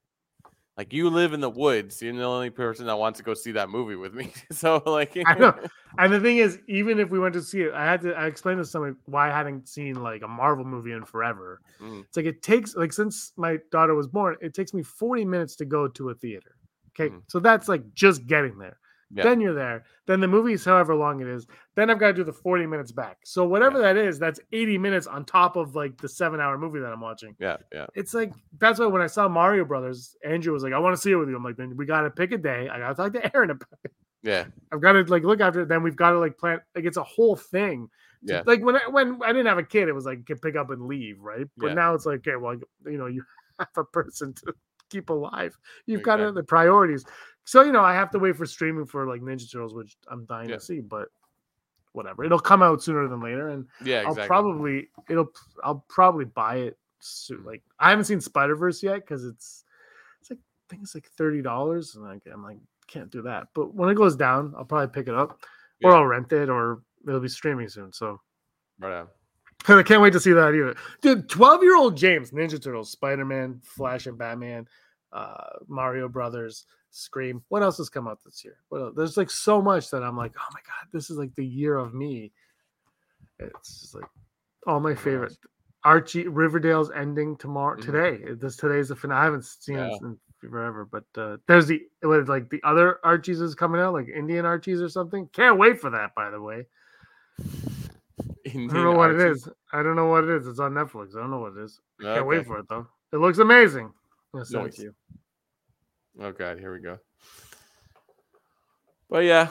like 0.77 0.91
you 0.93 1.09
live 1.09 1.33
in 1.33 1.39
the 1.39 1.49
woods. 1.49 2.01
You're 2.01 2.13
the 2.13 2.23
only 2.23 2.49
person 2.49 2.85
that 2.87 2.97
wants 2.97 3.17
to 3.19 3.23
go 3.23 3.33
see 3.33 3.51
that 3.53 3.69
movie 3.69 3.95
with 3.95 4.13
me. 4.13 4.33
so 4.51 4.81
like 4.85 5.17
I 5.25 5.33
know. 5.35 5.53
And 5.97 6.11
the 6.11 6.19
thing 6.19 6.39
is, 6.39 6.59
even 6.67 6.99
if 6.99 7.09
we 7.09 7.19
went 7.19 7.33
to 7.35 7.41
see 7.41 7.61
it, 7.61 7.73
I 7.73 7.85
had 7.85 8.01
to. 8.01 8.13
I 8.13 8.25
explained 8.25 8.59
to 8.59 8.65
someone 8.65 8.97
why 9.05 9.29
I 9.29 9.33
hadn't 9.37 9.69
seen 9.69 10.03
like 10.03 10.23
a 10.23 10.27
Marvel 10.27 10.65
movie 10.65 10.91
in 10.91 11.05
forever. 11.05 11.61
Mhm. 11.79 12.03
It's 12.03 12.17
like 12.17 12.25
it 12.25 12.41
takes 12.43 12.75
like 12.75 12.91
since 12.91 13.31
my 13.37 13.59
daughter 13.71 13.95
was 13.95 14.07
born, 14.09 14.35
it 14.41 14.53
takes 14.53 14.73
me 14.73 14.83
forty 14.83 15.23
minutes 15.23 15.55
to 15.55 15.65
go 15.65 15.87
to 15.87 16.09
a 16.09 16.13
theater. 16.15 16.57
Okay, 16.89 17.15
Mhm. 17.15 17.21
so 17.27 17.39
that's 17.39 17.69
like 17.69 17.93
just 17.93 18.27
getting 18.27 18.57
there. 18.57 18.77
Yeah. 19.13 19.23
Then 19.23 19.39
you're 19.39 19.53
there. 19.53 19.85
Then 20.07 20.19
the 20.19 20.27
movie's 20.27 20.65
however 20.65 20.95
long 20.95 21.21
it 21.21 21.27
is. 21.27 21.45
Then 21.75 21.89
I've 21.89 21.99
got 21.99 22.07
to 22.07 22.13
do 22.13 22.23
the 22.23 22.33
forty 22.33 22.65
minutes 22.65 22.91
back. 22.91 23.17
So 23.23 23.45
whatever 23.45 23.79
that 23.79 23.97
is, 23.97 24.17
that's 24.17 24.39
eighty 24.51 24.77
minutes 24.77 25.05
on 25.07 25.25
top 25.25 25.55
of 25.55 25.75
like 25.75 25.95
the 26.01 26.09
seven 26.09 26.39
hour 26.39 26.57
movie 26.57 26.79
that 26.79 26.91
I'm 26.91 27.01
watching. 27.01 27.35
Yeah, 27.39 27.57
yeah. 27.71 27.85
It's 27.93 28.13
like 28.13 28.33
that's 28.59 28.79
why 28.79 28.87
when 28.87 29.01
I 29.01 29.07
saw 29.07 29.27
Mario 29.27 29.63
Brothers, 29.63 30.15
Andrew 30.25 30.53
was 30.53 30.63
like, 30.63 30.73
"I 30.73 30.79
want 30.79 30.95
to 30.95 31.01
see 31.01 31.11
it 31.11 31.15
with 31.15 31.29
you." 31.29 31.35
I'm 31.35 31.43
like, 31.43 31.55
"Then 31.55 31.77
we 31.77 31.85
got 31.85 32.01
to 32.01 32.09
pick 32.09 32.31
a 32.31 32.37
day. 32.37 32.67
I 32.67 32.79
got 32.79 32.89
to 32.89 32.95
talk 32.95 33.13
to 33.13 33.31
Aaron 33.35 33.51
about 33.51 33.67
it. 33.83 33.91
Yeah. 34.23 34.45
I've 34.73 34.81
got 34.81 34.93
to 34.93 35.03
like 35.03 35.23
look 35.23 35.39
after 35.39 35.61
it. 35.61 35.67
Then 35.69 35.83
we've 35.83 35.95
got 35.95 36.09
to 36.11 36.19
like 36.19 36.37
plan. 36.37 36.59
Like 36.75 36.85
it's 36.85 36.97
a 36.97 37.03
whole 37.03 37.35
thing. 37.35 37.89
Yeah. 38.23 38.41
Like 38.43 38.63
when 38.63 38.75
I, 38.75 38.87
when 38.89 39.19
I 39.23 39.27
didn't 39.27 39.45
have 39.45 39.59
a 39.59 39.63
kid, 39.63 39.87
it 39.87 39.93
was 39.93 40.05
like 40.05 40.25
could 40.25 40.41
pick 40.41 40.55
up 40.55 40.71
and 40.71 40.87
leave, 40.87 41.19
right? 41.19 41.45
But 41.57 41.67
Yeah. 41.67 41.73
now 41.75 41.93
it's 41.93 42.07
like, 42.07 42.27
okay, 42.27 42.35
well, 42.35 42.55
you 42.85 42.97
know, 42.97 43.05
you 43.05 43.23
have 43.59 43.67
a 43.77 43.83
person 43.83 44.33
to 44.33 44.53
keep 44.99 45.09
alive. 45.09 45.57
You've 45.85 46.01
got 46.03 46.17
to 46.17 46.23
Exactly. 46.23 46.41
the 46.41 46.45
priorities. 46.45 47.05
So 47.43 47.61
you 47.61 47.71
know, 47.71 47.81
I 47.81 47.93
have 47.93 48.09
to 48.11 48.19
wait 48.19 48.35
for 48.35 48.45
streaming 48.45 48.85
for 48.85 49.05
like 49.07 49.21
Ninja 49.21 49.51
Turtles, 49.51 49.73
which 49.73 49.97
I'm 50.09 50.25
dying 50.25 50.49
Yeah. 50.49 50.55
to 50.55 50.61
see. 50.61 50.79
But 50.81 51.09
whatever, 51.91 52.23
it'll 52.23 52.39
come 52.39 52.61
out 52.63 52.81
sooner 52.81 53.07
than 53.07 53.21
later, 53.21 53.49
and 53.49 53.67
Yeah, 53.83 54.01
exactly. 54.01 54.21
I'll 54.23 54.27
probably 54.27 54.89
it'll 55.09 55.31
I'll 55.63 55.85
probably 55.89 56.25
buy 56.25 56.57
it 56.57 56.77
soon. 56.99 57.43
Like 57.43 57.63
I 57.79 57.89
haven't 57.89 58.05
seen 58.05 58.19
Spider 58.21 58.55
Verse 58.55 58.81
yet 58.81 58.95
because 59.01 59.23
it's 59.25 59.63
it's 60.21 60.29
like 60.31 60.39
I 60.39 60.65
think 60.69 60.81
it's 60.83 60.95
like 60.95 61.07
thirty 61.17 61.41
dollars, 61.41 61.95
and 61.95 62.03
like 62.03 62.23
I'm 62.31 62.43
like 62.43 62.57
can't 62.87 63.11
do 63.11 63.21
that. 63.23 63.47
But 63.53 63.73
when 63.75 63.89
it 63.89 63.95
goes 63.95 64.15
down, 64.15 64.53
I'll 64.57 64.65
probably 64.65 64.87
pick 64.93 65.07
it 65.07 65.15
up, 65.15 65.39
or 65.83 65.91
I'll 65.95 66.05
rent 66.05 66.31
it, 66.33 66.49
or 66.49 66.81
it'll 67.07 67.19
be 67.19 67.27
streaming 67.29 67.69
soon. 67.69 67.91
So 67.93 68.19
Right 68.79 68.99
on. 69.01 69.07
I 69.79 69.83
can't 69.83 70.01
wait 70.01 70.13
to 70.13 70.19
see 70.19 70.33
that 70.33 70.53
either, 70.53 70.75
dude. 71.01 71.29
Twelve 71.29 71.63
year 71.63 71.77
old 71.77 71.95
James, 71.95 72.31
Ninja 72.31 72.61
Turtles, 72.61 72.91
Spider 72.91 73.23
Man, 73.25 73.61
Flash 73.63 74.05
and 74.07 74.17
Batman, 74.17 74.67
uh, 75.15 75.59
Mario 75.67 76.07
Brothers. 76.07 76.65
Scream. 76.91 77.43
What 77.49 77.61
else 77.61 77.77
has 77.77 77.89
come 77.89 78.07
out 78.07 78.19
this 78.23 78.41
year? 78.45 78.55
Else? 78.73 78.93
There's 78.95 79.17
like 79.17 79.29
so 79.29 79.61
much 79.61 79.89
that 79.89 80.01
I'm 80.01 80.15
like, 80.15 80.31
oh 80.39 80.49
my 80.53 80.61
god, 80.65 80.87
this 80.93 81.09
is 81.09 81.17
like 81.17 81.35
the 81.35 81.45
year 81.45 81.77
of 81.77 81.93
me. 81.93 82.31
It's 83.37 83.81
just 83.81 83.95
like 83.95 84.05
all 84.65 84.79
my 84.79 84.95
favorite. 84.95 85.35
Archie 85.83 86.27
Riverdale's 86.27 86.91
ending 86.91 87.35
tomorrow 87.35 87.77
Mhm. 87.77 87.81
today. 87.85 88.33
This 88.35 88.55
today's 88.55 88.87
the 88.87 88.95
finale. 88.95 89.19
I 89.19 89.23
haven't 89.25 89.43
seen 89.45 89.77
it 89.77 90.01
in 90.01 90.17
forever, 90.39 90.85
but 90.85 91.03
uh, 91.17 91.37
there's 91.47 91.67
the 91.67 91.85
like 92.01 92.49
the 92.49 92.61
other 92.63 92.99
Archies 93.03 93.41
is 93.41 93.55
coming 93.55 93.81
out, 93.81 93.93
like 93.93 94.07
Indian 94.07 94.45
Archies 94.45 94.81
or 94.81 94.87
something. 94.89 95.27
Can't 95.33 95.57
wait 95.57 95.81
for 95.81 95.89
that. 95.89 96.15
By 96.15 96.29
the 96.29 96.41
way, 96.41 96.65
I 97.37 98.51
don't 98.53 98.73
know 98.73 98.93
what 98.93 99.11
it 99.11 99.19
is. 99.19 99.49
I 99.73 99.83
don't 99.83 99.95
know 99.97 100.07
what 100.07 100.23
it 100.23 100.29
is. 100.29 100.47
It's 100.47 100.59
on 100.59 100.73
Netflix. 100.73 101.15
I 101.15 101.19
don't 101.19 101.31
know 101.31 101.39
what 101.39 101.57
it 101.57 101.63
is. 101.63 101.79
Can't 102.01 102.25
wait 102.25 102.45
for 102.47 102.59
it 102.59 102.67
though. 102.69 102.87
It 103.11 103.17
looks 103.17 103.39
amazing. 103.39 103.91
I'm 104.35 104.45
send 104.45 104.67
it 104.67 104.75
to 104.75 104.81
you. 104.83 104.95
Oh 106.21 106.31
god, 106.31 106.59
here 106.59 106.73
we 106.73 106.79
go. 106.79 106.97
But 109.09 109.19
yeah, 109.25 109.49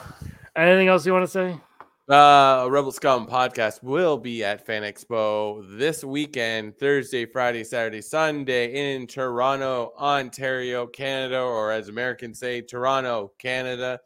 Anything 0.55 0.87
else 0.87 1.05
you 1.05 1.11
want 1.13 1.25
to 1.25 1.31
say? 1.31 1.59
uh 2.07 2.67
Rebel 2.69 2.91
Scum 2.91 3.25
podcast 3.27 3.81
will 3.83 4.17
be 4.17 4.43
at 4.43 4.65
Fan 4.65 4.83
Expo 4.83 5.65
this 5.77 6.03
weekend, 6.03 6.77
Thursday, 6.77 7.25
Friday, 7.25 7.63
Saturday, 7.63 8.01
Sunday 8.01 8.95
in 8.95 9.07
Toronto, 9.07 9.91
Ontario, 9.97 10.85
Canada, 10.87 11.41
or 11.41 11.71
as 11.71 11.89
Americans 11.89 12.39
say, 12.39 12.61
Toronto, 12.61 13.31
Canada. 13.39 13.99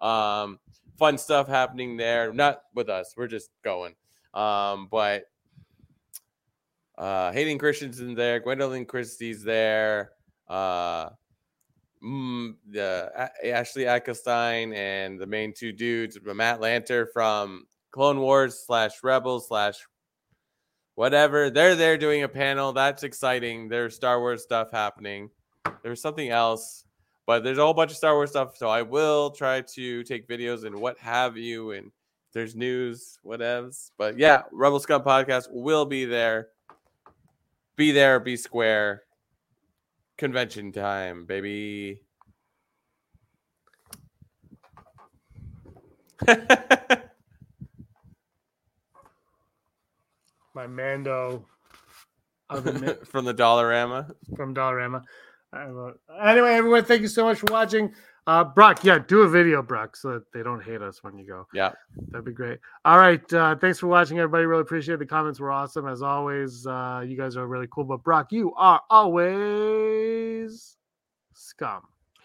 Um, 0.00 0.58
fun 0.98 1.16
stuff 1.18 1.48
happening 1.48 1.96
there. 1.96 2.32
Not 2.32 2.60
with 2.74 2.88
us, 2.90 3.14
we're 3.16 3.26
just 3.26 3.50
going. 3.64 3.94
Um, 4.34 4.88
but 4.90 5.24
uh 6.98 7.32
Hayden 7.32 7.58
Christensen's 7.58 8.16
there, 8.16 8.40
Gwendoline 8.40 8.86
Christie's 8.86 9.42
there, 9.42 10.12
uh 10.48 11.10
mm, 12.02 12.54
the 12.70 13.30
Ashley 13.44 13.86
Eckstein 13.86 14.72
and 14.72 15.18
the 15.18 15.26
main 15.26 15.52
two 15.52 15.72
dudes, 15.72 16.18
Matt 16.22 16.60
Lanter 16.60 17.06
from 17.12 17.66
Clone 17.90 18.20
Wars 18.20 18.62
slash 18.66 19.02
Rebels 19.02 19.48
slash 19.48 19.86
whatever. 20.94 21.50
They're 21.50 21.74
there 21.74 21.96
doing 21.96 22.22
a 22.22 22.28
panel. 22.28 22.72
That's 22.72 23.02
exciting. 23.02 23.68
There's 23.68 23.94
Star 23.94 24.20
Wars 24.20 24.42
stuff 24.42 24.70
happening. 24.70 25.30
There's 25.82 26.00
something 26.00 26.28
else, 26.28 26.84
but 27.26 27.42
there's 27.42 27.58
a 27.58 27.62
whole 27.62 27.74
bunch 27.74 27.92
of 27.92 27.96
Star 27.96 28.14
Wars 28.14 28.30
stuff. 28.30 28.56
So 28.56 28.68
I 28.68 28.82
will 28.82 29.30
try 29.30 29.60
to 29.60 30.02
take 30.02 30.28
videos 30.28 30.64
and 30.64 30.74
what 30.76 30.98
have 30.98 31.36
you. 31.36 31.72
And 31.72 31.90
there's 32.32 32.54
news, 32.54 33.18
whatevs. 33.24 33.92
But 33.96 34.18
yeah, 34.18 34.42
Rebel 34.52 34.80
Scum 34.80 35.02
podcast 35.02 35.48
will 35.50 35.86
be 35.86 36.04
there. 36.04 36.48
Be 37.76 37.92
there, 37.92 38.20
be 38.20 38.36
square. 38.36 39.02
Convention 40.18 40.72
time, 40.72 41.26
baby. 41.26 42.00
My 50.54 50.66
Mando 50.66 51.44
From 53.04 53.24
the 53.24 53.34
Dollarama. 53.34 54.10
from 54.36 54.54
Dollarama. 54.54 55.02
Anyway, 55.52 56.52
everyone, 56.54 56.84
thank 56.84 57.02
you 57.02 57.08
so 57.08 57.24
much 57.24 57.38
for 57.38 57.46
watching. 57.50 57.92
Uh, 58.26 58.42
Brock, 58.42 58.82
yeah, 58.82 58.98
do 58.98 59.20
a 59.20 59.28
video, 59.28 59.62
Brock, 59.62 59.94
so 59.94 60.14
that 60.14 60.32
they 60.32 60.42
don't 60.42 60.62
hate 60.62 60.82
us 60.82 61.04
when 61.04 61.16
you 61.16 61.24
go. 61.24 61.46
Yeah. 61.54 61.72
That'd 62.08 62.24
be 62.24 62.32
great. 62.32 62.58
All 62.84 62.98
right. 62.98 63.32
Uh, 63.32 63.54
thanks 63.54 63.78
for 63.78 63.86
watching, 63.86 64.18
everybody. 64.18 64.46
Really 64.46 64.62
appreciate 64.62 64.94
it. 64.94 64.98
The 64.98 65.06
comments 65.06 65.38
were 65.38 65.52
awesome 65.52 65.86
as 65.86 66.02
always. 66.02 66.66
Uh, 66.66 67.04
you 67.06 67.16
guys 67.16 67.36
are 67.36 67.46
really 67.46 67.68
cool. 67.70 67.84
But 67.84 68.02
Brock, 68.02 68.32
you 68.32 68.52
are 68.54 68.80
always 68.90 70.76
scum. 71.34 71.82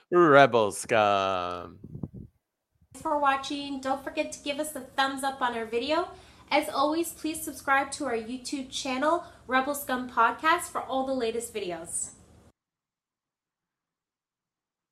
Rebel 0.10 0.72
scum. 0.72 1.78
Thanks 2.93 3.02
for 3.02 3.20
watching. 3.20 3.80
Don't 3.80 4.04
forget 4.04 4.32
to 4.32 4.39
give 4.43 4.60
us 4.60 4.76
a 4.76 4.82
thumbs 4.82 5.24
up 5.24 5.41
on 5.41 5.56
our 5.56 5.66
video. 5.66 6.10
As 6.49 6.68
always, 6.68 7.14
please 7.14 7.41
subscribe 7.41 7.91
to 7.91 8.06
our 8.06 8.18
YouTube 8.18 8.70
channel, 8.72 9.24
Rebel 9.47 9.74
Scum 9.76 10.10
Podcast, 10.10 10.64
for 10.64 10.82
all 10.82 11.06
the 11.06 11.14
latest 11.14 11.54
videos. 11.54 12.10